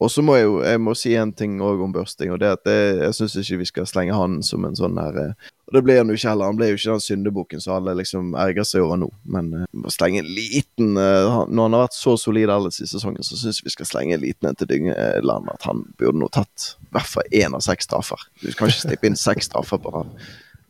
og 0.00 0.08
så 0.08 0.22
må 0.24 0.36
jeg 0.38 0.46
jo 0.46 0.60
jeg 0.64 0.80
må 0.80 0.94
si 0.96 1.12
en 1.18 1.32
ting 1.36 1.58
òg 1.60 1.82
om 1.84 1.92
børsting, 1.92 2.32
og 2.32 2.40
det 2.40 2.54
at 2.54 2.62
det, 2.64 2.76
jeg 3.02 3.16
syns 3.18 3.36
ikke 3.42 3.58
vi 3.60 3.68
skal 3.68 3.88
slenge 3.88 4.16
han 4.16 4.38
som 4.46 4.64
en 4.64 4.78
sånn 4.78 4.96
her 4.96 5.18
eh, 5.20 5.48
Og 5.68 5.76
det 5.76 5.82
ble 5.84 5.98
han 5.98 6.08
jo 6.08 6.16
ikke 6.16 6.32
heller. 6.32 6.48
Han 6.48 6.58
ble 6.58 6.70
jo 6.70 6.78
ikke 6.78 6.94
den 6.94 7.04
syndebukken 7.04 7.60
som 7.62 7.76
alle 7.76 7.94
liksom 7.98 8.32
erger 8.40 8.64
seg 8.66 8.86
over 8.86 8.98
nå. 8.98 9.10
Men 9.30 9.52
uh, 9.54 9.66
må 9.76 9.92
slenge 9.92 10.22
en 10.22 10.30
liten 10.34 10.96
uh, 10.96 11.44
Når 11.46 11.68
han 11.68 11.76
har 11.76 11.84
vært 11.84 11.98
så 11.98 12.16
solid 12.18 12.50
ellers 12.50 12.80
i 12.80 12.88
sesongen, 12.90 13.22
så 13.26 13.38
syns 13.38 13.60
vi 13.62 13.70
skal 13.70 13.86
slenge 13.86 14.16
en 14.16 14.24
liten 14.24 14.48
en 14.48 14.58
til 14.58 14.70
Dyngeland. 14.72 15.52
At 15.52 15.68
han 15.68 15.84
burde 16.00 16.18
nå 16.18 16.30
tatt 16.34 16.72
i 16.74 16.94
hvert 16.96 17.12
fall 17.12 17.36
én 17.42 17.54
av 17.54 17.62
seks 17.62 17.86
straffer. 17.86 18.24
Du 18.40 18.48
kan 18.50 18.72
ikke 18.72 18.86
slippe 18.86 19.10
inn 19.10 19.20
seks 19.20 19.46
straffer 19.52 19.78
på 19.84 19.92
han. 19.94 20.16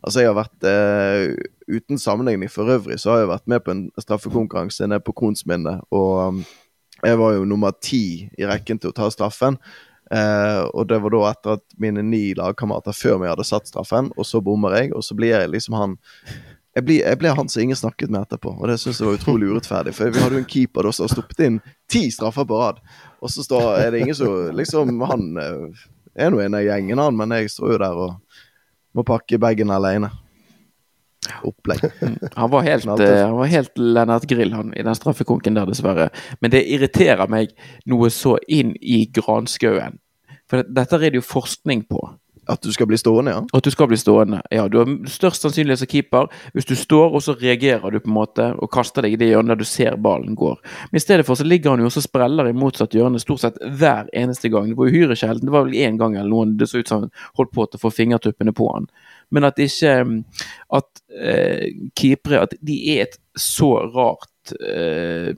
Altså, 0.01 0.21
jeg 0.21 0.31
har 0.31 0.37
vært 0.37 0.67
uh, 0.67 1.49
Uten 1.71 2.01
sammenligning 2.01 2.51
for 2.51 2.67
øvrig, 2.67 2.99
så 2.99 3.13
har 3.13 3.23
jeg 3.23 3.31
vært 3.31 3.47
med 3.47 3.63
på 3.63 3.71
en 3.71 3.85
straffekonkurranse 4.01 4.89
nede 4.91 5.05
på 5.07 5.15
Kronsminnet. 5.15 5.85
Og 5.95 6.17
um, 6.27 6.43
jeg 7.03 7.17
var 7.21 7.37
jo 7.37 7.47
nummer 7.49 7.73
ti 7.81 8.29
i 8.37 8.47
rekken 8.47 8.81
til 8.81 8.91
å 8.91 8.97
ta 8.97 9.09
straffen. 9.13 9.57
Eh, 10.11 10.61
og 10.75 10.87
det 10.89 10.99
var 10.99 11.13
da 11.13 11.21
etter 11.29 11.59
at 11.59 11.77
mine 11.79 12.03
ni 12.03 12.33
lagkamerater 12.37 12.95
før 12.95 13.21
meg 13.21 13.31
hadde 13.31 13.47
satt 13.47 13.69
straffen, 13.69 14.11
og 14.17 14.27
så 14.27 14.41
bommer 14.43 14.75
jeg, 14.75 14.91
og 14.95 15.05
så 15.07 15.15
blir 15.15 15.35
jeg 15.37 15.53
liksom 15.53 15.77
han 15.79 15.95
jeg 16.71 16.85
ble, 16.87 16.97
jeg 17.01 17.19
ble 17.19 17.31
han 17.35 17.49
som 17.51 17.61
ingen 17.65 17.75
snakket 17.75 18.11
med 18.13 18.23
etterpå, 18.23 18.53
og 18.55 18.69
det 18.71 18.77
syns 18.79 19.01
jeg 19.01 19.09
var 19.09 19.17
utrolig 19.17 19.49
urettferdig. 19.51 19.91
For 19.95 20.11
vi 20.11 20.21
hadde 20.23 20.37
jo 20.37 20.43
en 20.43 20.51
keeper 20.53 20.87
da 20.87 20.93
som 20.95 21.03
har 21.03 21.11
stoppet 21.11 21.43
inn 21.43 21.57
ti 21.91 22.05
straffer 22.15 22.47
på 22.47 22.59
rad, 22.61 22.79
og 23.19 23.33
så 23.33 23.43
står, 23.43 23.65
er 23.81 23.91
det 23.91 24.05
ingen 24.05 24.15
som 24.15 24.55
liksom 24.55 25.03
Han 25.09 25.25
eh, 25.41 25.81
er 26.15 26.31
nå 26.31 26.39
en 26.43 26.55
av 26.55 26.63
gjengen, 26.63 27.01
han, 27.03 27.17
men 27.19 27.35
jeg 27.35 27.51
står 27.51 27.75
jo 27.75 27.81
der 27.83 27.99
og 28.05 28.39
må 28.95 29.03
pakke 29.07 29.39
bagen 29.39 29.71
alene. 29.71 30.11
Opplegg. 31.43 31.83
Han 32.35 32.49
var 32.49 32.61
helt, 32.65 32.85
uh, 32.85 33.25
han 33.25 33.35
var 33.37 33.45
helt 33.45 33.77
Lennart 33.77 34.23
Grill, 34.25 34.53
han, 34.53 34.73
i 34.73 34.83
den 34.83 34.95
straffekonken 34.97 35.53
der, 35.53 35.69
dessverre. 35.69 36.09
Men 36.41 36.53
det 36.53 36.63
irriterer 36.65 37.29
meg 37.29 37.53
noe 37.85 38.09
så 38.09 38.39
inn 38.49 38.73
i 38.81 39.03
granskauen. 39.13 39.99
For 40.49 40.65
dette 40.65 40.97
er 40.97 41.11
det 41.11 41.21
jo 41.21 41.27
forskning 41.27 41.85
på. 41.89 42.01
At 42.49 42.63
du 42.65 42.71
skal 42.73 42.87
bli 42.89 42.97
stående, 42.97 43.31
ja? 43.31 43.41
At 43.53 43.63
du 43.63 43.69
skal 43.71 43.87
bli 43.87 43.97
stående. 44.01 44.41
Ja, 44.49 44.65
du 44.67 44.79
har 44.79 44.89
størst 45.09 45.45
sannsynlighet 45.45 45.83
som 45.83 45.89
keeper 45.91 46.27
hvis 46.55 46.65
du 46.67 46.73
står, 46.75 47.13
og 47.13 47.21
så 47.23 47.35
reagerer 47.37 47.93
du 47.93 47.99
på 48.01 48.09
en 48.09 48.17
måte 48.17 48.47
og 48.57 48.71
kaster 48.73 49.05
deg 49.05 49.13
i 49.13 49.19
det 49.21 49.29
hjørnet 49.29 49.53
der 49.53 49.61
du 49.61 49.69
ser 49.69 49.99
ballen 50.01 50.33
går. 50.35 50.57
Men 50.89 50.97
i 50.97 51.03
stedet 51.03 51.27
for 51.27 51.37
så 51.37 51.45
ligger 51.45 51.75
han 51.75 51.85
jo 51.85 51.91
og 51.91 52.03
spreller 52.03 52.49
i 52.49 52.57
motsatt 52.57 52.97
hjørne 52.97 53.21
stort 53.21 53.45
sett 53.45 53.61
hver 53.61 54.09
eneste 54.17 54.49
gang. 54.49 54.71
Det 54.71 54.79
var 54.79 54.89
uhyre 54.89 55.15
sjelden. 55.15 55.47
Det 55.47 55.53
var 55.53 55.69
vel 55.69 55.77
én 55.85 56.01
gang 56.01 56.17
eller 56.17 56.33
noen 56.33 56.57
det 56.57 56.67
så 56.71 56.81
ut 56.81 56.89
som 56.89 57.05
han 57.05 57.13
holdt 57.37 57.53
på 57.53 57.67
til 57.67 57.79
å 57.79 57.85
få 57.85 57.93
fingertuppene 58.01 58.55
på 58.57 58.71
han. 58.73 58.89
Men 59.31 59.47
at 59.47 59.59
ikke 59.59 59.95
At 60.77 61.03
eh, 61.15 61.67
keepere 61.97 62.43
At 62.45 62.55
de 62.61 62.77
er 62.95 63.05
et 63.07 63.19
så 63.39 63.73
rart 63.95 64.53
eh, 64.59 65.31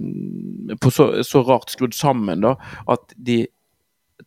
på 0.81 0.91
så, 0.93 1.09
så 1.27 1.43
rart 1.45 1.69
skrudd 1.69 1.93
sammen, 1.93 2.41
da, 2.41 2.55
at 2.89 3.11
de 3.13 3.43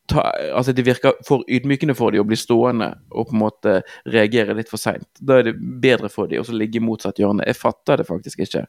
ta, 0.07 0.23
altså 0.55 0.75
Det 0.77 0.85
virker 0.87 1.17
for 1.27 1.43
ydmykende 1.49 1.97
for 1.99 2.15
dem 2.15 2.23
å 2.23 2.29
bli 2.29 2.39
stående 2.39 2.93
og 3.11 3.31
på 3.31 3.35
en 3.35 3.43
måte 3.43 3.75
reagere 4.13 4.55
litt 4.55 4.71
for 4.71 4.79
seint. 4.79 5.09
Da 5.19 5.41
er 5.41 5.49
det 5.49 5.57
bedre 5.83 6.11
for 6.13 6.31
dem 6.31 6.45
å 6.45 6.57
ligge 6.57 6.79
i 6.79 6.85
motsatt 6.85 7.19
hjørne. 7.19 7.47
Jeg 7.49 7.59
fatter 7.59 8.03
det 8.03 8.07
faktisk 8.07 8.45
ikke. 8.47 8.67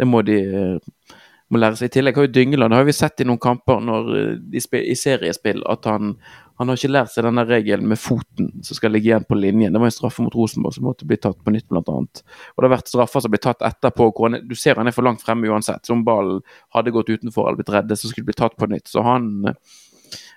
Det 0.00 0.08
må 0.08 0.22
de 0.24 0.38
uh, 0.48 1.18
må 1.50 1.60
lære 1.60 1.78
seg. 1.80 1.90
I 1.90 1.96
tillegg 1.98 2.18
har 2.18 2.28
jo 2.28 2.32
Dyngeland 2.34 2.76
har 2.76 2.86
vi 2.86 2.94
sett 2.96 3.22
i 3.22 3.26
noen 3.28 3.42
kamper 3.42 3.82
når, 3.84 4.10
i, 4.54 4.62
eh, 4.62 4.84
i 4.92 4.96
seriespill 4.98 5.64
at 5.70 5.88
han, 5.90 6.14
han 6.60 6.68
har 6.68 6.76
ikke 6.76 6.90
lært 6.92 7.12
seg 7.14 7.24
denne 7.24 7.46
regelen 7.48 7.88
med 7.88 7.96
foten 7.96 8.50
som 8.66 8.76
skal 8.76 8.92
ligge 8.92 9.08
igjen 9.08 9.24
på 9.24 9.38
linjen. 9.38 9.72
Det 9.72 9.80
var 9.80 9.88
en 9.88 9.94
straffe 9.94 10.20
mot 10.20 10.34
Rosenborg 10.36 10.74
som 10.76 10.84
måtte 10.84 11.06
bli 11.08 11.16
tatt 11.16 11.38
på 11.40 11.54
nytt, 11.54 11.70
annet. 11.72 12.20
Og 12.52 12.60
det 12.60 12.68
har 12.68 12.74
vært 12.74 12.90
straffer 12.92 13.24
som 13.24 13.32
blir 13.32 13.40
tatt 13.40 13.64
etterpå. 13.64 14.10
Du 14.44 14.52
ser 14.52 14.76
han 14.76 14.90
er 14.90 14.92
for 14.92 15.08
langt 15.08 15.24
fremme 15.24 15.48
uansett. 15.48 15.88
Så 15.88 15.96
om 15.96 16.04
ballen 16.04 16.42
hadde 16.76 16.92
gått 16.92 17.08
utenfor 17.08 17.48
eller 17.48 17.62
blitt 17.62 17.72
reddet, 17.72 17.96
så 17.96 18.10
skulle 18.10 18.26
det 18.26 18.34
bli 18.34 18.42
tatt 18.42 18.60
på 18.60 18.68
nytt. 18.68 18.92
Så 18.92 19.00
han 19.08 19.48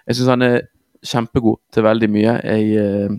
jeg 0.07 0.17
syns 0.17 0.31
han 0.31 0.47
er 0.47 0.57
kjempegod 1.03 1.59
til 1.75 1.85
veldig 1.85 2.09
mye. 2.11 2.33
Jeg 2.47 2.71
eh, 2.79 3.15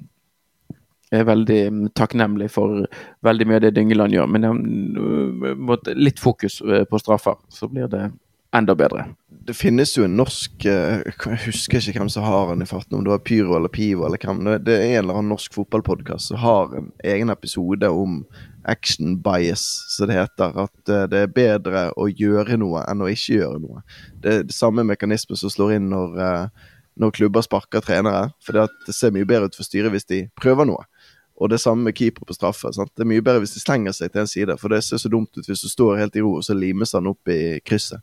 er 1.14 1.28
veldig 1.28 1.60
takknemlig 1.96 2.50
for 2.52 2.84
veldig 3.24 3.48
mye 3.48 3.60
av 3.60 3.64
det 3.66 3.74
Dyngeland 3.76 4.16
gjør. 4.16 4.32
Men 4.32 4.48
jeg 4.48 5.96
litt 6.00 6.22
fokus 6.22 6.60
eh, 6.64 6.84
på 6.88 7.00
straffer, 7.02 7.36
så 7.52 7.68
blir 7.68 7.90
det 7.92 8.08
enda 8.54 8.76
bedre. 8.78 9.06
Det 9.44 9.52
finnes 9.56 9.90
jo 9.92 10.06
en 10.06 10.14
norsk 10.16 10.64
eh, 10.70 11.02
Jeg 11.04 11.40
husker 11.44 11.82
ikke 11.82 12.00
hvem 12.00 12.10
som 12.12 12.24
har 12.24 12.48
den 12.52 12.64
i 12.64 12.68
farten, 12.68 12.96
om 12.96 13.04
det 13.04 13.12
var 13.12 13.24
Pyro 13.26 13.58
eller 13.58 13.72
Pivo 13.72 14.06
eller 14.06 14.20
hvem. 14.20 14.40
Det 14.64 14.72
er 14.72 14.86
en 14.94 14.98
eller 15.02 15.20
annen 15.20 15.34
norsk 15.34 15.56
fotballpodkast 15.58 16.32
som 16.32 16.40
har 16.40 16.76
en 16.78 16.92
egen 17.04 17.32
episode 17.34 17.90
om 17.90 18.22
action 18.64 19.18
bias, 19.20 19.64
som 19.92 20.08
det 20.08 20.16
heter. 20.16 20.56
At 20.64 20.94
det 21.12 21.24
er 21.26 21.34
bedre 21.34 21.90
å 22.00 22.08
gjøre 22.08 22.56
noe 22.62 22.86
enn 22.88 23.04
å 23.04 23.10
ikke 23.12 23.42
gjøre 23.42 23.60
noe. 23.60 23.84
Det 24.22 24.32
er 24.32 24.46
det 24.48 24.56
samme 24.56 24.86
mekanisme 24.88 25.36
som 25.36 25.52
slår 25.52 25.76
inn 25.76 25.90
når 25.92 26.48
når 26.94 27.10
klubber 27.10 27.42
sparker 27.42 27.82
trenere. 27.84 28.30
For 28.44 28.56
det 28.56 28.94
ser 28.94 29.14
mye 29.14 29.26
bedre 29.28 29.50
ut 29.50 29.58
for 29.58 29.66
styret 29.66 29.94
hvis 29.94 30.08
de 30.10 30.24
prøver 30.40 30.68
noe. 30.68 30.86
Og 31.34 31.50
det 31.50 31.58
samme 31.60 31.88
med 31.88 31.96
keeper 31.98 32.26
på 32.26 32.36
straffe. 32.36 32.70
Sant? 32.74 32.92
Det 32.94 33.02
er 33.02 33.10
mye 33.10 33.24
bedre 33.24 33.42
hvis 33.42 33.56
de 33.56 33.62
slenger 33.62 33.96
seg 33.96 34.12
til 34.12 34.22
en 34.22 34.30
side, 34.30 34.58
for 34.60 34.70
det 34.70 34.84
ser 34.86 35.02
så 35.02 35.10
dumt 35.10 35.34
ut 35.34 35.48
hvis 35.48 35.64
du 35.64 35.70
står 35.70 35.98
helt 35.98 36.16
i 36.16 36.22
ro, 36.22 36.36
og 36.38 36.46
så 36.46 36.54
limes 36.54 36.94
han 36.94 37.10
opp 37.10 37.32
i 37.32 37.58
krysset. 37.66 38.02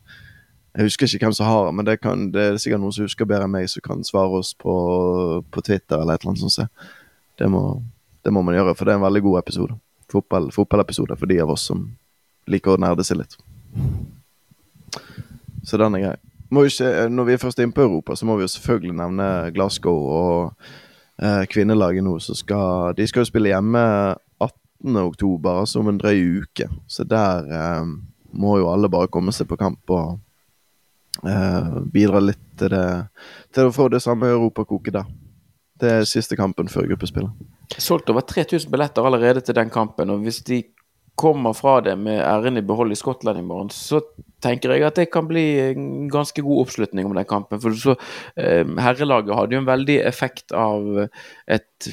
Jeg 0.72 0.88
husker 0.88 1.08
ikke 1.08 1.28
hvem 1.28 1.36
som 1.36 1.48
har 1.50 1.70
men 1.76 1.86
det, 1.86 1.98
kan, 2.00 2.30
det, 2.32 2.42
er 2.42 2.60
sikkert 2.60 2.80
noen 2.80 2.94
som 2.96 3.04
husker 3.04 3.28
bedre 3.28 3.44
enn 3.44 3.52
meg, 3.52 3.68
som 3.68 3.84
kan 3.84 4.04
svare 4.06 4.40
oss 4.40 4.54
på, 4.56 4.74
på 5.52 5.64
Twitter 5.66 6.00
eller 6.00 6.16
et 6.16 6.24
eller 6.24 6.32
annet 6.32 6.56
sånt. 6.56 6.88
Det 7.38 7.48
må, 7.52 7.62
det 8.24 8.32
må 8.32 8.44
man 8.46 8.56
gjøre, 8.56 8.74
for 8.78 8.88
det 8.88 8.94
er 8.94 9.00
en 9.00 9.06
veldig 9.06 9.24
god 9.28 9.38
episode. 9.42 9.78
Fotball, 10.12 10.50
fotballepisode 10.52 11.16
for 11.20 11.28
de 11.28 11.40
av 11.44 11.52
oss 11.52 11.68
som 11.68 11.86
liker 12.48 12.74
å 12.74 12.80
nerde 12.80 13.04
seg 13.04 13.20
litt. 13.20 13.36
Så 15.62 15.78
den 15.78 15.98
er 15.98 16.06
grei 16.06 16.16
ikke, 16.60 17.08
når 17.08 17.24
vi 17.24 17.32
er 17.32 17.40
først 17.40 17.60
inne 17.60 17.72
på 17.72 17.82
Europa, 17.82 18.16
så 18.16 18.26
må 18.26 18.36
vi 18.36 18.44
jo 18.44 18.48
selvfølgelig 18.52 18.96
nevne 18.96 19.28
Glasgow 19.54 19.96
og 20.12 20.52
eh, 21.22 21.46
kvinnelaget 21.48 22.04
nå. 22.04 22.18
Så 22.18 22.34
skal, 22.34 22.94
de 22.96 23.06
skal 23.06 23.24
jo 23.24 23.30
spille 23.30 23.48
hjemme 23.48 23.78
18.10, 24.40 25.48
altså 25.48 25.80
om 25.80 25.88
en 25.88 25.98
drøy 25.98 26.42
uke. 26.42 26.68
Så 26.86 27.04
der 27.04 27.48
eh, 27.48 27.86
må 28.32 28.58
jo 28.58 28.68
alle 28.72 28.90
bare 28.90 29.08
komme 29.08 29.32
seg 29.32 29.48
på 29.48 29.56
kamp 29.56 29.90
og 29.90 30.18
bidra 31.92 32.22
litt 32.24 32.40
til 32.58 32.72
det 32.72 32.86
Til 33.52 33.68
å 33.68 33.74
få 33.74 33.88
det 33.92 34.00
samme 34.02 34.30
europakoket 34.32 34.94
der. 34.96 35.10
Det 35.82 35.90
er 35.90 36.06
siste 36.08 36.38
kampen 36.38 36.70
før 36.72 36.86
gruppespillet. 36.88 37.30
Solgt 37.78 38.10
over 38.12 38.24
3000 38.24 38.70
billetter 38.70 39.04
allerede 39.04 39.42
til 39.44 39.54
den 39.54 39.70
kampen. 39.70 40.10
og 40.10 40.22
Hvis 40.24 40.40
de 40.46 40.62
kommer 41.18 41.52
fra 41.52 41.80
det 41.84 41.94
med 42.00 42.20
æren 42.24 42.56
i 42.56 42.64
behold 42.64 42.92
i 42.92 42.96
Skottland 42.98 43.38
i 43.38 43.44
morgen, 43.44 43.70
så 43.70 44.00
tenker 44.42 44.72
jeg 44.72 44.84
at 44.86 44.96
det 44.98 45.10
kan 45.12 45.28
bli 45.28 45.44
en 45.62 46.08
ganske 46.10 46.42
god 46.42 46.64
oppslutning 46.64 47.06
om 47.06 47.14
den 47.14 47.28
kampen. 47.28 47.60
For 47.62 47.76
så, 47.78 47.94
eh, 48.40 48.64
Herrelaget 48.82 49.36
hadde 49.36 49.54
jo 49.54 49.60
en 49.60 49.68
veldig 49.68 49.98
effekt 50.08 50.54
av 50.56 51.06
et 51.46 51.88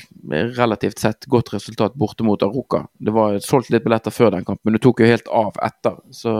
relativt 0.58 1.04
sett 1.04 1.28
godt 1.30 1.54
resultat 1.54 1.98
borte 2.00 2.26
mot 2.26 2.42
Aroka. 2.42 2.86
Det 2.98 3.14
var 3.14 3.38
solgt 3.44 3.70
litt 3.70 3.84
billetter 3.86 4.16
før 4.16 4.32
den 4.32 4.48
kampen, 4.48 4.64
men 4.64 4.78
det 4.78 4.84
tok 4.86 5.04
jo 5.04 5.12
helt 5.12 5.28
av 5.28 5.60
etter. 5.68 6.00
Så 6.16 6.34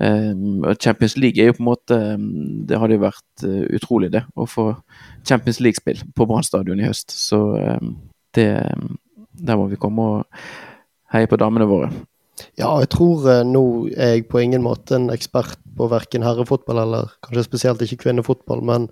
eh, 0.00 0.32
Champions 0.78 1.18
League 1.18 1.42
er 1.42 1.50
jo 1.50 1.58
på 1.58 1.64
en 1.66 1.72
måte 1.72 2.00
Det 2.68 2.78
hadde 2.78 2.96
jo 2.96 3.04
vært 3.04 3.46
utrolig, 3.76 4.12
det, 4.12 4.24
å 4.36 4.46
få 4.48 4.70
Champions 5.28 5.60
League-spill 5.60 6.06
på 6.14 6.26
Brann 6.26 6.46
stadion 6.46 6.80
i 6.80 6.86
høst. 6.86 7.10
Så 7.10 7.44
eh, 7.58 7.80
det 8.32 8.50
Der 9.32 9.56
må 9.56 9.66
vi 9.66 9.80
komme 9.80 10.02
og 10.02 10.38
heie 11.12 11.28
på 11.30 11.38
damene 11.40 11.68
våre. 11.68 11.90
Ja, 12.58 12.70
jeg 12.80 12.90
tror 12.94 13.26
eh, 13.30 13.42
nå 13.46 13.64
er 13.92 14.16
jeg 14.16 14.28
på 14.30 14.40
ingen 14.42 14.64
måte 14.64 14.96
en 14.96 15.10
ekspert 15.12 15.60
på 15.76 15.88
verken 15.92 16.24
herrefotball 16.24 16.82
eller 16.84 17.12
kanskje 17.24 17.46
spesielt 17.46 17.84
ikke 17.84 18.02
kvinnefotball, 18.06 18.64
men 18.64 18.88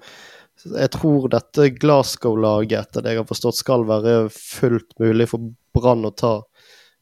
jeg 0.61 0.91
tror 0.93 1.31
dette 1.33 1.71
Glasgow-laget, 1.81 2.83
etter 2.83 3.05
det 3.05 3.15
jeg 3.15 3.23
har 3.23 3.29
forstått, 3.29 3.57
skal 3.57 3.87
være 3.89 4.17
fullt 4.35 4.93
mulig 5.01 5.31
for 5.31 5.53
Brann 5.73 6.05
å 6.05 6.13
ta. 6.13 6.35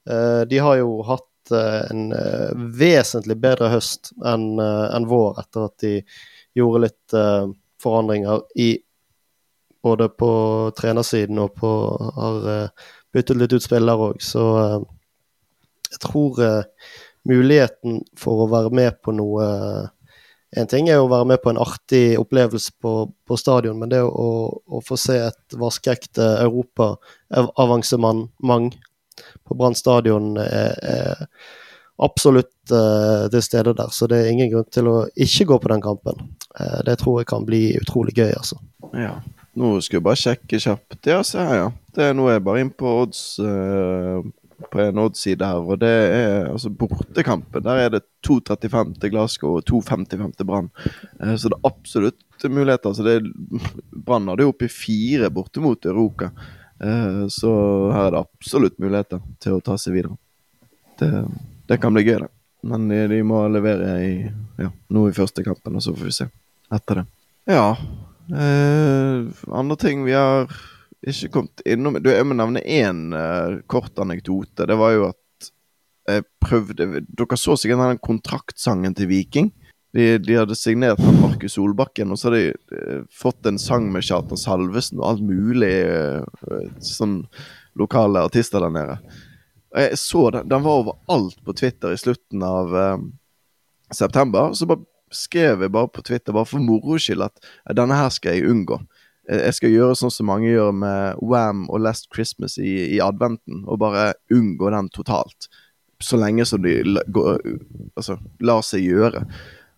Eh, 0.08 0.42
de 0.50 0.60
har 0.62 0.78
jo 0.78 1.00
hatt 1.08 1.54
eh, 1.54 1.80
en 1.90 2.04
vesentlig 2.78 3.38
bedre 3.42 3.72
høst 3.74 4.12
enn 4.22 4.52
en 4.62 5.08
vår, 5.10 5.40
etter 5.42 5.66
at 5.66 5.82
de 5.82 5.96
gjorde 6.58 6.84
litt 6.86 7.16
forandringer 7.82 8.40
i 8.58 8.72
både 9.84 10.08
på 10.10 10.30
trenersiden 10.78 11.38
og 11.38 11.52
på 11.58 11.70
har 12.16 12.70
byttet 13.14 13.38
litt 13.38 13.54
ut 13.54 13.62
spillere 13.62 14.08
òg, 14.10 14.22
så 14.22 14.46
jeg 15.92 16.00
tror 16.04 16.40
uh, 16.42 16.64
muligheten 17.28 18.02
for 18.18 18.44
å 18.44 18.50
være 18.52 18.72
med 18.74 18.98
på 19.04 19.14
noe 19.16 19.44
uh, 19.44 19.86
En 20.56 20.64
ting 20.64 20.86
er 20.88 20.96
å 20.96 21.10
være 21.12 21.26
med 21.28 21.42
på 21.44 21.50
en 21.52 21.58
artig 21.60 22.16
opplevelse 22.16 22.72
på, 22.80 22.92
på 23.28 23.36
stadion, 23.36 23.76
men 23.76 23.90
det 23.92 23.98
å, 24.00 24.28
å 24.48 24.78
få 24.80 24.96
se 24.96 25.18
et 25.26 25.56
vaskeekte 25.60 26.24
Europa-avansement 26.40 28.30
på 29.44 29.58
Brann 29.60 29.76
stadion 29.76 30.38
er, 30.40 30.72
er 30.80 31.28
absolutt 31.98 32.72
uh, 32.72 33.26
til 33.32 33.42
stede 33.42 33.74
der. 33.76 33.90
Så 33.94 34.06
det 34.10 34.22
er 34.22 34.32
ingen 34.32 34.50
grunn 34.52 34.68
til 34.72 34.88
å 34.90 34.96
ikke 35.18 35.48
gå 35.52 35.58
på 35.62 35.72
den 35.72 35.84
kampen. 35.84 36.30
Uh, 36.54 36.80
det 36.86 36.98
tror 37.02 37.20
jeg 37.20 37.30
kan 37.32 37.46
bli 37.48 37.62
utrolig 37.80 38.14
gøy, 38.18 38.32
altså. 38.38 38.60
Ja. 38.96 39.18
Nå 39.58 39.72
skal 39.82 39.98
jeg 39.98 40.06
bare 40.06 40.20
sjekke 40.20 40.60
kjapt. 40.62 41.00
Ja, 41.08 41.22
se 41.26 41.42
her, 41.42 41.56
ja. 41.64 41.70
Det 41.94 42.04
er 42.06 42.12
nå 42.14 42.28
er 42.28 42.36
jeg 42.36 42.46
bare 42.46 42.62
inn 42.62 42.70
på 42.70 42.92
odds 43.02 43.22
uh, 43.42 44.22
på 44.72 44.80
en 44.82 44.98
Odd-side 44.98 45.46
her, 45.46 45.62
og 45.62 45.78
det 45.82 45.90
er 45.90 46.48
altså 46.50 46.70
bortekampen. 46.74 47.62
Der 47.62 47.82
er 47.84 47.92
det 47.94 48.02
2.35 48.26 48.96
til 49.00 49.12
Glasgow 49.12 49.58
og 49.58 49.68
2.55 49.70 50.32
til 50.36 50.48
Brann. 50.48 50.70
Eh, 51.22 51.36
så 51.38 51.50
det 51.50 51.58
er 51.58 51.68
absolutt 51.70 52.48
muligheter. 52.50 52.90
Altså 52.90 53.20
Brann 53.92 54.28
hadde 54.30 54.46
jo 54.46 54.52
oppi 54.52 54.70
fire 54.72 55.30
borte 55.34 55.62
mot 55.62 55.86
Europa. 55.86 56.32
Eh, 56.82 57.22
så 57.30 57.52
her 57.94 58.08
er 58.08 58.16
det 58.16 58.24
absolutt 58.24 58.78
muligheter 58.82 59.22
til 59.42 59.58
å 59.58 59.62
ta 59.64 59.78
seg 59.78 59.98
videre. 59.98 60.18
Det, 60.98 61.12
det 61.70 61.78
kan 61.82 61.94
bli 61.94 62.06
gøy, 62.06 62.18
det. 62.24 62.32
Men 62.66 62.88
de, 62.90 63.04
de 63.12 63.22
må 63.22 63.44
levere 63.54 63.92
i, 64.02 64.14
ja, 64.58 64.72
nå 64.90 65.04
i 65.06 65.14
første 65.14 65.44
kampen, 65.46 65.78
og 65.78 65.84
så 65.84 65.94
får 65.94 66.10
vi 66.10 66.16
se 66.16 66.26
etter 66.74 67.00
det. 67.00 67.06
Ja. 67.54 67.68
Eh, 68.28 69.46
andre 69.54 69.78
ting 69.80 70.02
vi 70.04 70.18
har 70.18 70.50
ikke 71.06 71.30
kommet 71.34 71.62
innom 71.68 72.00
du, 72.02 72.10
Jeg 72.10 72.26
må 72.26 72.34
nevne 72.34 72.64
én 72.64 73.12
uh, 73.14 73.60
kort 73.70 73.98
anekdote. 74.02 74.66
Det 74.66 74.76
var 74.78 74.96
jo 74.96 75.06
at 75.12 75.50
jeg 76.08 76.24
prøvde 76.40 77.04
Dere 77.04 77.36
så 77.38 77.54
sikkert 77.60 77.84
den 77.84 78.02
kontraktsangen 78.02 78.96
til 78.96 79.10
Viking. 79.10 79.52
De, 79.94 80.18
de 80.20 80.36
hadde 80.36 80.56
signert 80.58 81.00
med 81.00 81.20
Markus 81.20 81.54
Solbakken, 81.56 82.10
og 82.12 82.18
så 82.18 82.28
hadde 82.28 82.42
de 82.42 82.74
uh, 82.74 83.06
fått 83.14 83.46
en 83.48 83.60
sang 83.60 83.86
med 83.92 84.04
Kjartan 84.04 84.40
Salvesen 84.40 85.00
og 85.00 85.06
alt 85.12 85.24
mulig 85.24 85.72
uh, 85.86 86.66
sånn 86.84 87.22
lokale 87.78 88.26
artister 88.26 88.64
der 88.64 88.74
nede. 88.74 88.98
Og 89.74 89.80
jeg 89.84 89.98
så 90.00 90.22
den, 90.34 90.48
den 90.50 90.64
var 90.64 90.82
overalt 90.82 91.40
på 91.44 91.54
Twitter 91.56 91.92
i 91.92 92.00
slutten 92.00 92.42
av 92.44 92.76
eh, 92.76 93.02
september. 93.94 94.54
Så 94.56 94.68
bare 94.68 94.84
skrev 95.14 95.64
jeg 95.64 95.72
bare 95.74 95.90
på 95.92 96.04
Twitter, 96.04 96.34
bare 96.36 96.48
for 96.48 96.64
moro 96.64 96.98
skyld, 97.00 97.26
at 97.28 97.42
eh, 97.44 97.74
denne 97.76 97.98
her 97.98 98.10
skal 98.14 98.38
jeg 98.38 98.48
unngå. 98.48 98.80
Jeg 99.28 99.54
skal 99.58 99.72
gjøre 99.74 99.96
sånn 100.00 100.12
som 100.12 100.28
mange 100.30 100.48
gjør 100.48 100.72
med 100.72 101.18
Wam 101.20 101.66
og 101.68 101.82
Last 101.84 102.08
Christmas 102.14 102.56
i, 102.56 102.96
i 102.96 103.00
adventen, 103.04 103.64
og 103.68 103.82
bare 103.82 104.14
unngå 104.32 104.70
den 104.72 104.88
totalt. 104.94 105.50
Så 106.00 106.16
lenge 106.16 106.46
som 106.48 106.62
de 106.62 106.78
går, 107.12 107.42
altså, 107.98 108.16
lar 108.40 108.62
seg 108.64 108.86
gjøre. 108.86 109.26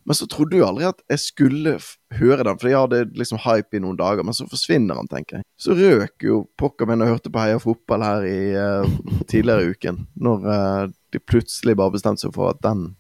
Men 0.08 0.16
så 0.16 0.26
trodde 0.30 0.56
jeg 0.56 0.64
aldri 0.64 0.86
at 0.88 1.02
jeg 1.12 1.22
skulle 1.22 1.74
høre 2.18 2.44
den, 2.46 2.58
for 2.60 2.70
jeg 2.70 2.80
hadde 2.80 3.18
liksom 3.20 3.40
hype 3.44 3.76
i 3.76 3.82
noen 3.84 3.98
dager, 4.00 4.24
men 4.26 4.36
så 4.36 4.46
forsvinner 4.48 4.96
den, 4.96 5.10
tenker 5.10 5.38
jeg. 5.38 5.46
Så 5.60 5.76
røk 5.76 6.24
jo 6.24 6.40
pokker 6.60 6.88
min 6.88 7.04
og 7.04 7.12
hørte 7.12 7.32
på 7.32 7.42
Heia 7.42 7.60
Fotball 7.62 8.04
her 8.06 8.26
i 8.26 8.38
uh, 8.56 8.96
tidligere 9.30 9.74
uken, 9.74 10.00
når 10.16 10.48
uh, 10.48 10.82
de 11.12 11.20
plutselig 11.20 11.76
bare 11.78 11.94
bestemte 11.94 12.24
seg 12.24 12.34
for 12.36 12.54
at 12.54 12.62
den 12.64 12.94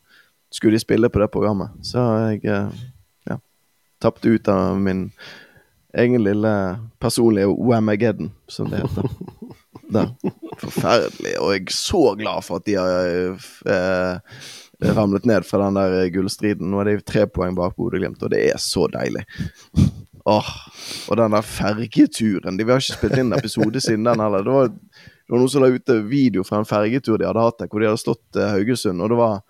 skulle 0.52 0.76
de 0.76 0.82
spille 0.82 1.10
på 1.10 1.22
det 1.22 1.30
programmet. 1.32 1.72
Så 1.86 2.04
jeg 2.28 2.44
uh, 2.46 2.74
ja, 3.30 3.40
tapte 4.04 4.34
ut 4.36 4.52
av 4.52 4.78
min 4.78 5.08
egen 5.98 6.22
lille 6.24 6.52
personlige 7.02 7.50
Whamageddon, 7.50 8.30
som 8.48 8.70
det 8.70 8.82
heter. 8.84 9.10
Der. 9.90 10.06
Forferdelig. 10.60 11.32
Og 11.42 11.52
jeg 11.54 11.64
er 11.66 11.74
så 11.74 12.02
glad 12.14 12.44
for 12.46 12.60
at 12.60 12.66
de 12.68 12.76
har 12.78 13.08
eh, 13.74 14.92
ramlet 14.94 15.24
ned 15.26 15.42
fra 15.48 15.64
den 15.64 15.78
der 15.80 16.12
gullstriden. 16.14 16.70
Nå 16.70 16.82
er 16.84 16.92
de 16.92 17.00
tre 17.02 17.24
poeng 17.26 17.56
bak 17.58 17.74
Bodø-Glimt, 17.74 18.22
og 18.22 18.30
det 18.30 18.44
er 18.52 18.60
så 18.62 18.86
deilig. 18.92 19.24
Åh, 20.30 20.50
Og 21.08 21.16
den 21.16 21.32
der 21.32 21.42
fergeturen 21.42 22.58
De 22.58 22.64
Vi 22.64 22.70
har 22.70 22.82
ikke 22.82 22.98
spilt 22.98 23.18
inn 23.18 23.32
episode 23.32 23.80
siden 23.80 24.04
den 24.04 24.20
heller. 24.20 24.44
Det 24.44 24.52
var, 24.52 24.68
det 24.68 25.32
var 25.32 25.40
noen 25.40 25.50
som 25.50 25.64
la 25.64 25.72
ut 25.72 25.94
video 26.06 26.44
fra 26.46 26.60
en 26.60 26.68
fergetur 26.68 27.18
de 27.18 27.26
hadde 27.26 27.46
hatt 27.48 27.58
der, 27.62 27.70
hvor 27.72 27.82
de 27.82 27.88
hadde 27.90 28.02
slått 28.04 28.38
eh, 28.38 28.52
Haugesund. 28.54 29.02
og 29.02 29.10
det 29.10 29.18
var 29.18 29.40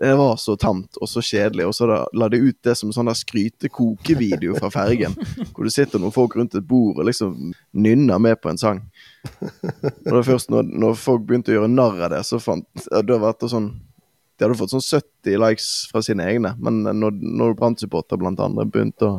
det 0.00 0.14
var 0.16 0.36
så 0.36 0.56
tamt 0.56 0.96
og 0.96 1.08
så 1.08 1.20
kjedelig. 1.20 1.66
Og 1.68 1.74
så 1.76 1.84
da, 1.86 1.98
la 2.16 2.28
de 2.32 2.38
ut 2.40 2.56
det 2.64 2.72
som 2.78 2.88
en 2.88 2.96
sånn 2.96 3.10
skryte-koke-video 3.12 4.54
fra 4.56 4.70
fergen. 4.72 5.12
Hvor 5.52 5.68
det 5.68 5.74
sitter 5.74 6.00
noen 6.00 6.14
folk 6.14 6.38
rundt 6.40 6.56
et 6.56 6.64
bord 6.64 6.96
og 6.96 7.04
liksom 7.04 7.50
nynner 7.76 8.22
med 8.22 8.40
på 8.40 8.48
en 8.48 8.60
sang. 8.60 8.80
Og 9.28 10.14
det 10.14 10.22
først 10.24 10.48
når, 10.54 10.72
når 10.72 10.96
folk 10.96 11.26
begynte 11.28 11.52
å 11.52 11.58
gjøre 11.58 11.68
narr 11.74 12.00
av 12.06 12.14
det, 12.14 12.22
så 12.24 12.40
fant 12.40 12.86
det 12.88 13.18
vært 13.20 13.44
sånn 13.52 13.68
De 14.40 14.46
hadde 14.46 14.56
fått 14.56 14.72
sånn 14.72 14.86
70 14.86 15.36
likes 15.42 15.68
fra 15.92 16.00
sine 16.00 16.24
egne, 16.24 16.54
men 16.64 16.80
når, 16.80 17.20
når 17.20 17.58
Brann-supporter 17.58 18.16
blant 18.16 18.40
andre 18.40 18.64
begynte 18.64 19.04
å 19.04 19.18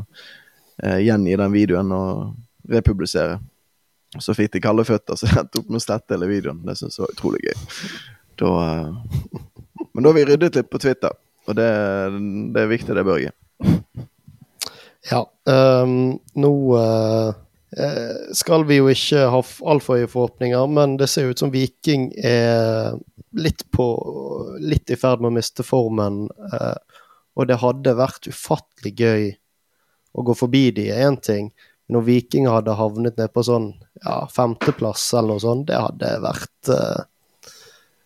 eh, 0.82 1.04
gjengi 1.06 1.36
den 1.38 1.54
videoen 1.54 1.94
og 1.94 2.72
republisere, 2.74 3.38
så 4.18 4.34
fikk 4.34 4.56
de 4.56 4.64
kalde 4.66 4.88
føtter, 4.90 5.14
så 5.14 5.30
endte 5.30 5.62
opp 5.62 5.70
med 5.70 5.78
å 5.78 5.86
slette 5.86 6.18
hele 6.18 6.32
videoen. 6.32 6.66
Det 6.66 6.74
syns 6.80 6.98
jeg 6.98 7.06
var 7.06 7.14
utrolig 7.14 7.44
gøy. 7.46 7.70
Da 8.42 8.52
eh, 8.66 9.46
men 9.94 10.04
da 10.04 10.12
har 10.12 10.20
vi 10.20 10.26
ryddet 10.30 10.58
litt 10.60 10.72
på 10.72 10.82
Twitter, 10.82 11.14
og 11.48 11.58
det, 11.58 11.70
det 12.56 12.64
er 12.64 12.72
viktig, 12.72 12.96
det, 12.98 13.08
Børge. 13.08 13.36
Ja. 15.10 15.24
Um, 15.50 16.20
nå 16.38 16.52
eh, 16.78 17.32
skal 18.38 18.68
vi 18.70 18.78
jo 18.78 18.90
ikke 18.92 19.24
ha 19.34 19.40
altfor 19.74 19.98
høye 19.98 20.10
forhåpninger, 20.12 20.68
men 20.70 20.94
det 21.02 21.08
ser 21.10 21.32
ut 21.32 21.42
som 21.42 21.50
Viking 21.50 22.12
er 22.22 23.00
litt 23.34 23.66
på 23.74 23.88
Litt 24.62 24.94
i 24.94 24.98
ferd 25.00 25.24
med 25.24 25.32
å 25.32 25.38
miste 25.40 25.66
formen. 25.66 26.28
Uh, 26.54 26.78
og 27.34 27.48
det 27.50 27.58
hadde 27.64 27.98
vært 27.98 28.28
ufattelig 28.30 28.92
gøy 29.00 29.24
å 30.14 30.26
gå 30.28 30.36
forbi 30.38 30.68
de, 30.76 30.90
er 30.92 31.08
én 31.08 31.18
ting. 31.18 31.50
Når 31.92 32.06
Viking 32.08 32.48
hadde 32.52 32.76
havnet 32.78 33.18
ned 33.20 33.32
på 33.34 33.44
sånn 33.48 33.72
ja, 34.04 34.26
femteplass 34.32 35.08
eller 35.16 35.34
noe 35.34 35.44
sånt, 35.44 35.66
det 35.72 35.80
hadde 35.80 36.12
vært 36.24 36.72
eh, 36.72 37.02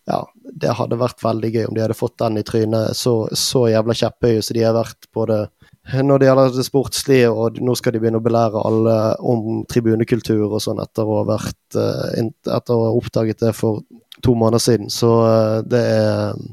ja, 0.06 0.20
det 0.62 0.76
hadde 0.78 1.00
vært 1.02 1.24
veldig 1.24 1.50
gøy 1.54 1.64
om 1.68 1.76
de 1.76 1.82
hadde 1.82 1.98
fått 1.98 2.18
den 2.22 2.40
i 2.40 2.46
trynet. 2.46 2.94
Så, 2.98 3.16
så 3.34 3.66
jævla 3.72 3.96
kjepphøye 3.98 4.44
som 4.46 4.58
de 4.58 4.66
har 4.66 4.76
vært 4.78 5.10
både 5.16 5.46
når 5.86 6.22
det 6.22 6.28
gjelder 6.28 6.54
det 6.56 6.66
sportslige, 6.66 7.30
og 7.30 7.60
nå 7.62 7.76
skal 7.78 7.94
de 7.94 8.00
begynne 8.02 8.18
å 8.18 8.26
belære 8.26 8.62
alle 8.66 8.96
om 9.22 9.60
tribunekultur 9.70 10.48
og 10.48 10.62
sånn 10.64 10.82
etter 10.82 11.06
å 11.06 11.20
ha 11.28 11.38
eh, 11.38 12.24
etter 12.26 12.74
å 12.74 12.88
ha 12.88 12.94
oppdaget 12.98 13.44
det 13.44 13.52
for 13.54 13.84
to 14.26 14.34
måneder 14.34 14.64
siden. 14.64 14.90
Så 14.90 15.12
eh, 15.30 15.60
det 15.66 15.84
er 15.96 16.46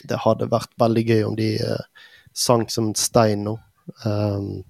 Det 0.00 0.16
hadde 0.16 0.48
vært 0.48 0.70
veldig 0.80 1.02
gøy 1.04 1.24
om 1.26 1.34
de 1.36 1.50
sang 1.60 2.62
sank 2.64 2.70
som 2.72 2.86
en 2.88 2.94
stein 2.96 3.42
nå. 3.44 3.58
Um, 4.04 4.62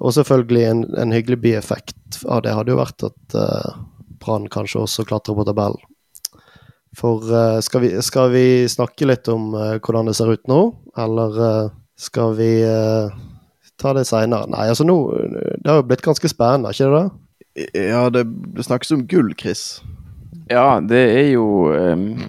og 0.00 0.14
selvfølgelig 0.16 0.62
en, 0.64 0.80
en 0.96 1.12
hyggelig 1.12 1.38
bieffekt 1.42 2.22
av 2.24 2.40
det 2.46 2.54
hadde 2.56 2.72
jo 2.72 2.78
vært 2.80 3.04
at 3.04 3.36
uh, 3.36 3.76
Brann 4.22 4.48
kanskje 4.48 4.80
også 4.86 5.04
klatrer 5.04 5.36
på 5.36 5.44
tabellen. 5.44 5.82
For 6.96 7.20
eh, 7.28 7.58
skal, 7.60 7.80
vi, 7.84 7.90
skal 8.02 8.30
vi 8.32 8.46
snakke 8.68 9.08
litt 9.08 9.28
om 9.28 9.52
eh, 9.54 9.76
hvordan 9.84 10.08
det 10.08 10.16
ser 10.16 10.32
ut 10.32 10.48
nå, 10.48 10.60
eller 10.96 11.42
eh, 11.48 11.74
skal 11.96 12.36
vi 12.36 12.50
ta 13.80 13.92
det 13.96 14.04
seinere? 14.08 14.48
Nei, 14.52 14.66
altså 14.68 14.84
nå 14.84 14.96
Det 15.16 15.68
har 15.68 15.78
jo 15.80 15.86
blitt 15.88 16.04
ganske 16.04 16.28
spennende, 16.28 16.72
ikke 16.72 16.88
det? 16.92 16.98
da? 17.00 17.62
Ja, 17.72 18.02
det, 18.12 18.26
det 18.52 18.66
snakkes 18.66 18.92
om 18.92 19.06
gull, 19.08 19.30
Chris. 19.40 19.80
Ja, 20.50 20.76
det 20.84 21.00
er 21.14 21.30
jo 21.30 21.46
um, 21.72 22.26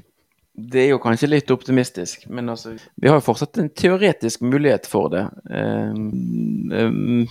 Det 0.56 0.86
er 0.86 0.94
jo 0.94 1.02
kanskje 1.04 1.30
litt 1.30 1.52
optimistisk, 1.52 2.24
men 2.32 2.48
altså 2.50 2.78
Vi 2.96 3.12
har 3.12 3.20
jo 3.20 3.26
fortsatt 3.26 3.60
en 3.60 3.68
teoretisk 3.76 4.46
mulighet 4.48 4.88
for 4.88 5.12
det. 5.12 5.26
Um, 5.52 6.72
um, 6.72 7.28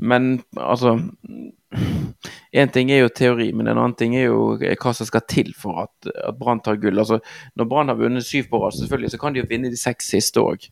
men 0.00 0.32
altså 0.56 0.96
Én 2.54 2.70
ting 2.70 2.90
er 2.92 3.02
jo 3.02 3.12
teori, 3.12 3.48
men 3.52 3.66
en 3.66 3.78
annen 3.78 3.96
ting 3.98 4.14
er 4.16 4.28
jo 4.28 4.56
hva 4.58 4.92
som 4.94 5.08
skal 5.08 5.24
til 5.30 5.52
for 5.58 5.84
at, 5.84 6.10
at 6.28 6.36
Brann 6.38 6.62
tar 6.62 6.78
gull. 6.82 7.00
Altså, 7.02 7.18
når 7.58 7.68
Brann 7.70 7.90
har 7.90 7.98
vunnet 7.98 8.26
syv 8.26 8.50
på 8.50 8.60
rad, 8.62 8.76
selvfølgelig, 8.78 9.10
så 9.14 9.20
kan 9.20 9.34
de 9.34 9.42
jo 9.42 9.48
vinne 9.50 9.72
de 9.72 9.80
seks 9.80 10.12
siste 10.14 10.42
òg. 10.42 10.68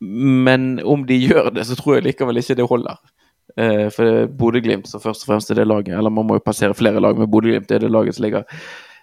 men 0.00 0.80
om 0.84 1.04
de 1.08 1.16
gjør 1.16 1.50
det, 1.56 1.66
så 1.66 1.76
tror 1.76 1.96
jeg 1.96 2.06
likevel 2.08 2.40
ikke 2.40 2.56
det 2.58 2.68
holder. 2.68 3.02
Uh, 3.52 3.90
for 3.92 4.26
Bodø-Glimt 4.38 4.88
som 4.88 5.00
først 5.00 5.26
og 5.26 5.32
fremst 5.32 5.50
er 5.50 5.58
det 5.60 5.66
laget, 5.68 5.92
eller 5.96 6.10
man 6.10 6.24
må 6.24 6.38
jo 6.38 6.44
passere 6.44 6.74
flere 6.74 7.00
lag, 7.00 7.18
men 7.18 7.28
Bodø-Glimt 7.30 7.70
er 7.70 7.82
det 7.82 7.90
laget 7.92 8.16
som 8.16 8.24
ligger 8.24 8.46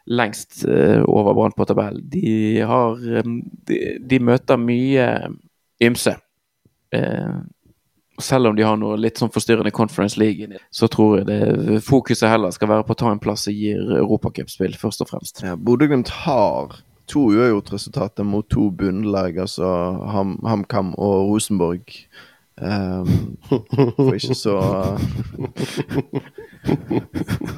lengst 0.10 0.64
uh, 0.66 1.04
over 1.06 1.36
Brann 1.38 1.54
på 1.54 1.68
tabellen. 1.70 2.02
De 2.10 2.58
eh, 2.66 3.30
de, 3.68 3.78
de 4.10 4.20
møter 4.20 4.58
mye 4.58 5.06
ymse. 5.86 6.16
Eh, 6.92 7.36
selv 8.24 8.52
om 8.52 8.58
de 8.58 8.66
har 8.66 8.78
noe 8.80 8.98
litt 9.00 9.20
sånn 9.22 9.32
forstyrrende 9.34 9.74
Conference 9.76 10.20
League, 10.20 10.60
så 10.72 10.90
tror 10.92 11.20
jeg 11.20 11.30
det 11.30 11.80
fokuset 11.86 12.30
heller 12.32 12.54
skal 12.56 12.72
være 12.72 12.86
på 12.88 12.96
å 12.96 13.00
ta 13.02 13.14
en 13.14 13.22
plass 13.24 13.48
som 13.48 13.56
gir 13.56 13.82
europacupspill, 14.00 14.78
først 14.80 15.06
og 15.06 15.12
fremst. 15.12 15.44
Ja, 15.46 15.56
Bodø-Glimt 15.56 16.12
har 16.26 16.80
to 17.10 17.30
uavgjort-resultater 17.34 18.28
mot 18.28 18.48
to 18.54 18.70
bunnlag, 18.76 19.40
altså 19.42 19.70
Ham, 20.14 20.38
HamKam 20.46 20.94
og 20.98 21.32
Rosenborg. 21.32 21.96
Um, 22.60 23.38
for 23.96 24.16
ikke 24.18 24.36
så 24.36 24.56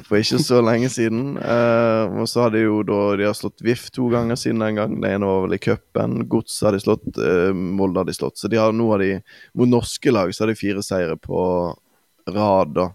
For 0.06 0.18
ikke 0.20 0.38
så 0.42 0.60
lenge 0.62 0.90
siden. 0.92 1.36
Uh, 1.38 2.22
og 2.22 2.28
så 2.30 2.44
har 2.44 2.54
de 2.54 2.62
jo 2.62 2.82
da 2.86 3.00
De 3.18 3.26
har 3.26 3.34
slått 3.34 3.64
VIF 3.66 3.88
to 3.94 4.06
ganger 4.12 4.38
siden 4.38 4.62
den 4.62 4.78
gang. 4.78 4.94
Det 5.02 5.10
ene 5.10 5.28
var 5.28 5.46
vel 5.46 5.56
i 5.56 5.62
cupen. 5.62 6.20
Gods 6.30 6.60
har 6.62 6.76
de 6.76 6.82
slått, 6.82 7.08
uh, 7.18 7.50
Molde 7.50 8.02
har 8.02 8.08
de 8.08 8.14
slått. 8.16 8.38
Så 8.38 8.50
de 8.52 8.60
har, 8.60 8.74
nå 8.76 8.92
har 8.92 9.02
de 9.02 9.16
Mot 9.58 9.70
norske 9.70 10.14
lag 10.14 10.32
så 10.34 10.44
har 10.44 10.52
de 10.52 10.60
fire 10.60 10.84
seire 10.86 11.18
på 11.18 11.42
rad, 12.30 12.76
da. 12.78 12.90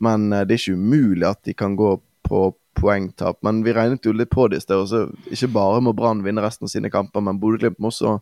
Men 0.00 0.30
uh, 0.32 0.44
det 0.44 0.56
er 0.56 0.62
ikke 0.62 0.78
umulig 0.78 1.28
at 1.28 1.42
de 1.48 1.56
kan 1.56 1.74
gå 1.78 1.96
på 2.30 2.46
poengtap. 2.78 3.40
Men 3.42 3.64
vi 3.66 3.74
regnet 3.74 4.06
jo 4.06 4.14
litt 4.14 4.30
på 4.30 4.46
det 4.48 4.60
i 4.60 4.64
sted. 4.64 5.10
Ikke 5.34 5.50
bare 5.52 5.82
må 5.84 5.94
Brann 5.96 6.22
vinne 6.24 6.44
resten 6.44 6.68
av 6.68 6.72
sine 6.72 6.92
kamper, 6.92 7.24
men 7.24 7.40
Bodø-Glimt 7.42 7.80
må 7.82 7.90
også 7.90 8.20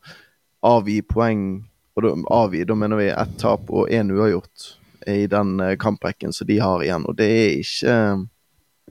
avgi 0.64 1.02
poeng. 1.06 1.67
Og 1.98 2.04
da, 2.04 2.14
avgi, 2.30 2.62
da 2.62 2.76
mener 2.78 3.00
vi 3.00 3.08
ett 3.10 3.38
tap 3.42 3.70
og 3.74 3.90
én 3.90 4.12
uavgjort 4.14 4.68
i 5.10 5.26
den 5.26 5.58
eh, 5.60 5.74
kamprekken 5.80 6.32
som 6.32 6.46
de 6.46 6.60
har 6.62 6.84
igjen. 6.84 7.06
Og 7.10 7.16
det 7.18 7.26
er 7.26 7.56
ikke 7.58 7.96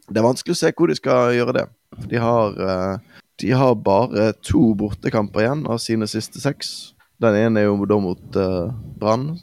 Det 0.07 0.21
er 0.21 0.23
vanskelig 0.23 0.55
å 0.55 0.59
se 0.59 0.69
hvor 0.75 0.87
de 0.87 0.95
skal 0.95 1.33
gjøre 1.35 1.53
det. 1.55 1.63
De 2.11 2.19
har, 2.19 2.59
eh, 2.63 3.23
de 3.39 3.51
har 3.55 3.73
bare 3.75 4.33
to 4.43 4.73
bortekamper 4.75 5.43
igjen 5.43 5.65
av 5.67 5.79
sine 5.83 6.07
siste 6.07 6.39
seks. 6.43 6.93
Den 7.19 7.35
ene 7.35 7.63
er 7.63 7.67
jo 7.67 7.87
da 7.89 7.97
mot 7.97 8.37
uh, 8.37 8.69
Brann, 8.99 9.39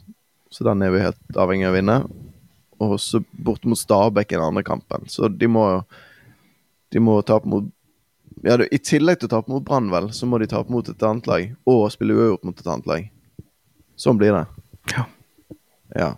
så 0.49 0.63
den 0.63 0.81
er 0.85 0.93
vi 0.93 1.03
helt 1.03 1.37
avhengig 1.37 1.67
av 1.67 1.73
å 1.73 1.75
vinne. 1.75 1.97
og 2.79 2.99
så 2.99 3.21
bort 3.31 3.65
mot 3.65 3.79
Stabæk 3.79 4.31
i 4.31 4.35
den 4.35 4.45
andre 4.45 4.63
kampen. 4.63 5.07
Så 5.07 5.27
de 5.27 5.47
må 5.47 5.83
De 6.91 6.99
må 6.99 7.21
tape 7.21 7.47
mot 7.49 7.65
ja, 8.43 8.55
I 8.71 8.79
tillegg 8.79 9.19
til 9.19 9.27
å 9.27 9.33
tape 9.35 9.51
mot 9.51 9.63
Brann, 9.63 9.89
vel, 9.91 10.11
så 10.13 10.25
må 10.25 10.37
de 10.37 10.47
tape 10.47 10.71
mot 10.71 10.87
et 10.87 11.03
annet 11.03 11.27
lag. 11.27 11.51
Og 11.65 11.91
spille 11.91 12.13
uavgjort 12.13 12.43
mot 12.45 12.59
et 12.59 12.67
annet 12.67 12.87
lag. 12.87 13.11
Sånn 13.99 14.19
blir 14.19 14.35
det. 14.35 14.45
Ja. 14.93 15.05
Ja. 15.95 16.09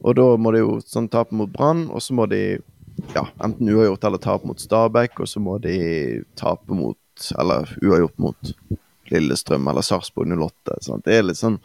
Og 0.00 0.16
da 0.16 0.26
må 0.40 0.52
de 0.54 0.62
jo 0.62 0.78
sånn 0.84 1.08
tape 1.12 1.36
mot 1.36 1.50
Brann, 1.52 1.86
og 1.92 2.02
så 2.02 2.16
må 2.16 2.26
de 2.30 2.58
ja, 3.14 3.26
enten 3.42 3.68
uavgjort 3.68 4.04
eller 4.08 4.22
tape 4.22 4.48
mot 4.48 4.60
Stabæk, 4.60 5.20
og 5.22 5.28
så 5.28 5.42
må 5.42 5.58
de 5.62 5.76
tape 6.38 6.74
mot 6.74 6.96
Eller 7.38 7.68
uavgjort 7.84 8.16
mot 8.16 8.52
Lillestrøm 9.10 9.66
eller 9.68 9.84
Sarpsborg 9.84 10.30
08. 10.32 10.78
Sant? 10.86 11.04
Det 11.04 11.18
er 11.18 11.26
litt 11.26 11.40
sånn 11.40 11.58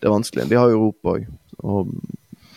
Det 0.00 0.08
er 0.08 0.14
vanskelig. 0.14 0.48
De 0.50 0.58
har 0.58 0.72
jo 0.72 0.80
Europa 0.80 1.14
òg 1.14 1.28
å 1.62 1.84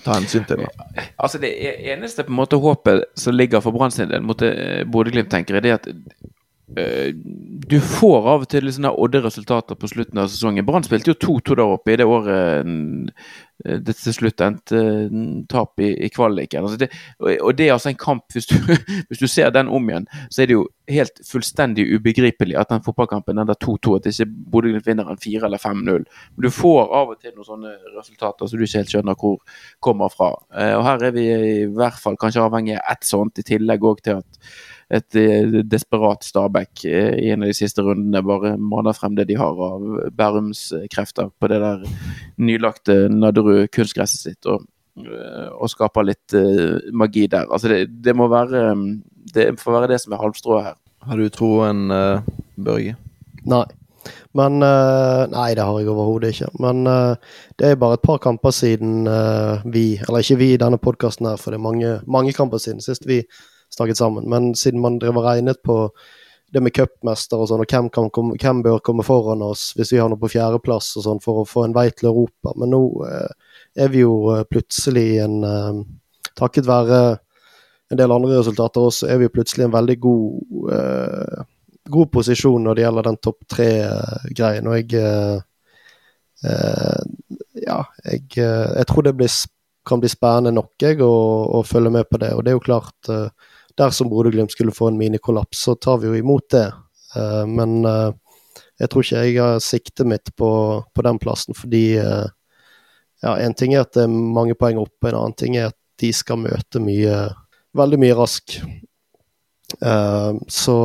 ta 0.03 0.15
hensyn 0.17 0.47
til. 0.47 0.63
det. 0.63 1.05
Altså 1.17 1.39
Det 1.41 1.51
eneste 1.93 2.25
på 2.25 2.33
en 2.33 2.39
måte 2.39 2.59
håpet 2.59 3.05
som 3.19 3.35
ligger 3.35 3.61
for 3.63 3.75
Brann 3.75 3.93
sin 3.93 4.09
del 4.09 4.25
mot 4.25 4.41
eh, 4.41 4.83
Bodø-Glimt, 4.87 5.29
tenker 5.31 5.59
jeg, 5.59 5.65
det 5.65 5.71
er 5.71 5.79
at 5.79 5.87
du 6.69 7.79
får 7.81 8.27
av 8.29 8.43
og 8.43 8.49
til 8.49 8.65
litt 8.65 8.75
sånne 8.77 8.91
odde 9.01 9.23
resultater 9.23 9.77
på 9.79 9.89
slutten 9.89 10.21
av 10.21 10.29
sesongen. 10.29 10.65
Brann 10.67 10.85
spilte 10.85 11.13
jo 11.13 11.19
2-2 11.41 11.57
der 11.57 11.75
oppe 11.75 11.93
i 11.93 11.97
det 11.99 12.05
året 12.05 12.67
eh, 12.69 13.79
det 13.83 13.95
til 13.99 14.15
slutt 14.15 14.41
endte 14.43 14.77
eh, 14.79 15.15
tap 15.51 15.81
i, 15.83 15.89
i 16.05 16.09
kvaliken. 16.13 16.63
Altså 16.63 16.79
det, 16.79 16.89
og, 17.19 17.51
det 17.57 17.67
er 17.67 17.73
altså 17.75 17.91
en 17.91 17.99
kamp 17.99 18.35
hvis 18.35 18.47
du, 18.51 18.55
hvis 19.09 19.19
du 19.21 19.27
ser 19.27 19.51
den 19.55 19.67
om 19.67 19.89
igjen, 19.89 20.07
så 20.29 20.43
er 20.43 20.51
det 20.51 20.55
jo 20.55 20.67
helt 20.89 21.21
fullstendig 21.27 21.85
ubegripelig 21.97 22.57
at 22.57 22.71
den 22.71 22.85
fotballkampen 22.85 23.41
ender 23.41 23.57
2-2, 23.59 23.97
at 23.97 24.09
ikke 24.09 24.29
Bodø-Glimt 24.53 24.87
vinner 24.87 25.11
en 25.11 25.21
4 25.21 25.45
eller 25.49 25.61
5-0. 25.61 26.07
Men 26.07 26.47
du 26.47 26.49
får 26.53 26.81
av 27.01 27.13
og 27.13 27.19
til 27.19 27.35
noen 27.35 27.49
sånne 27.49 27.75
resultater 27.97 28.49
som 28.49 28.59
du 28.59 28.65
ikke 28.65 28.83
helt 28.83 28.95
skjønner 28.95 29.19
hvor 29.19 29.37
kommer 29.83 30.13
fra. 30.13 30.31
Eh, 30.55 30.73
og 30.77 30.85
her 30.87 31.09
er 31.09 31.15
vi 31.17 31.27
i 31.33 31.69
hvert 31.73 31.99
fall 31.99 32.17
kanskje 32.21 32.45
avhengig 32.45 32.77
av 32.79 32.93
ett 32.95 33.09
sånt, 33.09 33.41
i 33.41 33.47
tillegg 33.51 33.85
òg 33.85 34.03
til 34.05 34.23
at 34.23 34.51
et 34.89 35.17
eh, 35.21 35.59
desperat 35.69 36.25
Stabæk 36.25 36.83
eh, 36.89 37.13
i 37.21 37.29
en 37.29 37.45
av 37.45 37.51
de 37.51 37.57
siste 37.57 37.83
rundene 37.85 38.23
bare 38.25 38.55
maner 38.57 38.95
frem 38.97 39.13
det 39.17 39.27
de 39.29 39.37
har 39.37 39.53
av 39.53 39.85
Bærumskrefter 40.17 41.29
på 41.29 41.49
det 41.51 41.59
der 41.61 41.83
nylagte 42.41 43.03
Nadderud 43.13 43.69
kunstgresset 43.75 44.23
sitt, 44.23 44.49
og, 44.49 44.65
eh, 45.03 45.49
og 45.53 45.69
skaper 45.69 46.07
litt 46.09 46.37
magi 46.91 47.27
der. 47.29 47.45
Altså 47.53 47.69
det, 47.69 47.83
det 48.01 48.15
må 48.17 48.29
være 48.31 48.73
Det 49.29 49.59
får 49.59 49.75
være 49.75 49.91
det 49.91 49.99
som 50.01 50.13
er 50.13 50.23
halmstrået 50.23 50.63
her. 50.71 50.79
Har 51.05 51.17
du 51.17 51.29
troen, 51.29 51.91
uh, 51.93 52.25
Børge? 52.57 52.95
Nei. 53.45 53.65
Men 54.33 54.57
Nei, 54.59 55.53
det 55.53 55.63
har 55.63 55.77
jeg 55.77 55.89
overhodet 55.91 56.31
ikke. 56.33 56.49
Men 56.59 56.81
det 57.59 57.67
er 57.67 57.77
bare 57.77 57.99
et 57.99 58.01
par 58.01 58.17
kamper 58.17 58.49
siden 58.49 59.05
vi 59.69 59.99
Eller 60.07 60.23
ikke 60.23 60.37
vi 60.39 60.53
i 60.53 60.57
denne 60.57 60.79
podkasten 60.81 61.27
her, 61.27 61.37
for 61.37 61.51
det 61.51 61.59
er 61.59 61.67
mange, 61.67 61.93
mange 62.07 62.33
kamper 62.33 62.57
siden 62.57 62.81
sist 62.81 63.05
vi 63.05 63.21
snakket 63.79 64.01
sammen. 64.01 64.27
Men 64.29 64.51
siden 64.59 64.83
man 64.83 64.99
drev 65.01 65.17
regnet 65.23 65.63
på 65.65 65.85
det 66.49 66.63
med 66.65 66.73
cupmester 66.73 67.41
og 67.41 67.49
sånn, 67.51 67.61
og 67.61 67.69
hvem, 67.69 67.87
komme, 67.93 68.37
hvem 68.41 68.63
bør 68.65 68.79
komme 68.81 69.05
foran 69.05 69.43
oss 69.45 69.67
hvis 69.77 69.93
vi 69.93 69.99
har 70.01 70.09
noe 70.09 70.17
på 70.17 70.31
fjerdeplass 70.33 70.95
og 70.97 71.05
sånn, 71.05 71.21
for 71.21 71.41
å 71.41 71.47
få 71.47 71.67
en 71.67 71.75
vei 71.77 71.87
til 71.93 72.09
Europa. 72.09 72.55
Men 72.57 72.73
nå 72.73 72.83
er 73.77 73.91
vi 73.93 74.01
jo 74.01 74.43
plutselig 74.49 75.09
en 75.25 75.41
en 75.45 75.83
Takket 76.39 76.67
være 76.69 76.99
en 77.89 77.99
del 77.99 78.11
andre 78.13 78.37
resultater 78.37 78.85
også, 78.85 79.07
er 79.09 79.17
vi 79.19 79.31
plutselig 79.33 79.65
en 79.65 79.73
veldig 79.73 79.95
god 79.99 80.69
eh, 80.75 81.39
god 81.89 82.11
posisjon 82.13 82.65
når 82.65 82.77
det 82.77 82.83
gjelder 82.85 83.07
den 83.07 83.19
topp 83.23 83.45
tre-greien. 83.55 84.67
Og 84.69 84.77
jeg 84.77 84.89
eh, 85.03 85.37
Ja, 87.59 87.81
jeg, 88.05 88.21
jeg, 88.37 88.85
tror 88.87 89.03
det 89.03 89.15
blir, 89.19 89.33
kan 89.89 89.99
bli 89.99 90.11
spennende 90.11 90.53
nok 90.55 90.71
jeg, 90.79 91.01
å, 91.03 91.13
å, 91.57 91.63
følge 91.67 91.91
med 91.91 92.07
på 92.09 92.21
det. 92.21 92.31
Og 92.37 92.45
det 92.45 92.53
er 92.53 92.59
jo 92.59 92.63
klart, 92.63 93.09
eh, 93.11 93.27
dersom 93.79 94.11
Bodø-Glimt 94.11 94.53
skulle 94.53 94.75
få 94.75 94.89
en 94.89 94.99
minikollaps, 94.99 95.63
så 95.65 95.75
tar 95.75 96.01
vi 96.01 96.09
jo 96.09 96.19
imot 96.19 96.49
det. 96.53 96.67
Eh, 97.15 97.45
men 97.49 97.79
jeg 98.79 98.89
tror 98.91 99.03
ikke 99.03 99.23
jeg 99.25 99.39
har 99.39 99.63
siktet 99.63 100.07
mitt 100.07 100.33
på, 100.39 100.51
på 100.95 101.05
den 101.07 101.19
plassen, 101.19 101.57
fordi 101.57 101.99
ja, 101.99 103.33
en 103.33 103.55
ting 103.59 103.73
er 103.75 103.83
at 103.83 103.91
det 103.97 104.05
er 104.05 104.11
mange 104.11 104.55
poeng 104.55 104.79
oppe, 104.79 105.09
en 105.09 105.17
annen 105.19 105.35
ting 105.35 105.57
er 105.59 105.73
at 105.73 105.77
de 105.99 106.13
skal 106.15 106.39
møte 106.39 106.81
mye 106.83 107.27
Veldig 107.77 107.99
mye 108.01 108.15
rask. 108.17 108.55
så 110.49 110.77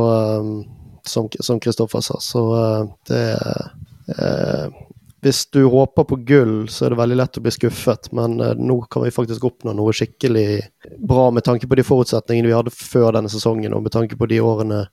som 1.09 1.59
Kristoffer 1.59 2.01
sa. 2.01 2.19
Så 2.19 2.41
det 3.07 3.23
uh, 4.21 4.67
Hvis 5.25 5.47
du 5.49 5.63
håper 5.73 6.03
på 6.05 6.19
gull, 6.21 6.67
så 6.69 6.85
er 6.85 6.93
det 6.93 6.99
veldig 6.99 7.15
lett 7.17 7.37
å 7.39 7.41
bli 7.41 7.53
skuffet, 7.55 8.11
men 8.13 8.35
uh, 8.37 8.51
nå 8.53 8.75
kan 8.93 9.01
vi 9.01 9.13
faktisk 9.13 9.47
oppnå 9.47 9.73
noe 9.73 9.93
skikkelig 9.95 10.59
bra 11.01 11.31
med 11.33 11.47
tanke 11.47 11.65
på 11.65 11.79
de 11.79 11.85
forutsetningene 11.87 12.51
vi 12.51 12.53
hadde 12.53 12.73
før 12.75 13.15
denne 13.15 13.31
sesongen, 13.33 13.73
og 13.73 13.81
med 13.87 13.95
tanke 13.95 14.19
på 14.19 14.27
de 14.29 14.37
årene 14.45 14.83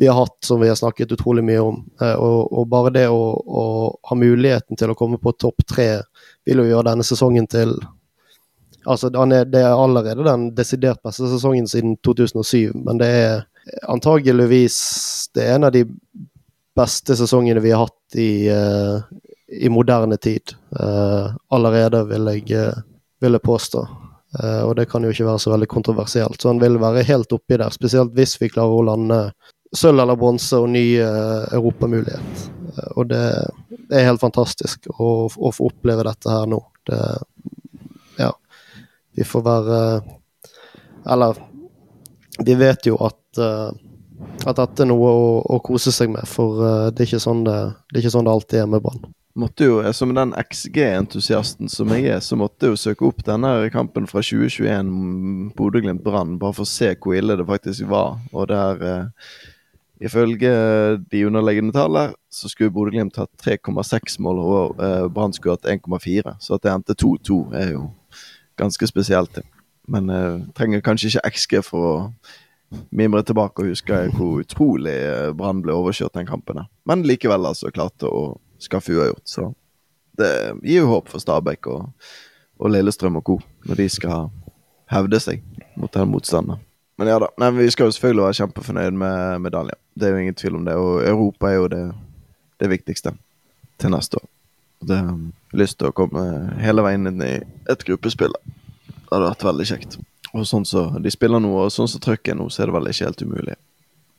vi 0.00 0.08
har 0.10 0.18
hatt, 0.18 0.38
som 0.42 0.58
vi 0.60 0.72
har 0.72 0.74
snakket 0.80 1.12
utrolig 1.14 1.44
mye 1.46 1.60
om. 1.60 1.78
Og, 2.00 2.40
og, 2.50 2.66
bare 2.72 2.90
det 2.96 3.06
å, 3.12 3.20
å, 3.36 3.64
ha 4.10 4.18
muligheten 4.18 4.78
til 4.80 4.90
å 4.90 4.96
komme 4.98 5.20
på 5.22 5.36
topp 5.38 5.62
tre 5.68 5.88
vil 6.48 6.62
jo 6.64 6.70
gjøre 6.70 6.88
denne 6.90 7.06
sesongen 7.06 7.46
til 7.50 7.76
Altså, 8.88 9.10
det 9.12 9.60
er 9.60 9.74
allerede 9.76 10.24
den 10.24 10.46
desidert 10.56 11.02
beste 11.04 11.28
sesongen 11.28 11.66
siden 11.68 11.98
2007, 12.00 12.72
men 12.80 12.96
det 12.96 13.08
er 13.12 13.42
antageligvis 13.92 14.78
det 15.36 15.44
er 15.44 15.58
en 15.58 15.66
av 15.68 15.74
de 15.74 15.82
beste 16.80 17.12
sesongene 17.20 17.60
vi 17.60 17.74
har 17.74 17.84
hatt 17.84 18.16
i, 18.16 18.48
uh, 18.48 19.04
i 19.50 19.68
moderne 19.68 20.16
tid. 20.16 20.54
Uh, 20.80 21.32
allerede, 21.50 22.04
vil 22.06 22.30
jeg, 22.34 22.44
uh, 22.54 22.82
vil 23.20 23.38
jeg 23.38 23.46
påstå. 23.46 23.86
og 24.62 24.76
det 24.78 24.84
kan 24.86 25.02
jo 25.02 25.10
ikke 25.10 25.24
være 25.26 25.38
så 25.42 25.50
veldig 25.50 25.66
kontroversielt. 25.68 26.42
Så 26.42 26.48
han 26.48 26.60
vil 26.62 26.76
være 26.78 27.02
helt 27.02 27.32
oppi 27.34 27.56
der, 27.58 27.72
spesielt 27.74 28.12
hvis 28.14 28.36
vi 28.38 28.48
klarer 28.48 28.76
å 28.78 28.84
lande 28.86 29.16
sølv 29.74 29.98
eller 30.04 30.14
bronse 30.16 30.54
og 30.54 30.68
ny 30.70 30.84
europamulighet. 31.02 32.44
og 32.94 33.08
det, 33.10 33.24
er 33.90 34.06
helt 34.06 34.22
fantastisk 34.22 34.86
å, 34.94 35.26
å, 35.26 35.50
få 35.50 35.66
oppleve 35.72 36.06
dette 36.06 36.30
her 36.30 36.46
nå. 36.46 36.60
Det, 36.86 37.00
ja. 38.22 38.30
Vi 39.18 39.26
får 39.26 39.42
være 39.42 39.80
Eller 41.10 41.42
vi 42.44 42.54
vet 42.54 42.86
jo 42.86 42.96
at 43.02 43.38
uh, 43.38 43.70
at 44.46 44.56
dette 44.56 44.84
er 44.84 44.88
noe 44.88 45.08
å, 45.08 45.24
å, 45.44 45.58
kose 45.64 45.92
seg 45.92 46.12
med, 46.12 46.28
for 46.28 46.60
uh, 46.60 46.88
det, 46.92 47.08
er 47.08 47.22
sånn 47.22 47.42
det, 47.46 47.56
det, 47.90 48.00
ikke 48.00 48.12
sånn 48.14 48.28
det 48.28 48.34
alltid 48.34 48.62
er 48.62 48.70
med 48.70 48.84
Brann. 48.84 49.02
Måtte 49.40 49.64
jo, 49.64 49.76
Som 49.96 50.12
den 50.14 50.34
XG-entusiasten 50.36 51.70
som 51.72 51.92
jeg 51.94 52.10
er, 52.12 52.18
så 52.20 52.36
måtte 52.36 52.66
jeg 52.66 52.74
jo 52.74 52.80
søke 52.80 53.06
opp 53.08 53.22
denne 53.24 53.70
kampen 53.72 54.08
fra 54.10 54.20
2021, 54.20 55.54
Bodø-Glimt-Brann, 55.56 56.36
bare 56.42 56.56
for 56.58 56.66
å 56.66 56.68
se 56.68 56.90
hvor 56.98 57.16
ille 57.16 57.38
det 57.38 57.46
faktisk 57.48 57.88
var. 57.88 58.18
Og 58.34 58.50
der 58.50 58.84
eh, 58.84 59.32
Ifølge 60.00 60.50
de 61.12 61.26
underliggende 61.28 61.74
tallene 61.76 62.14
så 62.32 62.48
skulle 62.48 62.72
Bodø-Glimt 62.72 63.18
hatt 63.20 63.30
3,6 63.44 64.16
mål, 64.24 64.38
og 64.40 64.80
eh, 64.80 65.06
Brann 65.12 65.34
skulle 65.36 65.58
hatt 65.58 65.68
1,4. 65.68 66.36
Så 66.40 66.56
at 66.56 66.64
det 66.64 66.72
endte 66.72 66.96
2-2 66.96 67.40
er 67.56 67.74
jo 67.74 67.90
ganske 68.60 68.88
spesielt. 68.88 69.42
Men 69.88 70.08
eh, 70.08 70.38
trenger 70.56 70.84
kanskje 70.84 71.12
ikke 71.12 71.32
XG 71.34 71.58
for 71.66 71.88
å 71.90 71.96
mimre 72.96 73.22
tilbake 73.26 73.60
og 73.60 73.72
huske 73.74 73.98
hvor 74.14 74.40
utrolig 74.40 74.96
eh, 75.04 75.32
Brann 75.36 75.60
ble 75.64 75.76
overkjørt 75.76 76.16
den 76.16 76.28
kampen. 76.28 76.64
Men 76.88 77.04
likevel 77.04 77.50
altså 77.50 77.72
klarte 77.74 78.08
å 78.08 78.24
skaffe 78.62 78.94
uavgjort. 78.96 79.26
Så 79.28 79.50
det 80.20 80.32
gir 80.62 80.82
jo 80.82 80.90
håp 80.90 81.08
for 81.12 81.22
Stabæk 81.22 81.68
og, 81.72 82.10
og 82.60 82.72
Lillestrøm 82.74 83.20
og 83.20 83.24
co. 83.26 83.38
når 83.66 83.80
de 83.82 83.88
skal 83.92 84.28
hevde 84.90 85.20
seg 85.22 85.44
mot 85.78 85.92
den 85.94 86.10
motstanderen. 86.10 86.60
Men 87.00 87.08
ja 87.08 87.16
da, 87.22 87.30
Nei, 87.40 87.48
vi 87.56 87.70
skal 87.72 87.88
jo 87.88 87.94
selvfølgelig 87.96 88.26
være 88.26 88.38
kjempefornøyd 88.42 88.96
med 89.00 89.44
medaljen. 89.46 89.78
Det 89.96 90.08
er 90.08 90.12
jo 90.12 90.20
ingen 90.20 90.36
tvil 90.36 90.58
om 90.58 90.66
det. 90.66 90.74
Og 90.76 91.00
Europa 91.08 91.48
er 91.48 91.56
jo 91.56 91.70
det, 91.72 91.84
det 92.60 92.68
viktigste 92.68 93.14
til 93.80 93.94
neste 93.94 94.20
år. 94.20 94.26
Det 94.84 94.98
har 95.00 95.56
lyst 95.56 95.78
til 95.80 95.88
å 95.88 95.96
komme 95.96 96.22
hele 96.60 96.84
veien 96.84 97.08
inn 97.08 97.24
i 97.24 97.34
et 97.72 97.84
gruppespill. 97.88 98.36
Det 98.90 99.08
hadde 99.08 99.30
vært 99.30 99.46
veldig 99.48 99.68
kjekt. 99.72 99.96
Og 100.36 100.44
sånn 100.46 100.66
så 100.68 100.86
de 101.00 101.12
spiller 101.12 101.40
nå, 101.42 101.50
og 101.56 101.72
sånn 101.72 101.88
som 101.90 102.02
trøkket 102.04 102.34
er 102.34 102.38
nå, 102.38 102.50
så 102.52 102.62
er 102.62 102.70
det 102.70 102.76
vel 102.76 102.90
ikke 102.92 103.08
helt 103.08 103.24
umulig 103.24 103.56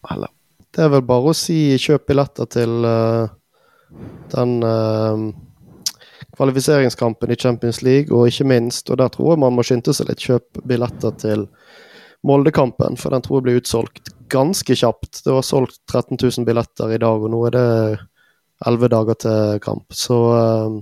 heller. 0.09 0.33
Det 0.71 0.85
er 0.85 0.91
vel 0.93 1.05
bare 1.05 1.31
å 1.31 1.37
si 1.37 1.59
kjøp 1.81 2.09
billetter 2.09 2.49
til 2.51 2.87
uh, 2.87 3.31
den 4.31 4.57
uh, 4.63 5.31
kvalifiseringskampen 6.37 7.31
i 7.31 7.39
Champions 7.39 7.81
League, 7.85 8.09
og 8.15 8.31
ikke 8.31 8.47
minst, 8.47 8.89
og 8.89 8.99
der 9.01 9.11
tror 9.13 9.33
jeg 9.33 9.43
man 9.43 9.55
må 9.57 9.65
skynde 9.67 9.95
seg 9.95 10.09
litt, 10.09 10.23
kjøp 10.23 10.61
billetter 10.67 11.15
til 11.21 11.47
Moldekampen, 12.27 12.99
for 13.01 13.13
den 13.13 13.25
tror 13.25 13.39
jeg 13.39 13.47
blir 13.47 13.61
utsolgt 13.61 14.13
ganske 14.31 14.75
kjapt. 14.77 15.23
Det 15.25 15.33
var 15.33 15.43
solgt 15.45 15.81
13 15.91 16.17
000 16.21 16.47
billetter 16.47 16.93
i 16.93 17.01
dag, 17.01 17.23
og 17.23 17.33
nå 17.33 17.41
er 17.49 17.57
det 17.57 17.69
11 18.67 18.91
dager 18.93 19.17
til 19.25 19.63
kamp. 19.63 19.87
Så 19.95 20.19
uh, 20.31 20.77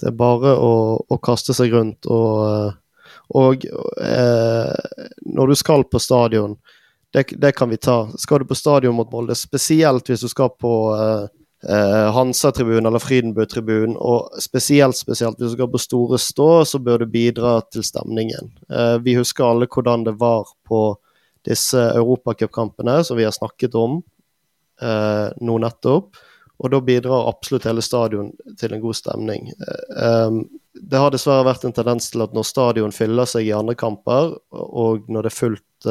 det 0.00 0.10
er 0.10 0.18
bare 0.18 0.56
å, 0.60 0.72
å, 1.00 1.20
kaste 1.24 1.56
seg 1.56 1.72
rundt 1.72 2.08
og 2.12 2.74
og 3.34 3.64
eh, 4.00 4.74
når 5.26 5.48
du 5.48 5.54
skal 5.58 5.84
på 5.90 5.98
stadion, 5.98 6.56
det, 7.14 7.24
det, 7.38 7.52
kan 7.52 7.70
vi 7.70 7.76
ta. 7.76 8.04
Skal 8.18 8.42
du 8.42 8.46
på 8.46 8.54
stadion 8.54 8.94
mot 8.94 9.10
Molde, 9.10 9.34
spesielt 9.34 10.10
hvis 10.10 10.22
du 10.22 10.28
skal 10.30 10.52
på 10.60 10.72
eh, 10.94 11.24
eh, 11.68 12.12
Hansa-tribunen 12.12 12.86
eller 12.86 13.02
Frydenbø-tribunen. 13.02 13.96
Og 13.96 14.36
spesielt, 14.42 14.96
spesielt 14.96 15.38
hvis 15.38 15.52
du 15.52 15.56
skal 15.56 15.72
på 15.72 15.82
store 15.82 16.20
stå, 16.22 16.50
så 16.64 16.80
bør 16.82 17.02
du 17.02 17.10
bidra 17.10 17.58
til 17.72 17.84
stemningen. 17.86 18.52
Eh, 18.70 18.96
vi 19.04 19.16
husker 19.18 19.48
alle 19.48 19.68
hvordan 19.70 20.06
det 20.06 20.16
var 20.20 20.48
på 20.68 20.96
disse 21.46 21.78
europacupkampene 21.78 23.02
som 23.06 23.18
vi 23.18 23.26
har 23.26 23.34
snakket 23.34 23.76
om 23.78 24.00
eh, 24.82 25.28
nå 25.40 25.58
nettopp. 25.62 26.16
Og 26.56 26.72
da 26.72 26.80
bidrar 26.80 27.28
absolutt 27.28 27.66
hele 27.68 27.84
stadion 27.84 28.30
til 28.56 28.72
en 28.72 28.80
god 28.80 28.96
stemning. 28.96 29.50
Det 30.72 30.96
har 30.96 31.10
dessverre 31.12 31.44
vært 31.44 31.66
en 31.68 31.74
tendens 31.76 32.08
til 32.08 32.24
at 32.24 32.32
når 32.32 32.46
stadion 32.48 32.94
fyller 32.96 33.28
seg 33.28 33.44
i 33.44 33.52
andre 33.52 33.74
kamper, 33.76 34.30
og 34.56 35.04
når 35.12 35.26
det 35.26 35.32
er 35.34 35.36
fullt 35.36 35.88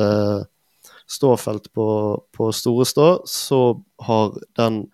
ståfelt 1.05 1.69
på, 1.73 1.87
på 2.33 2.49
store 2.49 2.85
stå, 2.89 3.07
så 3.29 3.61
har 4.07 4.33
den 4.57 4.87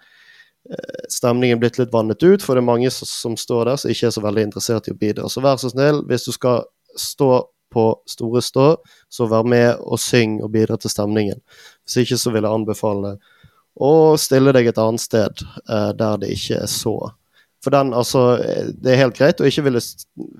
stemningen 1.10 1.60
blitt 1.60 1.80
litt 1.80 1.94
vannet 1.94 2.22
ut, 2.24 2.44
for 2.44 2.56
det 2.56 2.62
er 2.62 2.68
mange 2.68 2.92
som, 2.94 3.36
står 3.38 3.66
der 3.68 3.80
som 3.82 3.92
ikke 3.92 4.10
er 4.10 4.14
så 4.16 4.24
veldig 4.24 4.44
interessert 4.50 4.88
i 4.88 4.94
å 4.94 5.00
bidra. 5.00 5.30
Så 5.30 5.44
vær 5.44 5.58
så 5.62 5.72
snill, 5.72 6.04
hvis 6.08 6.28
du 6.28 6.32
skal 6.36 6.64
stå 7.00 7.32
på 7.72 7.86
store 8.10 8.42
stå, 8.44 8.68
så 9.10 9.28
vær 9.32 9.48
med 9.48 9.80
og 9.80 10.00
syng 10.02 10.40
og 10.44 10.52
bidra 10.54 10.78
til 10.80 10.92
stemningen. 10.92 11.40
Hvis 11.86 12.04
ikke 12.04 12.20
så 12.20 12.34
vil 12.34 12.46
jeg 12.46 12.60
anbefale 12.60 13.16
å 13.82 14.18
stille 14.20 14.52
deg 14.56 14.70
et 14.70 14.80
annet 14.82 15.04
sted 15.04 15.44
eh, 15.44 15.92
der 15.98 16.22
det 16.22 16.34
ikke 16.36 16.62
er 16.66 16.72
så. 16.72 16.96
For 17.62 17.74
den, 17.74 17.94
altså 17.94 18.42
Det 18.74 18.90
er 18.90 19.04
helt 19.04 19.18
greit 19.20 19.42
å 19.42 19.46
ikke 19.46 19.68
ville, 19.68 19.82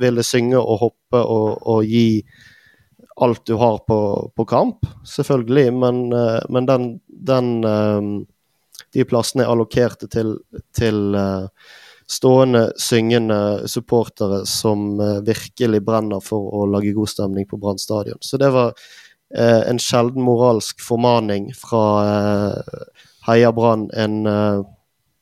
ville 0.02 0.26
synge 0.26 0.58
og 0.60 0.88
hoppe 0.88 1.22
og, 1.22 1.62
og, 1.62 1.86
gi 1.86 2.24
alt 3.22 3.44
du 3.46 3.54
har 3.62 3.78
på, 3.86 4.00
på 4.34 4.46
kamp, 4.50 4.88
selvfølgelig, 5.06 5.68
men, 5.78 6.04
eh, 6.16 6.42
men 6.50 6.68
den, 6.68 6.88
den 7.08 7.52
eh, 7.68 8.08
De 8.94 9.06
plassene 9.08 9.46
er 9.46 9.52
allokerte 9.54 10.10
til, 10.12 10.36
til 10.78 11.16
eh, 11.16 11.46
stående, 12.12 12.66
syngende 12.82 13.70
supportere 13.72 14.42
som 14.50 15.00
virkelig 15.26 15.80
brenner 15.88 16.20
for 16.24 16.52
å 16.60 16.66
lage 16.68 16.92
god 16.96 17.12
stemning 17.12 17.48
på 17.48 17.60
Brann 17.62 17.80
stadion. 17.80 18.20
Så 18.20 18.40
det 18.42 18.52
var 18.52 18.74
eh, 19.36 19.62
en 19.70 19.80
sjelden 19.80 20.26
moralsk 20.28 20.84
formaning 20.84 21.54
fra 21.56 21.86
eh, 22.10 22.84
Heia 23.28 23.52
Brann, 23.52 23.90
en 23.94 24.26
uh, 24.28 24.64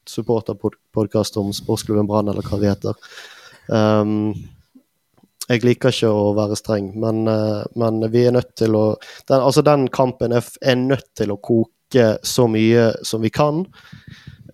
supporterpodkast 0.08 1.38
om 1.38 1.52
sportsklubben 1.54 2.08
Brann, 2.08 2.32
eller 2.32 2.46
hva 2.46 2.60
det 2.62 2.72
heter. 2.72 3.10
Um, 3.68 4.32
jeg 5.50 5.66
liker 5.66 5.92
ikke 5.92 6.12
å 6.14 6.30
være 6.38 6.58
streng, 6.58 6.94
men, 7.02 7.26
uh, 7.28 7.66
men 7.80 8.00
vi 8.14 8.24
er 8.30 8.38
nødt 8.38 8.54
til 8.60 8.78
å 8.78 8.86
den, 9.28 9.42
Altså, 9.42 9.66
den 9.66 9.90
kampen 9.92 10.36
er, 10.36 10.48
er, 10.62 10.80
nødt 10.80 11.10
til 11.18 11.36
å 11.36 11.42
koke 11.42 11.74
så 12.24 12.48
mye 12.52 12.92
som 13.08 13.22
vi 13.22 13.32
kan. 13.34 13.64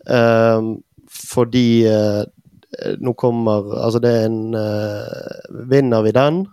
Um, 0.05 0.75
fordi 1.09 1.87
uh, 1.89 2.23
nå 3.01 3.13
kommer 3.17 3.71
Altså, 3.79 4.01
det 4.03 4.11
er 4.11 4.27
en 4.27 4.53
uh, 4.53 5.63
Vinner 5.69 6.03
vi 6.05 6.13
den, 6.13 6.43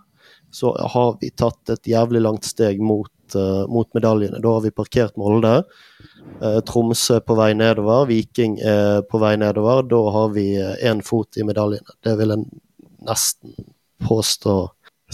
så 0.53 0.73
har 0.93 1.17
vi 1.21 1.29
tatt 1.37 1.73
et 1.73 1.89
jævlig 1.89 2.23
langt 2.23 2.47
steg 2.47 2.81
mot, 2.81 3.11
uh, 3.35 3.65
mot 3.69 3.89
medaljene. 3.93 4.41
Da 4.41 4.55
har 4.57 4.65
vi 4.65 4.73
parkert 4.73 5.17
Molde. 5.17 5.61
Tromsø 6.67 7.19
på 7.23 7.35
vei 7.37 7.51
nedover, 7.55 8.07
Viking 8.09 8.55
er 8.63 9.03
på 9.07 9.19
vei 9.21 9.35
nedover. 9.37 9.83
Da 9.85 9.99
har 10.15 10.31
vi 10.33 10.45
én 10.57 11.03
fot 11.05 11.37
i 11.37 11.45
medaljene. 11.45 11.97
Det 12.03 12.15
vil 12.19 12.33
jeg 12.33 12.45
nesten 13.05 13.53
påstå 14.03 14.55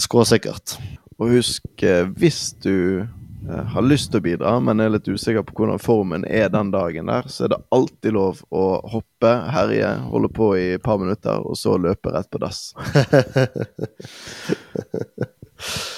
skråsikkert. 0.00 0.78
Og 1.20 1.34
husk, 1.34 1.84
hvis 2.16 2.40
du 2.64 3.04
har 3.48 3.82
lyst 3.82 4.10
til 4.12 4.18
å 4.20 4.22
bidra, 4.24 4.60
men 4.60 4.80
er 4.80 4.90
litt 4.94 5.08
usikker 5.08 5.42
på 5.46 5.54
hvordan 5.56 5.78
formen 5.82 6.24
er 6.28 6.48
den 6.52 6.70
dagen 6.74 7.06
der, 7.10 7.22
så 7.28 7.44
er 7.46 7.50
det 7.54 7.62
alltid 7.74 8.12
lov 8.16 8.34
å 8.50 8.80
hoppe, 8.92 9.32
herje, 9.54 9.90
holde 10.12 10.28
på 10.36 10.46
i 10.58 10.60
et 10.76 10.84
par 10.84 10.98
minutter, 11.00 11.36
og 11.40 11.56
så 11.58 11.78
løpe 11.80 12.10
rett 12.14 12.30
på 12.30 12.38
dass. 12.42 12.60